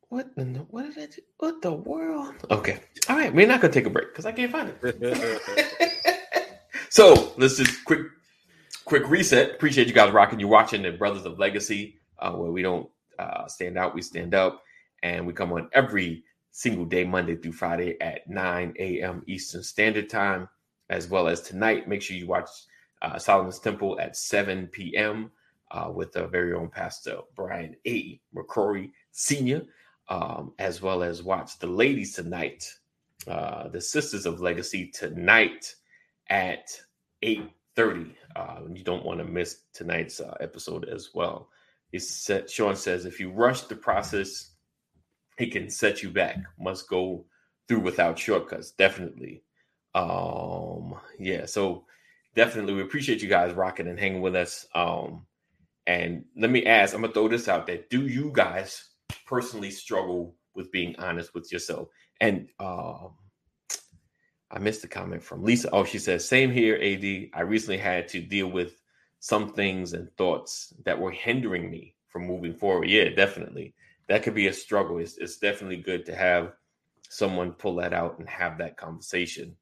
What 0.08 0.34
the 0.36 0.44
what 0.70 0.82
did 0.82 0.98
I 0.98 1.06
do? 1.06 1.22
What 1.38 1.62
the 1.62 1.72
world? 1.72 2.34
Okay. 2.50 2.80
All 3.08 3.16
right. 3.16 3.32
We're 3.32 3.46
not 3.46 3.60
gonna 3.60 3.72
take 3.72 3.86
a 3.86 3.90
break 3.90 4.08
because 4.08 4.26
I 4.26 4.32
can't 4.32 4.50
find 4.50 4.72
it. 4.82 5.92
so 6.92 7.32
let's 7.38 7.56
just 7.56 7.86
quick 7.86 8.02
quick 8.84 9.08
reset. 9.08 9.52
Appreciate 9.52 9.86
you 9.86 9.94
guys 9.94 10.12
rocking. 10.12 10.38
You 10.38 10.46
watching 10.46 10.82
the 10.82 10.92
Brothers 10.92 11.24
of 11.24 11.38
Legacy, 11.38 11.98
uh, 12.18 12.32
where 12.32 12.50
we 12.50 12.60
don't 12.60 12.86
uh, 13.18 13.46
stand 13.46 13.78
out, 13.78 13.94
we 13.94 14.02
stand 14.02 14.34
up, 14.34 14.62
and 15.02 15.26
we 15.26 15.32
come 15.32 15.54
on 15.54 15.70
every 15.72 16.22
single 16.50 16.84
day, 16.84 17.02
Monday 17.04 17.36
through 17.36 17.52
Friday 17.52 17.98
at 18.02 18.28
9 18.28 18.74
a.m. 18.78 19.22
Eastern 19.26 19.62
Standard 19.62 20.10
Time, 20.10 20.46
as 20.90 21.08
well 21.08 21.28
as 21.28 21.40
tonight. 21.40 21.88
Make 21.88 22.02
sure 22.02 22.14
you 22.14 22.26
watch 22.26 22.50
uh, 23.00 23.18
Solomon's 23.18 23.58
Temple 23.58 23.98
at 23.98 24.14
7 24.14 24.66
p.m. 24.66 25.30
Uh, 25.70 25.90
with 25.94 26.14
our 26.18 26.26
very 26.26 26.52
own 26.52 26.68
Pastor 26.68 27.20
Brian 27.34 27.74
A. 27.86 28.20
McCrory 28.36 28.90
Sr., 29.12 29.62
um, 30.10 30.52
as 30.58 30.82
well 30.82 31.02
as 31.02 31.22
watch 31.22 31.58
the 31.58 31.66
ladies 31.66 32.14
tonight, 32.14 32.70
uh, 33.26 33.68
the 33.68 33.80
Sisters 33.80 34.26
of 34.26 34.42
Legacy 34.42 34.88
tonight 34.88 35.74
at 36.32 36.80
8 37.22 37.48
30. 37.76 38.14
Uh, 38.36 38.60
you 38.72 38.82
don't 38.82 39.04
want 39.04 39.18
to 39.18 39.24
miss 39.24 39.60
tonight's 39.72 40.20
uh, 40.20 40.36
episode 40.40 40.88
as 40.88 41.10
well. 41.14 41.48
Sean 42.48 42.76
says, 42.76 43.04
if 43.04 43.20
you 43.20 43.30
rush 43.30 43.62
the 43.62 43.76
process, 43.76 44.52
it 45.38 45.52
can 45.52 45.70
set 45.70 46.02
you 46.02 46.10
back. 46.10 46.38
Must 46.58 46.88
go 46.88 47.24
through 47.68 47.80
without 47.80 48.18
shortcuts. 48.18 48.72
Definitely. 48.72 49.42
Um, 49.94 50.94
yeah, 51.18 51.46
so 51.46 51.84
definitely 52.34 52.74
we 52.74 52.82
appreciate 52.82 53.22
you 53.22 53.28
guys 53.28 53.52
rocking 53.54 53.88
and 53.88 53.98
hanging 53.98 54.22
with 54.22 54.34
us. 54.34 54.66
Um, 54.74 55.26
and 55.86 56.24
let 56.36 56.50
me 56.50 56.64
ask, 56.66 56.94
I'm 56.94 57.02
gonna 57.02 57.12
throw 57.12 57.28
this 57.28 57.48
out 57.48 57.66
there. 57.66 57.80
Do 57.90 58.06
you 58.06 58.30
guys 58.32 58.90
personally 59.26 59.70
struggle 59.70 60.34
with 60.54 60.72
being 60.72 60.94
honest 60.98 61.34
with 61.34 61.50
yourself? 61.52 61.88
And 62.20 62.48
um 62.58 63.12
I 64.52 64.58
missed 64.58 64.84
a 64.84 64.88
comment 64.88 65.22
from 65.22 65.42
Lisa. 65.42 65.70
Oh, 65.72 65.84
she 65.84 65.98
says, 65.98 66.28
same 66.28 66.52
here, 66.52 66.76
AD. 66.76 67.30
I 67.34 67.42
recently 67.42 67.78
had 67.78 68.06
to 68.08 68.20
deal 68.20 68.48
with 68.48 68.82
some 69.20 69.52
things 69.52 69.94
and 69.94 70.14
thoughts 70.16 70.74
that 70.84 70.98
were 70.98 71.10
hindering 71.10 71.70
me 71.70 71.94
from 72.08 72.26
moving 72.26 72.54
forward. 72.54 72.88
Yeah, 72.88 73.08
definitely. 73.08 73.74
That 74.08 74.22
could 74.22 74.34
be 74.34 74.48
a 74.48 74.52
struggle. 74.52 74.98
It's, 74.98 75.16
it's 75.16 75.38
definitely 75.38 75.78
good 75.78 76.04
to 76.06 76.14
have 76.14 76.52
someone 77.08 77.52
pull 77.52 77.76
that 77.76 77.94
out 77.94 78.18
and 78.18 78.28
have 78.28 78.58
that 78.58 78.76
conversation 78.76 79.56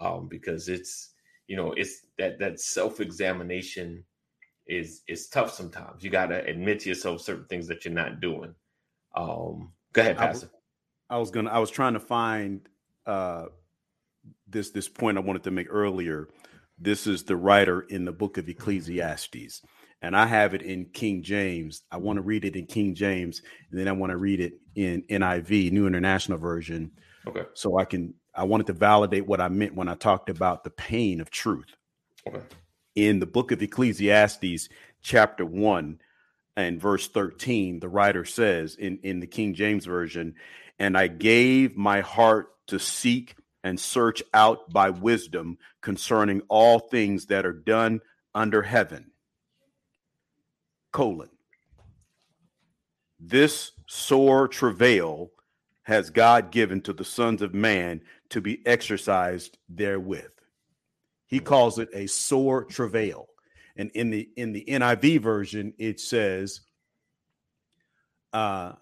um, 0.00 0.26
because 0.28 0.68
it's, 0.68 1.10
you 1.46 1.56
know, 1.56 1.72
it's 1.72 2.06
that, 2.18 2.38
that 2.40 2.58
self-examination 2.58 4.02
is, 4.66 5.02
is 5.06 5.28
tough 5.28 5.52
sometimes. 5.52 6.02
You 6.02 6.10
got 6.10 6.26
to 6.26 6.44
admit 6.44 6.80
to 6.80 6.88
yourself 6.88 7.20
certain 7.20 7.46
things 7.46 7.68
that 7.68 7.84
you're 7.84 7.94
not 7.94 8.20
doing. 8.20 8.54
Um, 9.14 9.72
go 9.92 10.02
ahead, 10.02 10.16
Pastor. 10.16 10.50
I 11.10 11.18
was 11.18 11.30
gonna. 11.30 11.50
I 11.50 11.58
was 11.58 11.70
trying 11.70 11.92
to 11.92 12.00
find 12.00 12.66
uh, 13.04 13.46
this 14.52 14.70
this 14.70 14.88
point 14.88 15.18
I 15.18 15.20
wanted 15.22 15.44
to 15.44 15.50
make 15.50 15.68
earlier. 15.70 16.28
This 16.78 17.06
is 17.06 17.24
the 17.24 17.36
writer 17.36 17.80
in 17.80 18.04
the 18.04 18.12
book 18.12 18.38
of 18.38 18.48
Ecclesiastes, 18.48 19.62
and 20.00 20.16
I 20.16 20.26
have 20.26 20.54
it 20.54 20.62
in 20.62 20.86
King 20.86 21.22
James. 21.22 21.82
I 21.90 21.96
want 21.98 22.16
to 22.16 22.22
read 22.22 22.44
it 22.44 22.56
in 22.56 22.66
King 22.66 22.94
James, 22.94 23.42
and 23.70 23.78
then 23.78 23.88
I 23.88 23.92
want 23.92 24.10
to 24.10 24.16
read 24.16 24.40
it 24.40 24.54
in 24.74 25.02
NIV, 25.02 25.72
New 25.72 25.86
International 25.86 26.38
Version. 26.38 26.92
Okay. 27.26 27.44
So 27.54 27.78
I 27.78 27.84
can. 27.84 28.14
I 28.34 28.44
wanted 28.44 28.66
to 28.68 28.72
validate 28.72 29.26
what 29.26 29.40
I 29.40 29.48
meant 29.48 29.74
when 29.74 29.88
I 29.88 29.94
talked 29.94 30.30
about 30.30 30.64
the 30.64 30.70
pain 30.70 31.20
of 31.20 31.30
truth. 31.30 31.76
Okay. 32.26 32.40
In 32.94 33.20
the 33.20 33.26
book 33.26 33.52
of 33.52 33.62
Ecclesiastes, 33.62 34.68
chapter 35.02 35.44
one 35.44 36.00
and 36.56 36.80
verse 36.80 37.08
13, 37.08 37.80
the 37.80 37.88
writer 37.88 38.24
says 38.24 38.76
in, 38.76 38.98
in 39.02 39.20
the 39.20 39.26
King 39.26 39.54
James 39.54 39.84
Version, 39.84 40.34
and 40.78 40.96
I 40.96 41.08
gave 41.08 41.76
my 41.76 42.00
heart 42.00 42.48
to 42.68 42.78
seek 42.78 43.36
and 43.64 43.78
search 43.78 44.22
out 44.34 44.70
by 44.72 44.90
wisdom 44.90 45.58
concerning 45.80 46.42
all 46.48 46.78
things 46.78 47.26
that 47.26 47.46
are 47.46 47.52
done 47.52 48.00
under 48.34 48.62
heaven. 48.62 49.10
Colon. 50.92 51.30
This 53.20 53.72
sore 53.86 54.48
travail 54.48 55.30
has 55.84 56.10
God 56.10 56.50
given 56.50 56.80
to 56.82 56.92
the 56.92 57.04
sons 57.04 57.42
of 57.42 57.54
man 57.54 58.02
to 58.30 58.40
be 58.40 58.64
exercised 58.66 59.58
therewith. 59.68 60.30
He 61.26 61.40
calls 61.40 61.78
it 61.78 61.88
a 61.94 62.06
sore 62.06 62.64
travail. 62.64 63.28
And 63.76 63.90
in 63.94 64.10
the 64.10 64.28
in 64.36 64.52
the 64.52 64.64
NIV 64.68 65.20
version, 65.20 65.72
it 65.78 65.98
says, 65.98 66.60
uh, 68.32 68.72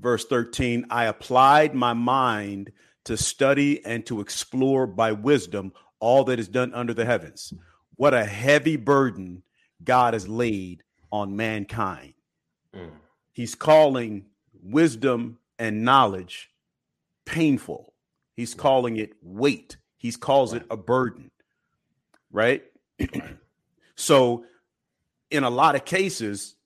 verse 0.00 0.24
13, 0.24 0.86
I 0.90 1.04
applied 1.04 1.74
my 1.74 1.92
mind 1.92 2.72
to 3.08 3.16
study 3.16 3.84
and 3.84 4.04
to 4.06 4.20
explore 4.20 4.86
by 4.86 5.12
wisdom 5.12 5.72
all 5.98 6.24
that 6.24 6.38
is 6.38 6.48
done 6.48 6.72
under 6.74 6.94
the 6.94 7.04
heavens. 7.04 7.52
What 7.96 8.14
a 8.14 8.24
heavy 8.24 8.76
burden 8.76 9.42
God 9.82 10.12
has 10.14 10.28
laid 10.28 10.82
on 11.10 11.34
mankind. 11.34 12.12
Mm. 12.74 12.90
He's 13.32 13.54
calling 13.54 14.26
wisdom 14.62 15.38
and 15.58 15.84
knowledge 15.84 16.50
painful. 17.24 17.94
He's 18.36 18.54
calling 18.54 18.96
it 18.96 19.12
weight. 19.22 19.78
He 19.96 20.12
calls 20.12 20.52
Right. 20.52 20.62
it 20.62 20.68
a 20.70 20.76
burden. 20.76 21.30
Right? 22.30 22.64
so, 23.96 24.44
in 25.30 25.44
a 25.44 25.50
lot 25.50 25.74
of 25.76 25.84
cases, 25.84 26.56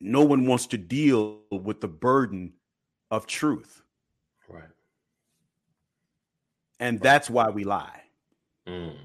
no 0.00 0.24
one 0.24 0.46
wants 0.46 0.66
to 0.68 0.78
deal 0.78 1.40
with 1.50 1.80
the 1.80 1.88
burden 1.88 2.54
of 3.10 3.26
truth. 3.26 3.82
Right. 4.48 4.68
And 6.84 7.00
that's 7.00 7.30
why 7.30 7.48
we 7.48 7.64
lie. 7.64 8.02
Mm. 8.68 8.96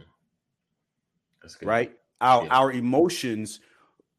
Right 1.64 1.94
our 2.22 2.44
Yeah. 2.44 2.50
our 2.54 2.72
emotions 2.74 3.62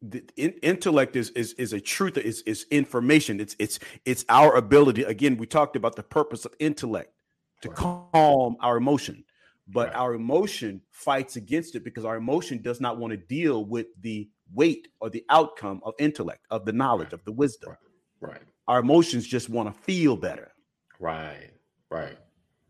the 0.03 0.25
in, 0.37 0.53
intellect 0.63 1.15
is 1.17 1.29
is 1.31 1.53
is 1.55 1.75
a 1.75 1.81
truth 1.81 2.17
is 2.17 2.41
is 2.43 2.65
information 2.71 3.39
it's 3.39 3.55
it's 3.59 3.79
it's 4.07 4.25
our 4.31 4.57
ability 4.57 5.03
again 5.03 5.37
we 5.37 5.47
talked 5.47 5.77
about 5.77 5.97
the 5.97 6.03
purpose 6.03 6.47
of 6.47 6.55
intellect 6.59 7.13
to 7.61 7.69
Right. 7.69 7.77
calm 7.77 8.57
our 8.61 8.79
emotion 8.79 9.23
but 9.69 9.89
Right. 9.89 9.97
our 9.97 10.15
emotion 10.15 10.81
fights 10.91 11.37
against 11.37 11.75
it 11.77 11.85
because 11.85 12.07
our 12.07 12.17
emotion 12.17 12.63
does 12.63 12.81
not 12.81 12.97
want 12.99 13.11
to 13.13 13.19
deal 13.19 13.67
with 13.67 13.89
the 14.01 14.31
weight 14.55 14.89
or 15.01 15.11
the 15.11 15.25
outcome 15.29 15.81
of 15.85 15.93
intellect 15.99 16.47
of 16.51 16.65
the 16.65 16.73
knowledge 16.73 17.13
of 17.13 17.23
the 17.27 17.33
wisdom 17.33 17.77
Right. 18.21 18.41
our 18.67 18.81
emotions 18.81 19.27
just 19.27 19.51
want 19.51 19.73
to 19.73 19.79
feel 19.83 20.17
better 20.17 20.53
Right. 20.99 21.51
Right. 21.91 22.17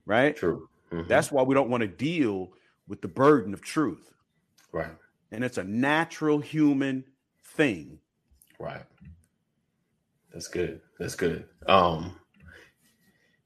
right 0.06 0.34
True. 0.36 0.68
Mhm. 0.90 1.08
that's 1.08 1.30
why 1.32 1.42
we 1.42 1.54
don't 1.54 1.70
want 1.70 1.82
to 1.82 1.88
deal 1.88 2.52
with 2.88 3.00
the 3.00 3.08
burden 3.08 3.54
of 3.54 3.60
truth 3.60 4.12
right. 4.72 4.90
and 5.32 5.44
it's 5.44 5.58
a 5.58 5.64
natural 5.64 6.38
human 6.40 7.04
thing 7.42 7.98
Right. 8.58 8.84
That's 10.32 10.48
good. 10.48 10.80
That's 10.98 11.14
good. 11.16 11.48
Um, 11.66 12.14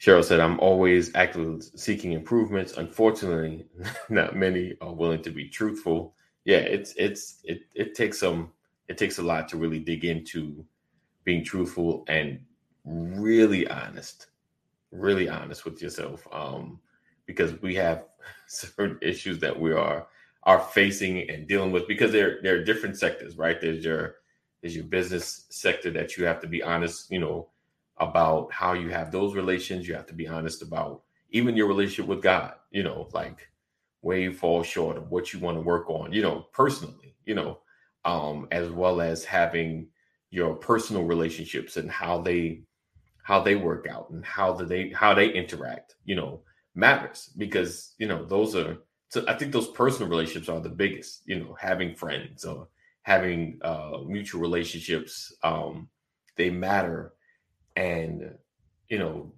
Cheryl 0.01 0.25
said, 0.25 0.41
"I'm 0.41 0.59
always 0.61 1.15
actively 1.15 1.61
seeking 1.77 2.13
improvements. 2.13 2.77
Unfortunately, 2.77 3.67
not 4.11 4.37
many 4.37 4.77
are 4.81 4.93
willing 4.93 5.23
to 5.23 5.31
be 5.31 5.49
truthful. 5.49 6.15
Yeah, 6.45 6.59
it's 6.59 6.93
it's 6.97 7.41
it 7.45 7.63
it 7.75 7.95
takes 7.95 8.19
some 8.19 8.53
it 8.89 8.99
takes 8.99 9.19
a 9.19 9.23
lot 9.23 9.49
to 9.51 9.57
really 9.57 9.79
dig 9.79 10.05
into 10.05 10.67
being 11.25 11.43
truthful 11.45 12.05
and 12.09 12.41
really 12.85 13.67
honest, 13.69 14.27
really 14.91 15.29
honest 15.29 15.65
with 15.65 15.81
yourself. 15.81 16.27
Um, 16.33 16.81
because 17.27 17.61
we 17.63 17.75
have 17.77 18.05
certain 18.47 18.99
issues 19.03 19.39
that 19.41 19.59
we 19.59 19.73
are 19.73 20.07
are 20.45 20.61
facing 20.61 21.29
and 21.31 21.49
dealing 21.49 21.73
with 21.73 21.89
because 21.89 22.13
there 22.13 22.39
there 22.43 22.57
are 22.57 22.65
different 22.65 22.99
sectors, 22.99 23.37
right? 23.37 23.61
There's 23.61 23.85
your 23.85 24.17
there's 24.61 24.77
your 24.77 24.85
business 24.85 25.47
sector 25.51 25.91
that 25.93 26.17
you 26.17 26.25
have 26.25 26.41
to 26.41 26.47
be 26.47 26.63
honest, 26.63 27.11
you 27.11 27.21
know, 27.21 27.49
about 27.99 28.53
how 28.53 28.73
you 28.73 28.91
have 28.91 29.11
those 29.11 29.35
relations. 29.35 29.87
You 29.87 29.95
have 29.95 30.07
to 30.07 30.15
be 30.15 30.29
honest 30.29 30.63
about 30.63 31.03
even 31.31 31.57
your 31.57 31.67
relationship 31.67 32.07
with 32.07 32.23
God, 32.23 32.55
you 32.71 32.83
know, 32.83 33.09
like 33.13 33.49
where 34.01 34.19
you 34.19 34.33
fall 34.33 34.63
short 34.63 34.97
of 34.97 35.11
what 35.11 35.33
you 35.33 35.41
want 35.41 35.57
to 35.57 35.63
work 35.63 35.89
on, 35.89 36.13
you 36.13 36.23
know, 36.23 36.47
personally, 36.53 37.17
you 37.25 37.35
know, 37.35 37.59
um, 38.05 38.47
as 38.53 38.69
well 38.71 39.01
as 39.01 39.25
having 39.25 39.89
your 40.31 40.55
personal 40.55 41.05
relationships 41.05 41.77
and 41.77 41.91
how 41.91 42.21
they 42.21 42.63
how 43.23 43.41
they 43.41 43.57
work 43.57 43.87
out 43.89 44.11
and 44.11 44.25
how 44.25 44.53
do 44.53 44.67
they 44.67 44.91
how 44.91 45.15
they 45.15 45.31
interact, 45.31 45.95
you 46.05 46.15
know, 46.15 46.41
matters 46.75 47.31
because 47.37 47.95
you 47.99 48.07
know 48.07 48.25
those 48.25 48.55
are 48.55 48.79
so 49.09 49.25
I 49.29 49.35
think 49.35 49.53
those 49.53 49.69
personal 49.69 50.09
relationships 50.09 50.49
are 50.49 50.61
the 50.61 50.69
biggest, 50.69 51.23
you 51.25 51.39
know, 51.39 51.57
having 51.61 51.95
friends 51.95 52.45
or 52.45 52.69
having 53.03 53.59
uh 53.63 53.99
mutual 54.07 54.41
relationships, 54.41 55.33
um, 55.43 55.89
they 56.37 56.51
matter. 56.51 57.13
And 57.77 58.35
you 58.89 58.99
know 58.99 59.33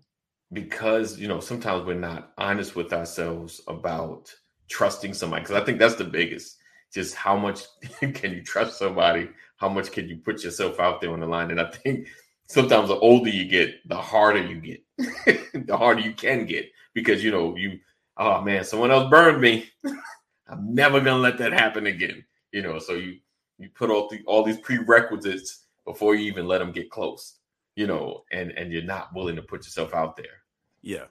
because 0.52 1.18
you 1.18 1.28
know 1.28 1.40
sometimes 1.40 1.84
we're 1.84 1.94
not 1.94 2.32
honest 2.38 2.76
with 2.76 2.92
ourselves 2.92 3.60
about 3.66 4.32
trusting 4.68 5.14
somebody 5.14 5.42
because 5.42 5.60
i 5.60 5.64
think 5.64 5.78
that's 5.78 5.96
the 5.96 6.04
biggest 6.04 6.58
just 6.92 7.14
how 7.14 7.36
much 7.36 7.62
can 8.00 8.32
you 8.32 8.42
trust 8.42 8.78
somebody? 8.78 9.28
How 9.56 9.68
much 9.68 9.92
can 9.92 10.08
you 10.08 10.16
put 10.16 10.42
yourself 10.42 10.80
out 10.80 11.00
there 11.00 11.12
on 11.12 11.20
the 11.20 11.26
line? 11.26 11.50
And 11.50 11.60
i 11.60 11.70
think 11.70 12.08
sometimes 12.48 12.88
the 12.88 12.96
older 12.96 13.28
you 13.28 13.44
get 13.44 13.86
the 13.88 13.96
harder 13.96 14.42
you 14.42 14.60
get 14.60 14.82
the 15.66 15.76
harder 15.76 16.00
you 16.00 16.14
can 16.14 16.46
get 16.46 16.66
because 16.96 17.22
you 17.22 17.30
know 17.30 17.54
you 17.54 17.78
oh 18.16 18.42
man 18.42 18.64
someone 18.64 18.90
else 18.90 19.08
burned 19.08 19.40
me 19.40 19.70
i'm 20.48 20.74
never 20.74 21.00
gonna 21.00 21.22
let 21.22 21.38
that 21.38 21.52
happen 21.52 21.86
again 21.86 22.24
you 22.50 22.60
know 22.62 22.80
so 22.80 22.94
you 22.94 23.18
you 23.58 23.70
put 23.70 23.88
all, 23.88 24.08
the, 24.08 24.20
all 24.26 24.42
these 24.42 24.58
prerequisites 24.58 25.64
before 25.86 26.14
you 26.14 26.26
even 26.26 26.46
let 26.46 26.58
them 26.58 26.72
get 26.72 26.90
close 26.90 27.38
you 27.76 27.86
know, 27.86 28.24
and 28.32 28.50
and 28.52 28.72
you're 28.72 28.82
not 28.82 29.14
willing 29.14 29.36
to 29.36 29.42
put 29.42 29.64
yourself 29.64 29.94
out 29.94 30.16
there. 30.16 30.42
Yeah. 30.82 31.04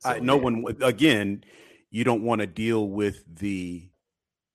So, 0.00 0.10
I, 0.10 0.18
no 0.20 0.36
yeah. 0.36 0.42
one 0.42 0.76
again, 0.82 1.42
you 1.90 2.04
don't 2.04 2.22
want 2.22 2.42
to 2.42 2.46
deal 2.46 2.88
with 2.88 3.24
the 3.26 3.88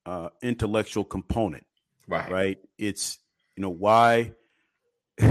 uh, 0.06 0.30
intellectual 0.41 1.04
component. 1.04 1.66
Right. 2.08 2.32
Right. 2.32 2.58
It's 2.78 3.18
you 3.58 3.62
know 3.62 3.72
why 3.72 4.34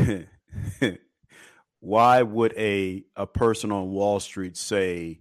why 1.82 2.22
would 2.22 2.54
a 2.56 3.02
a 3.16 3.26
person 3.26 3.72
on 3.72 3.90
Wall 3.90 4.20
Street 4.20 4.56
say 4.56 5.18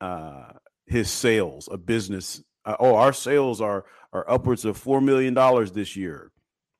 uh, 0.00 0.52
his 0.86 1.10
sales, 1.10 1.68
a 1.70 1.76
business, 1.76 2.42
uh, 2.64 2.74
oh, 2.80 2.94
our 2.96 3.12
sales 3.12 3.60
are 3.60 3.84
are 4.10 4.28
upwards 4.28 4.64
of 4.64 4.78
four 4.78 5.02
million 5.02 5.34
dollars 5.34 5.72
this 5.72 5.94
year, 5.94 6.32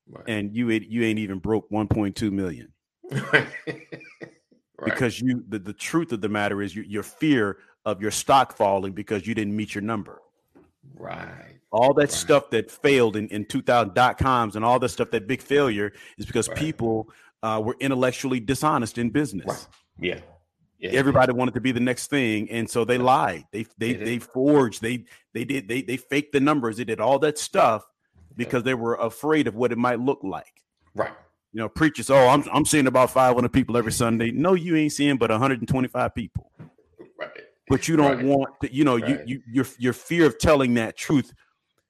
right. 0.09 0.23
and 0.27 0.55
you 0.55 0.69
you 0.69 1.03
ain't 1.03 1.19
even 1.19 1.37
broke 1.37 1.69
one 1.69 1.87
point 1.87 2.15
two 2.15 2.31
million. 2.31 2.73
right. 3.31 3.47
Because 4.83 5.21
you 5.21 5.43
the, 5.49 5.59
the 5.59 5.73
truth 5.73 6.11
of 6.11 6.21
the 6.21 6.29
matter 6.29 6.63
is 6.63 6.75
you, 6.75 6.81
your 6.81 7.03
fear 7.03 7.59
of 7.85 8.01
your 8.01 8.11
stock 8.11 8.57
falling 8.57 8.93
because 8.93 9.27
you 9.27 9.35
didn't 9.35 9.55
meet 9.55 9.75
your 9.75 9.83
number. 9.83 10.19
Right. 10.95 11.59
All 11.71 11.93
that 11.93 12.01
right. 12.01 12.11
stuff 12.11 12.49
that 12.49 12.71
failed 12.71 13.15
in, 13.15 13.27
in 13.27 13.45
2000 13.45 13.93
dot 13.93 14.17
coms 14.17 14.55
and 14.55 14.65
all 14.65 14.79
that 14.79 14.89
stuff, 14.89 15.11
that 15.11 15.27
big 15.27 15.41
failure 15.41 15.93
is 16.17 16.25
because 16.25 16.47
people 16.49 17.09
uh, 17.45 17.59
were 17.59 17.75
intellectually 17.79 18.39
dishonest 18.39 18.97
in 18.97 19.09
business. 19.09 19.47
Right. 19.47 19.67
Yeah. 19.99 20.19
Yeah, 20.77 20.91
Everybody 20.91 21.31
yeah. 21.31 21.37
wanted 21.37 21.53
to 21.53 21.61
be 21.61 21.71
the 21.71 21.79
next 21.79 22.07
thing, 22.07 22.49
and 22.51 22.69
so 22.69 22.83
they 22.83 22.97
lied. 22.97 23.45
They 23.51 23.65
they 23.77 23.93
they 23.93 24.19
forged. 24.19 24.81
They 24.81 25.05
they 25.33 25.45
did 25.45 25.69
they 25.69 25.81
they 25.81 25.95
faked 25.95 26.33
the 26.33 26.41
numbers. 26.41 26.75
They 26.77 26.83
did 26.83 26.99
all 26.99 27.17
that 27.19 27.37
stuff 27.37 27.87
because 28.35 28.63
they 28.63 28.73
were 28.73 28.95
afraid 28.95 29.47
of 29.47 29.55
what 29.55 29.71
it 29.71 29.77
might 29.77 30.01
look 30.01 30.19
like. 30.21 30.61
Right 30.93 31.13
you 31.55 31.61
know, 31.61 31.69
preachers, 31.69 32.09
oh, 32.09 32.27
I'm 32.27 32.43
I'm 32.51 32.65
seeing 32.65 32.85
about 32.85 33.11
500 33.11 33.47
people 33.47 33.77
every 33.77 33.93
Sunday. 33.93 34.29
No, 34.29 34.55
you 34.55 34.75
ain't 34.75 34.91
seeing 34.91 35.15
but 35.15 35.31
125 35.31 36.13
people. 36.13 36.51
Right. 37.17 37.29
But 37.69 37.87
you 37.87 37.95
don't 37.95 38.17
right. 38.17 38.25
want 38.25 38.49
to, 38.61 38.75
you 38.75 38.83
know, 38.83 38.99
right. 38.99 39.25
you 39.25 39.37
you 39.37 39.41
your 39.49 39.65
your 39.79 39.93
fear 39.93 40.25
of 40.25 40.37
telling 40.37 40.73
that 40.73 40.97
truth 40.97 41.33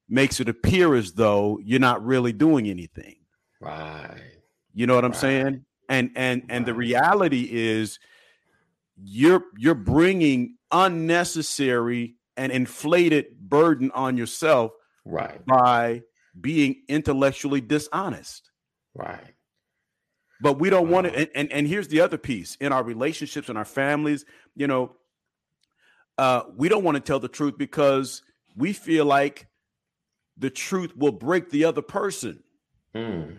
makes 0.08 0.40
it 0.40 0.50
appear 0.50 0.94
as 0.94 1.14
though 1.14 1.60
you're 1.64 1.80
not 1.80 2.06
really 2.06 2.32
doing 2.32 2.70
anything. 2.70 3.16
Right. 3.60 4.35
You 4.76 4.86
know 4.86 4.94
what 4.94 5.06
I'm 5.06 5.12
right. 5.12 5.20
saying? 5.20 5.66
And 5.90 6.12
and 6.16 6.44
and 6.50 6.66
the 6.66 6.74
reality 6.74 7.48
is 7.52 8.00
you're 9.02 9.44
you're 9.58 9.74
bringing 9.74 10.58
unnecessary 10.72 12.16
and 12.38 12.52
inflated 12.52 13.40
burden 13.40 13.92
on 13.92 14.18
yourself 14.18 14.74
right 15.06 15.44
by 15.46 16.04
being 16.40 16.84
intellectually 16.88 17.62
dishonest. 17.62 18.52
Right. 18.94 19.34
But 20.42 20.60
we 20.60 20.70
don't 20.70 20.90
want 20.90 21.08
to. 21.08 21.16
And, 21.16 21.30
and, 21.34 21.52
and 21.52 21.68
here's 21.68 21.88
the 21.88 22.02
other 22.02 22.18
piece 22.18 22.56
in 22.60 22.74
our 22.74 22.84
relationships 22.84 23.48
and 23.48 23.58
our 23.58 23.66
families. 23.66 24.26
You 24.56 24.68
know, 24.68 24.96
uh, 26.18 26.44
we 26.58 26.68
don't 26.68 26.84
want 26.84 26.96
to 26.96 27.02
tell 27.02 27.20
the 27.20 27.30
truth 27.30 27.58
because 27.58 28.22
we 28.56 28.74
feel 28.74 29.06
like 29.06 29.48
the 30.38 30.50
truth 30.50 30.96
will 30.98 31.14
break 31.14 31.50
the 31.50 31.64
other 31.64 31.82
person. 31.82 32.44
Mm. 32.94 33.38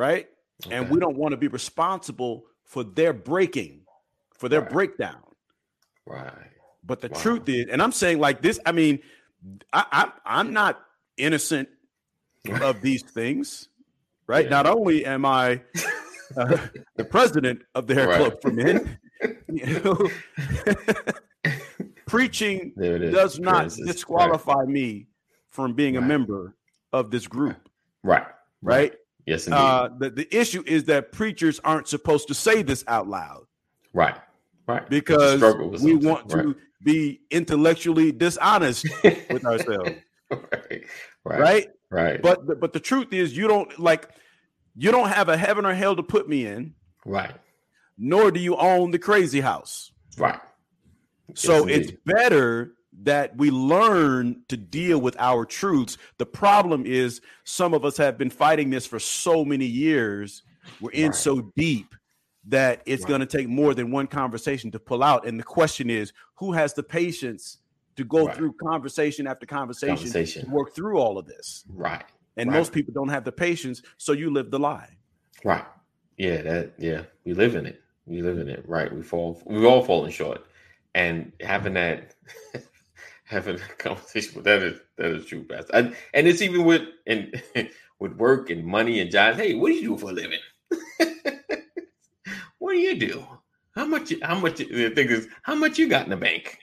Right. 0.00 0.28
Okay. 0.66 0.76
And 0.76 0.90
we 0.90 0.98
don't 0.98 1.16
want 1.16 1.32
to 1.32 1.36
be 1.36 1.48
responsible 1.48 2.44
for 2.64 2.84
their 2.84 3.12
breaking, 3.12 3.82
for 4.32 4.48
their 4.48 4.60
right. 4.60 4.70
breakdown. 4.70 5.22
Right. 6.06 6.32
But 6.84 7.00
the 7.00 7.08
wow. 7.08 7.20
truth 7.20 7.48
is, 7.48 7.66
and 7.70 7.82
I'm 7.82 7.92
saying 7.92 8.18
like 8.18 8.42
this, 8.42 8.58
I 8.64 8.72
mean, 8.72 9.00
I, 9.72 9.84
I 9.92 10.12
I'm 10.24 10.52
not 10.52 10.80
innocent 11.16 11.68
of 12.62 12.80
these 12.80 13.02
things 13.02 13.68
right? 14.30 14.44
Yeah. 14.44 14.50
Not 14.50 14.66
only 14.66 15.04
am 15.04 15.24
I 15.24 15.60
uh, 16.36 16.56
the 16.96 17.04
president 17.04 17.62
of 17.74 17.88
the 17.88 17.94
Hair 17.94 18.08
right. 18.08 18.18
Club 18.18 18.40
for 18.40 18.52
Men, 18.52 18.98
you 19.48 19.80
know, 19.80 20.08
preaching 22.06 22.72
does 22.78 23.40
not 23.40 23.70
disqualify 23.70 24.54
right. 24.54 24.68
me 24.68 25.06
from 25.50 25.74
being 25.74 25.96
right. 25.96 26.04
a 26.04 26.06
member 26.06 26.54
of 26.92 27.10
this 27.10 27.26
group. 27.26 27.68
Right. 28.04 28.24
Right. 28.62 28.94
Yes, 29.30 29.46
indeed. 29.46 29.58
Uh, 29.58 29.88
the, 29.96 30.10
the 30.10 30.36
issue 30.36 30.64
is 30.66 30.84
that 30.86 31.12
preachers 31.12 31.60
aren't 31.62 31.86
supposed 31.86 32.26
to 32.28 32.34
say 32.34 32.62
this 32.62 32.82
out 32.88 33.06
loud. 33.06 33.46
Right. 33.94 34.16
Right. 34.66 34.90
Because 34.90 35.40
we 35.80 35.94
want 35.94 36.28
to 36.30 36.56
be 36.82 37.20
intellectually 37.30 38.10
dishonest 38.10 38.86
with 39.04 39.44
ourselves. 39.44 39.90
right. 40.32 40.84
Right. 41.24 41.40
Right. 41.40 41.66
Right. 41.90 42.22
But 42.22 42.58
but 42.58 42.72
the 42.72 42.80
truth 42.80 43.12
is 43.12 43.36
you 43.36 43.46
don't 43.46 43.78
like 43.78 44.08
you 44.74 44.90
don't 44.90 45.08
have 45.08 45.28
a 45.28 45.36
heaven 45.36 45.64
or 45.64 45.74
hell 45.74 45.94
to 45.94 46.02
put 46.02 46.28
me 46.28 46.46
in. 46.46 46.74
Right. 47.06 47.34
Nor 47.96 48.32
do 48.32 48.40
you 48.40 48.56
own 48.56 48.90
the 48.90 48.98
crazy 48.98 49.40
house. 49.40 49.92
Right. 50.18 50.40
So 51.34 51.68
yes, 51.68 51.78
it's 51.78 51.92
better 52.04 52.72
that 53.02 53.36
we 53.36 53.50
learn 53.50 54.42
to 54.48 54.56
deal 54.56 55.00
with 55.00 55.16
our 55.18 55.44
truths. 55.44 55.96
The 56.18 56.26
problem 56.26 56.84
is 56.84 57.20
some 57.44 57.72
of 57.74 57.84
us 57.84 57.96
have 57.96 58.18
been 58.18 58.30
fighting 58.30 58.70
this 58.70 58.86
for 58.86 58.98
so 58.98 59.44
many 59.44 59.66
years. 59.66 60.42
We're 60.80 60.90
in 60.90 61.06
right. 61.06 61.14
so 61.14 61.52
deep 61.56 61.94
that 62.46 62.82
it's 62.86 63.02
right. 63.02 63.08
going 63.08 63.20
to 63.20 63.26
take 63.26 63.48
more 63.48 63.74
than 63.74 63.90
one 63.90 64.06
conversation 64.06 64.70
to 64.72 64.78
pull 64.78 65.02
out. 65.02 65.26
And 65.26 65.38
the 65.38 65.44
question 65.44 65.90
is, 65.90 66.12
who 66.34 66.52
has 66.52 66.74
the 66.74 66.82
patience 66.82 67.58
to 67.96 68.04
go 68.04 68.26
right. 68.26 68.36
through 68.36 68.54
conversation 68.54 69.26
after 69.26 69.46
conversation, 69.46 69.96
conversation, 69.96 70.50
work 70.50 70.74
through 70.74 70.98
all 70.98 71.18
of 71.18 71.26
this? 71.26 71.64
Right. 71.68 72.04
And 72.36 72.50
most 72.50 72.72
people 72.72 72.94
don't 72.94 73.08
have 73.08 73.24
the 73.24 73.32
patience, 73.32 73.82
so 73.98 74.12
you 74.12 74.30
live 74.30 74.50
the 74.50 74.58
lie. 74.58 74.96
Right. 75.44 75.64
Yeah, 76.16 76.42
that 76.42 76.72
yeah, 76.78 77.02
we 77.24 77.34
live 77.34 77.54
in 77.54 77.66
it. 77.66 77.82
We 78.06 78.22
live 78.22 78.38
in 78.38 78.48
it. 78.48 78.64
Right. 78.66 78.92
We 78.92 79.02
fall 79.02 79.42
we've 79.46 79.64
all 79.64 79.82
fallen 79.82 80.10
short. 80.10 80.44
And 80.94 81.32
having 81.40 81.74
that 81.74 82.14
having 83.30 83.56
a 83.56 83.58
conversation 83.78 84.34
with 84.36 84.44
that 84.44 84.62
is 84.62 84.80
that 84.98 85.12
is 85.12 85.26
true, 85.26 85.44
Pastor. 85.44 85.72
And, 85.74 85.96
and 86.14 86.28
it's 86.28 86.42
even 86.42 86.64
with 86.64 86.82
and 87.06 87.42
with 88.00 88.14
work 88.14 88.50
and 88.50 88.66
money 88.66 89.00
and 89.00 89.10
jobs. 89.10 89.38
Hey, 89.38 89.54
what 89.54 89.68
do 89.70 89.74
you 89.76 89.90
do 89.90 89.98
for 89.98 90.10
a 90.10 90.14
living? 90.14 90.40
what 92.58 92.72
do 92.72 92.78
you 92.78 92.98
do? 92.98 93.24
How 93.76 93.86
much? 93.86 94.12
How 94.22 94.38
much? 94.38 94.58
The 94.58 94.90
thing 94.90 95.10
is, 95.10 95.28
how 95.44 95.56
much 95.56 95.78
you 95.78 95.88
got 95.88 96.04
in 96.04 96.10
the 96.10 96.18
bank? 96.18 96.58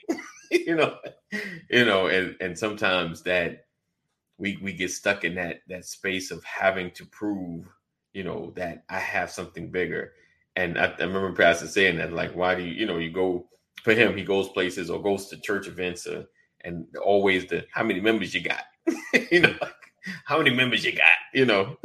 you 0.52 0.76
know, 0.76 0.96
you 1.70 1.86
know, 1.86 2.08
and 2.08 2.36
and 2.40 2.58
sometimes 2.58 3.22
that 3.24 3.66
we 4.38 4.58
we 4.62 4.72
get 4.74 4.92
stuck 4.92 5.24
in 5.24 5.36
that 5.36 5.60
that 5.68 5.86
space 5.86 6.30
of 6.30 6.44
having 6.44 6.92
to 6.92 7.06
prove 7.06 7.66
you 8.14 8.24
know, 8.24 8.52
that 8.56 8.84
I 8.90 8.98
have 8.98 9.30
something 9.30 9.70
bigger. 9.70 10.12
And 10.56 10.78
I, 10.78 10.86
I 10.86 11.04
remember 11.04 11.32
Pastor 11.34 11.68
saying 11.68 11.98
that, 11.98 12.12
like, 12.12 12.34
why 12.36 12.56
do 12.56 12.64
you, 12.64 12.72
you 12.72 12.86
know, 12.86 12.98
you 12.98 13.12
go 13.12 13.48
for 13.84 13.94
him, 13.94 14.16
he 14.16 14.24
goes 14.24 14.48
places 14.50 14.90
or 14.90 15.02
goes 15.02 15.28
to 15.28 15.40
church 15.40 15.68
events, 15.68 16.06
uh, 16.08 16.24
and 16.64 16.86
always 17.04 17.46
the 17.46 17.64
how 17.72 17.82
many 17.82 18.00
members 18.00 18.34
you 18.34 18.42
got, 18.42 18.64
you 19.30 19.40
know, 19.40 19.54
like, 19.60 19.74
how 20.24 20.38
many 20.38 20.50
members 20.54 20.84
you 20.84 20.92
got, 20.92 21.16
you 21.34 21.44
know. 21.44 21.76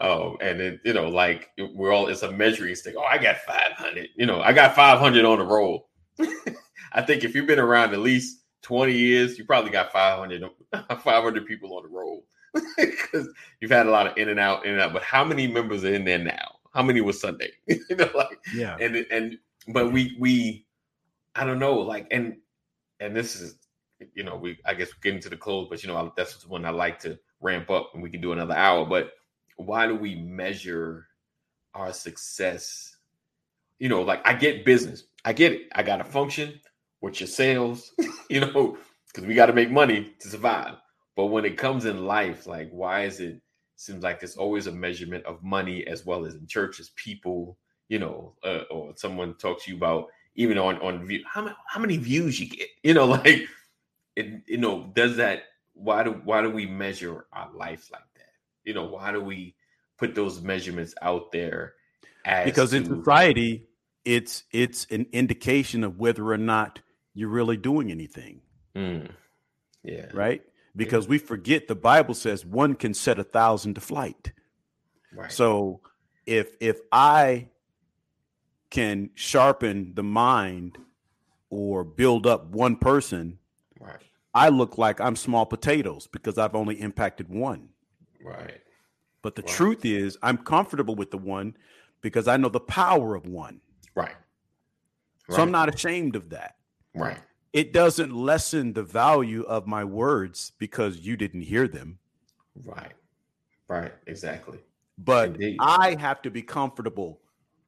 oh, 0.00 0.36
and 0.40 0.60
then 0.60 0.80
you 0.84 0.92
know, 0.92 1.08
like 1.08 1.50
we're 1.74 1.92
all 1.92 2.08
it's 2.08 2.22
a 2.22 2.32
measuring 2.32 2.74
stick. 2.74 2.94
Oh, 2.98 3.04
I 3.04 3.18
got 3.18 3.36
five 3.38 3.72
hundred. 3.72 4.08
You 4.16 4.26
know, 4.26 4.40
I 4.40 4.52
got 4.52 4.74
five 4.74 4.98
hundred 4.98 5.24
on 5.24 5.38
the 5.38 5.44
roll. 5.44 5.88
I 6.92 7.02
think 7.02 7.24
if 7.24 7.34
you've 7.34 7.46
been 7.46 7.58
around 7.58 7.92
at 7.92 8.00
least 8.00 8.42
twenty 8.62 8.94
years, 8.94 9.38
you 9.38 9.44
probably 9.44 9.70
got 9.70 9.92
500, 9.92 10.42
500 11.02 11.46
people 11.46 11.76
on 11.76 11.82
the 11.82 11.88
roll 11.88 12.24
because 12.76 13.28
you've 13.60 13.70
had 13.70 13.86
a 13.86 13.90
lot 13.90 14.06
of 14.06 14.16
in 14.16 14.28
and 14.30 14.40
out, 14.40 14.64
in 14.64 14.72
and 14.72 14.80
out. 14.80 14.92
But 14.92 15.02
how 15.02 15.24
many 15.24 15.46
members 15.46 15.84
are 15.84 15.92
in 15.94 16.04
there 16.04 16.18
now? 16.18 16.56
How 16.72 16.82
many 16.82 17.00
was 17.00 17.20
Sunday? 17.20 17.50
you 17.66 17.96
know, 17.96 18.10
like 18.14 18.38
Yeah. 18.54 18.76
and 18.80 18.96
and 19.10 19.38
but 19.68 19.92
we 19.92 20.16
we 20.18 20.66
I 21.34 21.44
don't 21.44 21.58
know, 21.58 21.74
like 21.78 22.06
and 22.10 22.36
and 23.00 23.14
this 23.14 23.36
is 23.36 23.56
you 24.14 24.24
know 24.24 24.36
we 24.36 24.58
I 24.64 24.74
guess 24.74 24.88
we're 24.88 25.02
getting 25.02 25.20
to 25.20 25.28
the 25.28 25.36
close, 25.36 25.68
but 25.68 25.82
you 25.82 25.88
know 25.88 25.96
I, 25.96 26.10
that's 26.16 26.46
one 26.46 26.64
I 26.64 26.70
like 26.70 26.98
to 27.00 27.18
ramp 27.40 27.70
up 27.70 27.90
and 27.94 28.02
we 28.02 28.10
can 28.10 28.20
do 28.20 28.32
another 28.32 28.54
hour. 28.54 28.84
But 28.84 29.12
why 29.56 29.86
do 29.86 29.94
we 29.94 30.14
measure 30.16 31.06
our 31.74 31.92
success? 31.92 32.96
You 33.78 33.88
know, 33.88 34.02
like 34.02 34.26
I 34.26 34.34
get 34.34 34.64
business, 34.64 35.04
I 35.24 35.32
get 35.32 35.52
it. 35.52 35.68
I 35.74 35.82
got 35.82 35.98
to 35.98 36.04
function 36.04 36.60
with 37.00 37.20
your 37.20 37.26
sales, 37.26 37.92
you 38.30 38.40
know, 38.40 38.78
because 39.08 39.26
we 39.26 39.34
got 39.34 39.46
to 39.46 39.52
make 39.52 39.70
money 39.70 40.14
to 40.20 40.28
survive. 40.28 40.76
But 41.14 41.26
when 41.26 41.44
it 41.44 41.56
comes 41.56 41.84
in 41.84 42.06
life, 42.06 42.46
like 42.46 42.70
why 42.70 43.04
is 43.04 43.20
it? 43.20 43.40
Seems 43.78 44.02
like 44.02 44.20
there's 44.20 44.38
always 44.38 44.66
a 44.68 44.72
measurement 44.72 45.24
of 45.26 45.42
money 45.42 45.86
as 45.86 46.06
well 46.06 46.24
as 46.24 46.34
in 46.34 46.46
churches, 46.46 46.92
people, 46.96 47.58
you 47.88 47.98
know, 47.98 48.32
uh, 48.42 48.62
or 48.70 48.94
someone 48.96 49.34
talks 49.34 49.64
to 49.64 49.70
you 49.70 49.76
about 49.76 50.08
even 50.36 50.58
on 50.58 50.76
on 50.80 51.04
view 51.06 51.22
how 51.26 51.42
many 51.42 51.56
how 51.66 51.80
many 51.80 51.96
views 51.96 52.38
you 52.38 52.48
get, 52.48 52.68
you 52.82 52.94
know, 52.94 53.06
like 53.06 53.48
it, 54.14 54.42
you 54.46 54.58
know, 54.58 54.90
does 54.94 55.16
that 55.16 55.42
why 55.74 56.02
do 56.02 56.12
why 56.24 56.40
do 56.42 56.50
we 56.50 56.66
measure 56.66 57.26
our 57.32 57.50
life 57.52 57.90
like 57.92 58.02
that? 58.14 58.32
You 58.64 58.74
know, 58.74 58.84
why 58.84 59.12
do 59.12 59.20
we 59.20 59.54
put 59.98 60.14
those 60.14 60.40
measurements 60.40 60.94
out 61.02 61.32
there 61.32 61.74
as 62.24 62.44
because 62.44 62.72
in 62.72 62.84
society 62.84 63.66
it's 64.04 64.44
it's 64.52 64.86
an 64.90 65.06
indication 65.12 65.84
of 65.84 65.98
whether 65.98 66.26
or 66.30 66.38
not 66.38 66.80
you're 67.14 67.28
really 67.28 67.56
doing 67.56 67.90
anything 67.90 68.40
Mm. 68.74 69.08
yeah, 69.82 70.08
right 70.12 70.42
because 70.76 71.08
we 71.08 71.16
forget 71.16 71.66
the 71.66 71.74
bible 71.74 72.12
says 72.12 72.44
one 72.44 72.74
can 72.74 72.92
set 72.92 73.18
a 73.18 73.24
thousand 73.24 73.72
to 73.76 73.80
flight 73.80 74.32
right. 75.14 75.32
so 75.32 75.80
if 76.26 76.54
if 76.60 76.78
i 76.92 77.48
can 78.70 79.10
sharpen 79.14 79.92
the 79.94 80.02
mind 80.02 80.78
or 81.50 81.84
build 81.84 82.26
up 82.26 82.46
one 82.46 82.76
person 82.76 83.38
right, 83.80 84.00
i 84.34 84.48
look 84.48 84.78
like 84.78 85.00
i'm 85.00 85.16
small 85.16 85.46
potatoes 85.46 86.06
because 86.08 86.36
i've 86.38 86.54
only 86.54 86.80
impacted 86.80 87.28
one 87.28 87.68
right, 88.24 88.60
but 89.22 89.34
the 89.36 89.42
Right. 89.42 89.50
truth 89.50 89.84
is 89.84 90.18
i'm 90.22 90.38
comfortable 90.38 90.94
with 90.96 91.10
the 91.10 91.18
one 91.18 91.56
because 92.00 92.26
i 92.28 92.36
know 92.36 92.48
the 92.48 92.60
power 92.60 93.14
of 93.14 93.26
one 93.26 93.60
right. 93.94 94.16
so 95.30 95.42
i'm 95.42 95.52
not 95.52 95.72
ashamed 95.72 96.16
of 96.16 96.30
that 96.30 96.56
right. 96.94 97.18
it 97.52 97.72
doesn't 97.72 98.12
lessen 98.14 98.72
the 98.72 98.82
value 98.82 99.42
of 99.44 99.66
my 99.66 99.84
words 99.84 100.52
because 100.58 100.98
you 100.98 101.16
didn't 101.16 101.42
hear 101.42 101.68
them 101.68 101.98
Right. 102.64 102.92
Right. 103.68 103.92
Exactly. 104.06 104.58
but 104.98 105.28
Indeed. 105.28 105.58
i 105.60 105.94
have 106.00 106.20
to 106.22 106.30
be 106.30 106.42
comfortable 106.42 107.20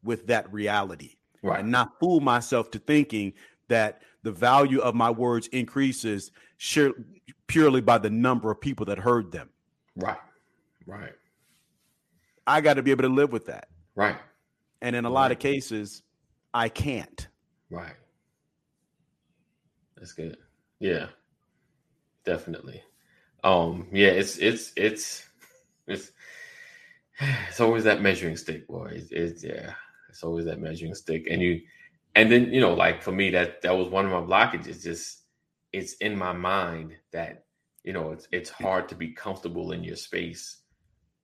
with 0.03 0.27
that 0.29 0.53
reality 0.53 1.17
Right. 1.43 1.61
and 1.61 1.71
not 1.71 1.99
fool 2.01 2.21
myself 2.21 2.71
to 2.73 2.79
thinking 2.79 3.33
that 3.69 4.03
the 4.23 4.33
value 4.33 4.81
of 4.81 4.95
my 4.95 5.11
words 5.11 5.47
increases 5.49 6.31
sure, 6.57 6.93
purely 7.47 7.81
by 7.81 7.99
the 7.99 8.11
number 8.11 8.51
of 8.51 8.61
people 8.61 8.87
that 8.87 8.99
heard 8.99 9.31
them 9.33 9.49
Right. 9.97 10.19
Right. 10.87 11.13
i 12.47 12.61
got 12.61 12.75
to 12.75 12.83
be 12.83 12.91
able 12.91 13.03
to 13.03 13.09
live 13.09 13.33
with 13.33 13.47
that 13.47 13.69
Right. 13.95 14.17
and 14.83 14.97
in 14.97 15.05
a 15.05 15.11
lot 15.11 15.31
of 15.33 15.39
cases 15.39 16.03
i 16.55 16.69
can't 16.69 17.29
Right. 17.71 17.97
That's 19.97 20.13
good. 20.13 20.37
Yeah. 20.81 21.09
Definitely. 22.25 22.83
Um, 23.45 23.89
yeah, 23.93 24.09
it's 24.09 24.39
it's 24.39 24.73
it's 24.77 25.29
it's 25.87 26.13
it's 27.49 27.61
always 27.61 27.85
that 27.85 28.01
measuring 28.01 28.37
stick, 28.37 28.67
boy. 28.69 28.93
It's, 28.95 29.11
it's 29.11 29.45
yeah, 29.45 29.75
it's 30.09 30.23
always 30.23 30.45
that 30.47 30.61
measuring 30.61 30.95
stick. 30.95 31.27
And 31.31 31.41
you 31.43 31.61
and 32.15 32.31
then 32.31 32.53
you 32.53 32.61
know, 32.61 32.75
like 32.75 33.03
for 33.03 33.13
me, 33.13 33.31
that 33.31 33.63
that 33.63 33.77
was 33.77 33.89
one 33.89 34.07
of 34.07 34.13
my 34.13 34.21
blockages. 34.21 34.83
Just 34.83 35.23
it's 35.73 35.95
in 35.95 36.17
my 36.17 36.33
mind 36.33 36.97
that 37.13 37.45
you 37.85 37.93
know 37.93 38.13
it's 38.13 38.29
it's 38.33 38.51
hard 38.51 38.89
to 38.89 38.95
be 38.95 39.09
comfortable 39.09 39.73
in 39.73 39.85
your 39.85 39.97
space 39.97 40.59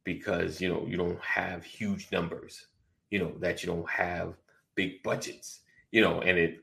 because 0.05 0.61
you 0.61 0.69
know 0.69 0.85
you 0.87 0.97
don't 0.97 1.21
have 1.23 1.65
huge 1.65 2.11
numbers, 2.13 2.67
you 3.11 3.19
know, 3.19 3.33
that 3.39 3.63
you 3.63 3.67
don't 3.67 3.89
have 3.89 4.35
big 4.75 5.03
budgets, 5.03 5.61
you 5.91 6.01
know, 6.01 6.21
and 6.21 6.39
it 6.39 6.59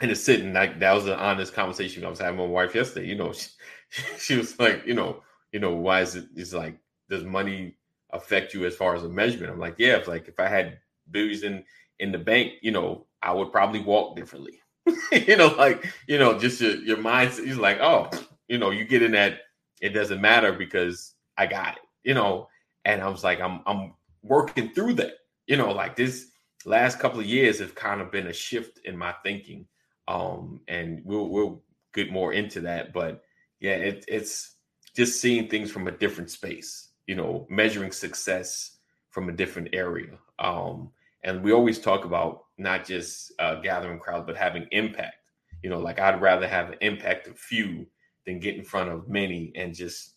and 0.00 0.10
it's 0.10 0.22
sitting 0.22 0.52
like 0.52 0.78
that 0.80 0.92
was 0.94 1.06
an 1.06 1.14
honest 1.14 1.52
conversation 1.52 2.04
I 2.04 2.08
was 2.08 2.18
having 2.18 2.38
with 2.38 2.48
my 2.48 2.52
wife 2.52 2.74
yesterday. 2.74 3.08
You 3.08 3.16
know, 3.16 3.32
she, 3.88 4.02
she 4.18 4.36
was 4.36 4.58
like, 4.58 4.86
you 4.86 4.94
know, 4.94 5.22
you 5.52 5.60
know, 5.60 5.74
why 5.74 6.00
is 6.00 6.14
it? 6.14 6.26
It's 6.34 6.54
like, 6.54 6.78
does 7.10 7.24
money 7.24 7.76
affect 8.10 8.54
you 8.54 8.64
as 8.64 8.74
far 8.74 8.94
as 8.94 9.04
a 9.04 9.08
measurement? 9.08 9.52
I'm 9.52 9.58
like, 9.58 9.76
yeah. 9.78 9.96
It's 9.96 10.08
like 10.08 10.28
if 10.28 10.40
I 10.40 10.48
had 10.48 10.78
billions 11.10 11.42
in 11.42 11.64
in 11.98 12.12
the 12.12 12.18
bank, 12.18 12.54
you 12.62 12.72
know, 12.72 13.06
I 13.22 13.32
would 13.32 13.52
probably 13.52 13.80
walk 13.80 14.16
differently. 14.16 14.60
you 15.12 15.36
know, 15.36 15.48
like 15.48 15.86
you 16.08 16.18
know, 16.18 16.38
just 16.38 16.60
your 16.60 16.76
your 16.76 16.96
mindset. 16.98 17.46
He's 17.46 17.56
like, 17.56 17.78
oh, 17.80 18.10
you 18.48 18.58
know, 18.58 18.70
you 18.70 18.84
get 18.84 19.02
in 19.02 19.12
that. 19.12 19.40
It 19.80 19.90
doesn't 19.90 20.20
matter 20.20 20.52
because 20.52 21.14
I 21.36 21.46
got 21.46 21.76
it. 21.76 21.82
You 22.04 22.14
know, 22.14 22.48
and 22.84 23.00
I 23.00 23.08
was 23.08 23.22
like, 23.22 23.40
I'm 23.40 23.60
I'm 23.66 23.94
working 24.22 24.70
through 24.70 24.94
that. 24.94 25.14
You 25.46 25.56
know, 25.56 25.72
like 25.72 25.96
this 25.96 26.32
last 26.64 26.98
couple 26.98 27.20
of 27.20 27.26
years 27.26 27.58
have 27.58 27.74
kind 27.74 28.00
of 28.00 28.10
been 28.10 28.28
a 28.28 28.32
shift 28.32 28.80
in 28.84 28.96
my 28.96 29.12
thinking 29.22 29.66
um 30.08 30.60
and 30.68 31.00
we'll 31.04 31.28
we'll 31.28 31.62
get 31.94 32.10
more 32.10 32.32
into 32.32 32.60
that 32.60 32.92
but 32.92 33.22
yeah 33.60 33.74
it, 33.74 34.04
it's 34.08 34.56
just 34.94 35.20
seeing 35.20 35.48
things 35.48 35.70
from 35.70 35.86
a 35.88 35.92
different 35.92 36.30
space 36.30 36.90
you 37.06 37.14
know 37.14 37.46
measuring 37.48 37.92
success 37.92 38.78
from 39.10 39.28
a 39.28 39.32
different 39.32 39.68
area 39.72 40.18
um 40.42 40.90
and 41.24 41.42
we 41.42 41.52
always 41.52 41.78
talk 41.78 42.04
about 42.04 42.44
not 42.58 42.84
just 42.84 43.32
uh, 43.38 43.56
gathering 43.60 43.98
crowds 43.98 44.24
but 44.26 44.36
having 44.36 44.66
impact 44.72 45.16
you 45.62 45.70
know 45.70 45.78
like 45.78 45.98
i'd 45.98 46.20
rather 46.20 46.46
have 46.46 46.68
an 46.68 46.76
impact 46.80 47.26
of 47.26 47.38
few 47.38 47.86
than 48.26 48.38
get 48.38 48.56
in 48.56 48.64
front 48.64 48.90
of 48.90 49.08
many 49.08 49.52
and 49.54 49.74
just 49.74 50.14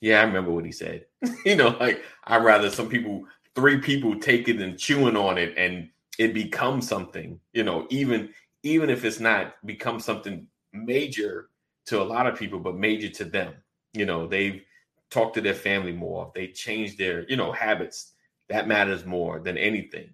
yeah 0.00 0.20
i 0.20 0.24
remember 0.24 0.50
what 0.50 0.64
he 0.64 0.72
said 0.72 1.06
you 1.44 1.56
know 1.56 1.76
like 1.80 2.02
i'd 2.24 2.44
rather 2.44 2.70
some 2.70 2.88
people 2.88 3.24
three 3.54 3.78
people 3.78 4.18
take 4.18 4.48
it 4.48 4.60
and 4.60 4.78
chewing 4.78 5.16
on 5.16 5.38
it 5.38 5.54
and 5.56 5.88
it 6.18 6.34
becomes 6.34 6.86
something 6.86 7.40
you 7.52 7.64
know 7.64 7.86
even 7.90 8.28
even 8.62 8.90
if 8.90 9.04
it's 9.04 9.20
not 9.20 9.54
become 9.66 10.00
something 10.00 10.46
major 10.72 11.48
to 11.86 12.02
a 12.02 12.04
lot 12.04 12.26
of 12.26 12.38
people, 12.38 12.58
but 12.58 12.76
major 12.76 13.08
to 13.08 13.24
them. 13.24 13.54
You 13.94 14.06
know, 14.06 14.26
they've 14.26 14.62
talked 15.10 15.34
to 15.34 15.40
their 15.40 15.54
family 15.54 15.92
more. 15.92 16.30
They 16.34 16.48
changed 16.48 16.98
their, 16.98 17.26
you 17.28 17.36
know, 17.36 17.52
habits. 17.52 18.12
That 18.48 18.66
matters 18.68 19.04
more 19.04 19.40
than 19.40 19.58
anything. 19.58 20.10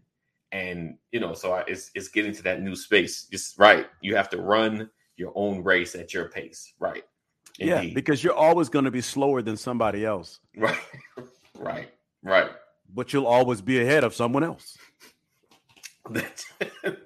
And 0.53 0.99
you 1.13 1.21
know, 1.21 1.35
so 1.35 1.53
I, 1.53 1.65
it's 1.67 1.91
it's 1.95 2.09
getting 2.09 2.33
to 2.35 2.43
that 2.45 2.63
new 2.63 2.77
space. 2.77 3.27
Just 3.31 3.59
right. 3.59 3.87
You 4.01 4.17
have 4.17 4.29
to 4.31 4.41
run 4.41 4.91
your 5.17 5.33
own 5.35 5.63
race 5.63 5.95
at 5.95 6.13
your 6.13 6.29
pace. 6.29 6.73
Right. 6.79 7.05
yeah 7.59 7.85
because 7.95 8.25
you're 8.25 8.35
always 8.35 8.69
going 8.69 8.85
to 8.85 8.91
be 8.91 9.01
slower 9.01 9.41
than 9.43 9.57
somebody 9.57 10.05
else 10.05 10.41
right. 10.57 10.77
Right. 11.59 11.89
Right. 12.25 12.51
but 12.93 13.13
you'll 13.13 13.29
always 13.29 13.61
be 13.63 13.81
ahead 13.81 14.03
of 14.03 14.13
someone 14.13 14.43
else 14.43 14.77
That, 16.11 16.45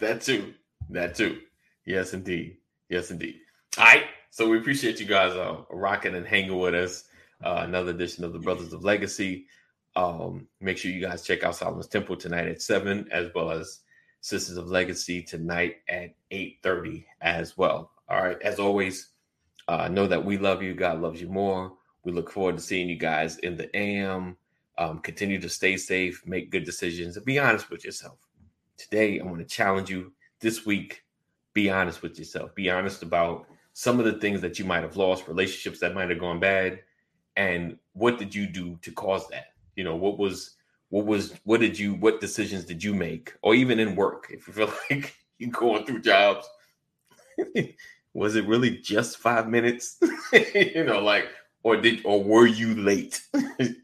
that 0.01 0.20
too. 0.22 0.55
That 0.91 1.14
too. 1.14 1.41
Yes, 1.85 2.14
indeed. 2.14 2.57
Yes, 2.89 3.11
indeed. 3.11 3.37
All 3.76 3.85
right. 3.85 4.05
So 4.31 4.49
we 4.49 4.59
appreciate 4.59 4.99
you 5.01 5.07
guys 5.07 5.35
uh, 5.35 5.62
rocking 5.70 6.14
and 6.16 6.26
hanging 6.26 6.59
with 6.59 6.74
us. 6.74 7.05
Uh, 7.45 7.61
another 7.62 7.91
edition 7.93 8.24
of 8.24 8.33
the 8.33 8.39
Brothers 8.41 8.72
of 8.72 8.83
Legacy. 8.85 9.47
Um, 9.99 10.46
make 10.61 10.78
sure 10.78 10.92
you 10.92 11.01
guys 11.01 11.24
check 11.24 11.42
out 11.42 11.57
Solomon's 11.57 11.88
Temple 11.88 12.14
tonight 12.14 12.46
at 12.46 12.62
seven, 12.62 13.09
as 13.11 13.26
well 13.34 13.51
as 13.51 13.80
Sisters 14.20 14.57
of 14.57 14.68
Legacy 14.68 15.24
tonight 15.24 15.78
at 15.88 16.14
eight 16.30 16.59
thirty 16.62 17.05
as 17.20 17.59
well. 17.59 17.90
All 18.09 18.22
right. 18.22 18.40
As 18.40 18.61
always, 18.61 19.09
uh, 19.66 19.88
know 19.88 20.07
that 20.07 20.24
we 20.24 20.38
love 20.38 20.62
you. 20.62 20.72
God 20.72 21.01
loves 21.01 21.20
you 21.20 21.26
more. 21.26 21.72
We 22.05 22.12
look 22.12 22.30
forward 22.30 22.59
to 22.59 22.62
seeing 22.62 22.88
you 22.88 22.94
guys 22.94 23.38
in 23.38 23.57
the 23.57 23.76
AM. 23.76 24.36
Um, 24.78 25.01
continue 25.01 25.40
to 25.40 25.49
stay 25.49 25.76
safe, 25.76 26.24
make 26.24 26.53
good 26.53 26.62
decisions, 26.64 27.16
and 27.16 27.26
be 27.26 27.40
honest 27.40 27.68
with 27.68 27.84
yourself. 27.84 28.18
Today, 28.76 29.18
I 29.18 29.24
want 29.24 29.40
to 29.40 29.44
challenge 29.44 29.90
you 29.90 30.12
this 30.38 30.64
week. 30.64 31.03
Be 31.55 31.70
honest 31.70 32.03
with 32.03 32.16
yourself. 32.20 32.55
Be 32.55 32.70
honest 32.70 33.03
about 33.03 33.46
some 33.72 33.99
of 33.99 34.05
the 34.05 34.20
things 34.20 34.42
that 34.42 34.61
you 34.61 34.64
might 34.64 34.84
have 34.84 34.96
lost, 34.96 35.26
relationships 35.26 35.80
that 35.80 35.92
might 35.92 36.09
have 36.09 36.20
gone 36.20 36.38
bad, 36.38 36.78
and 37.34 37.76
what 37.94 38.16
did 38.16 38.32
you 38.32 38.46
do 38.46 38.78
to 38.82 38.92
cause 38.92 39.26
that? 39.30 39.46
You 39.79 39.85
know, 39.85 39.95
what 39.95 40.18
was 40.18 40.57
what 40.89 41.07
was 41.07 41.35
what 41.45 41.61
did 41.61 41.79
you 41.79 41.95
what 41.95 42.20
decisions 42.20 42.64
did 42.64 42.83
you 42.83 42.93
make, 42.93 43.33
or 43.43 43.55
even 43.55 43.79
in 43.79 43.95
work, 43.95 44.26
if 44.29 44.49
you 44.49 44.53
feel 44.53 44.72
like 44.91 45.14
you're 45.39 45.51
going 45.53 45.87
through 45.87 46.01
jobs, 46.01 46.49
was 48.12 48.35
it 48.35 48.49
really 48.49 48.79
just 48.79 49.18
five 49.18 49.49
minutes? 49.49 50.01
you 50.53 50.83
know, 50.83 50.99
like, 50.99 51.29
or 51.62 51.76
did 51.76 52.01
or 52.05 52.24
were 52.24 52.49
you 52.49 52.74
late? 52.74 53.22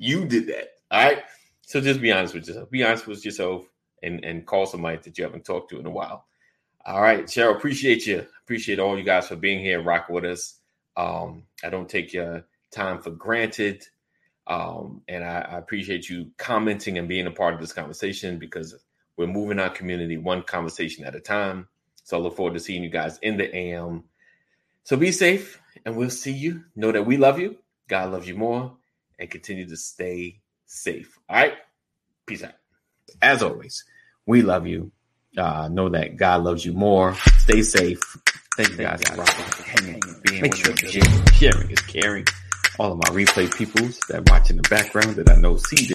you 0.01 0.25
did 0.25 0.49
that. 0.49 0.71
All 0.91 1.05
right. 1.05 1.23
So 1.63 1.81
just 1.81 2.01
be 2.01 2.11
honest 2.11 2.35
with 2.35 2.49
yourself. 2.49 2.73
Be 2.73 2.83
honest 2.83 3.07
with 3.07 3.25
yourself 3.25 3.65
and 4.03 4.25
and 4.25 4.45
call 4.45 4.67
somebody 4.67 4.97
that 4.97 5.17
you 5.17 5.23
haven't 5.23 5.45
talked 5.45 5.71
to 5.71 5.79
in 5.79 5.87
a 5.87 5.91
while. 5.91 6.27
All 6.85 7.03
right, 7.03 7.25
Cheryl, 7.25 7.57
appreciate 7.57 8.05
you. 8.05 8.27
Appreciate 8.43 8.81
all 8.81 8.99
you 8.99 9.05
guys 9.05 9.29
for 9.29 9.37
being 9.37 9.61
here, 9.61 9.81
rock 9.81 10.09
with 10.09 10.25
us. 10.25 10.59
Um, 10.97 11.45
I 11.63 11.71
don't 11.71 11.89
take 11.89 12.13
your 12.13 12.45
time 12.73 13.01
for 13.01 13.11
granted. 13.11 13.87
Um, 14.47 15.03
and 15.09 15.25
I, 15.25 15.41
I 15.41 15.59
appreciate 15.59 16.09
you 16.09 16.31
commenting 16.37 16.99
and 16.99 17.09
being 17.09 17.27
a 17.27 17.31
part 17.31 17.55
of 17.55 17.61
this 17.61 17.73
conversation 17.73 18.39
because 18.39 18.75
we're 19.17 19.27
moving 19.27 19.59
our 19.59 19.71
community 19.71 20.19
one 20.19 20.43
conversation 20.43 21.05
at 21.05 21.15
a 21.15 21.21
time. 21.21 21.69
So 22.05 22.19
I 22.19 22.21
look 22.21 22.37
forward 22.37 22.55
to 22.55 22.61
seeing 22.61 22.83
you 22.83 22.91
guys 22.91 23.19
in 23.23 23.39
the 23.39 23.55
AM. 23.55 24.05
So 24.85 24.97
be 24.97 25.13
safe 25.13 25.61
and 25.85 25.97
we'll 25.97 26.11
see 26.11 26.33
you. 26.33 26.65
Know 26.77 26.93
that 26.93 27.07
we 27.07 27.17
love 27.17 27.39
you. 27.39 27.57
God 27.89 28.13
loves 28.13 28.29
you 28.29 28.35
more 28.35 28.77
and 29.19 29.31
continue 29.31 29.67
to 29.69 29.77
stay 29.77 30.41
safe. 30.67 31.19
All 31.29 31.37
right. 31.37 31.55
Peace 32.27 32.43
out. 32.43 32.55
As 33.23 33.43
always, 33.43 33.85
we 34.27 34.43
love 34.43 34.67
you. 34.67 34.93
Uh, 35.37 35.69
know 35.69 35.89
that 35.89 36.17
God 36.17 36.45
loves 36.45 36.65
you 36.65 36.73
more. 36.73 37.15
Stay 37.39 37.63
safe. 37.63 38.01
Thank 38.57 38.71
you 38.71 38.77
guys 38.77 39.03
for 39.03 39.17
rocking, 39.17 39.65
hanging, 39.65 40.03
being 40.23 40.43
Make 40.43 40.55
sure 40.55 40.77
sharing 40.77 41.71
is 41.71 41.81
caring. 41.81 42.25
All 42.79 42.93
of 42.93 42.99
my 42.99 43.11
replay 43.11 43.55
peoples 43.55 43.99
that 44.09 44.29
watch 44.31 44.51
in 44.51 44.57
the 44.57 44.69
background 44.69 45.17
that 45.17 45.31
I 45.31 45.37
know 45.37 45.57
see 45.57 45.77
this. 45.77 45.93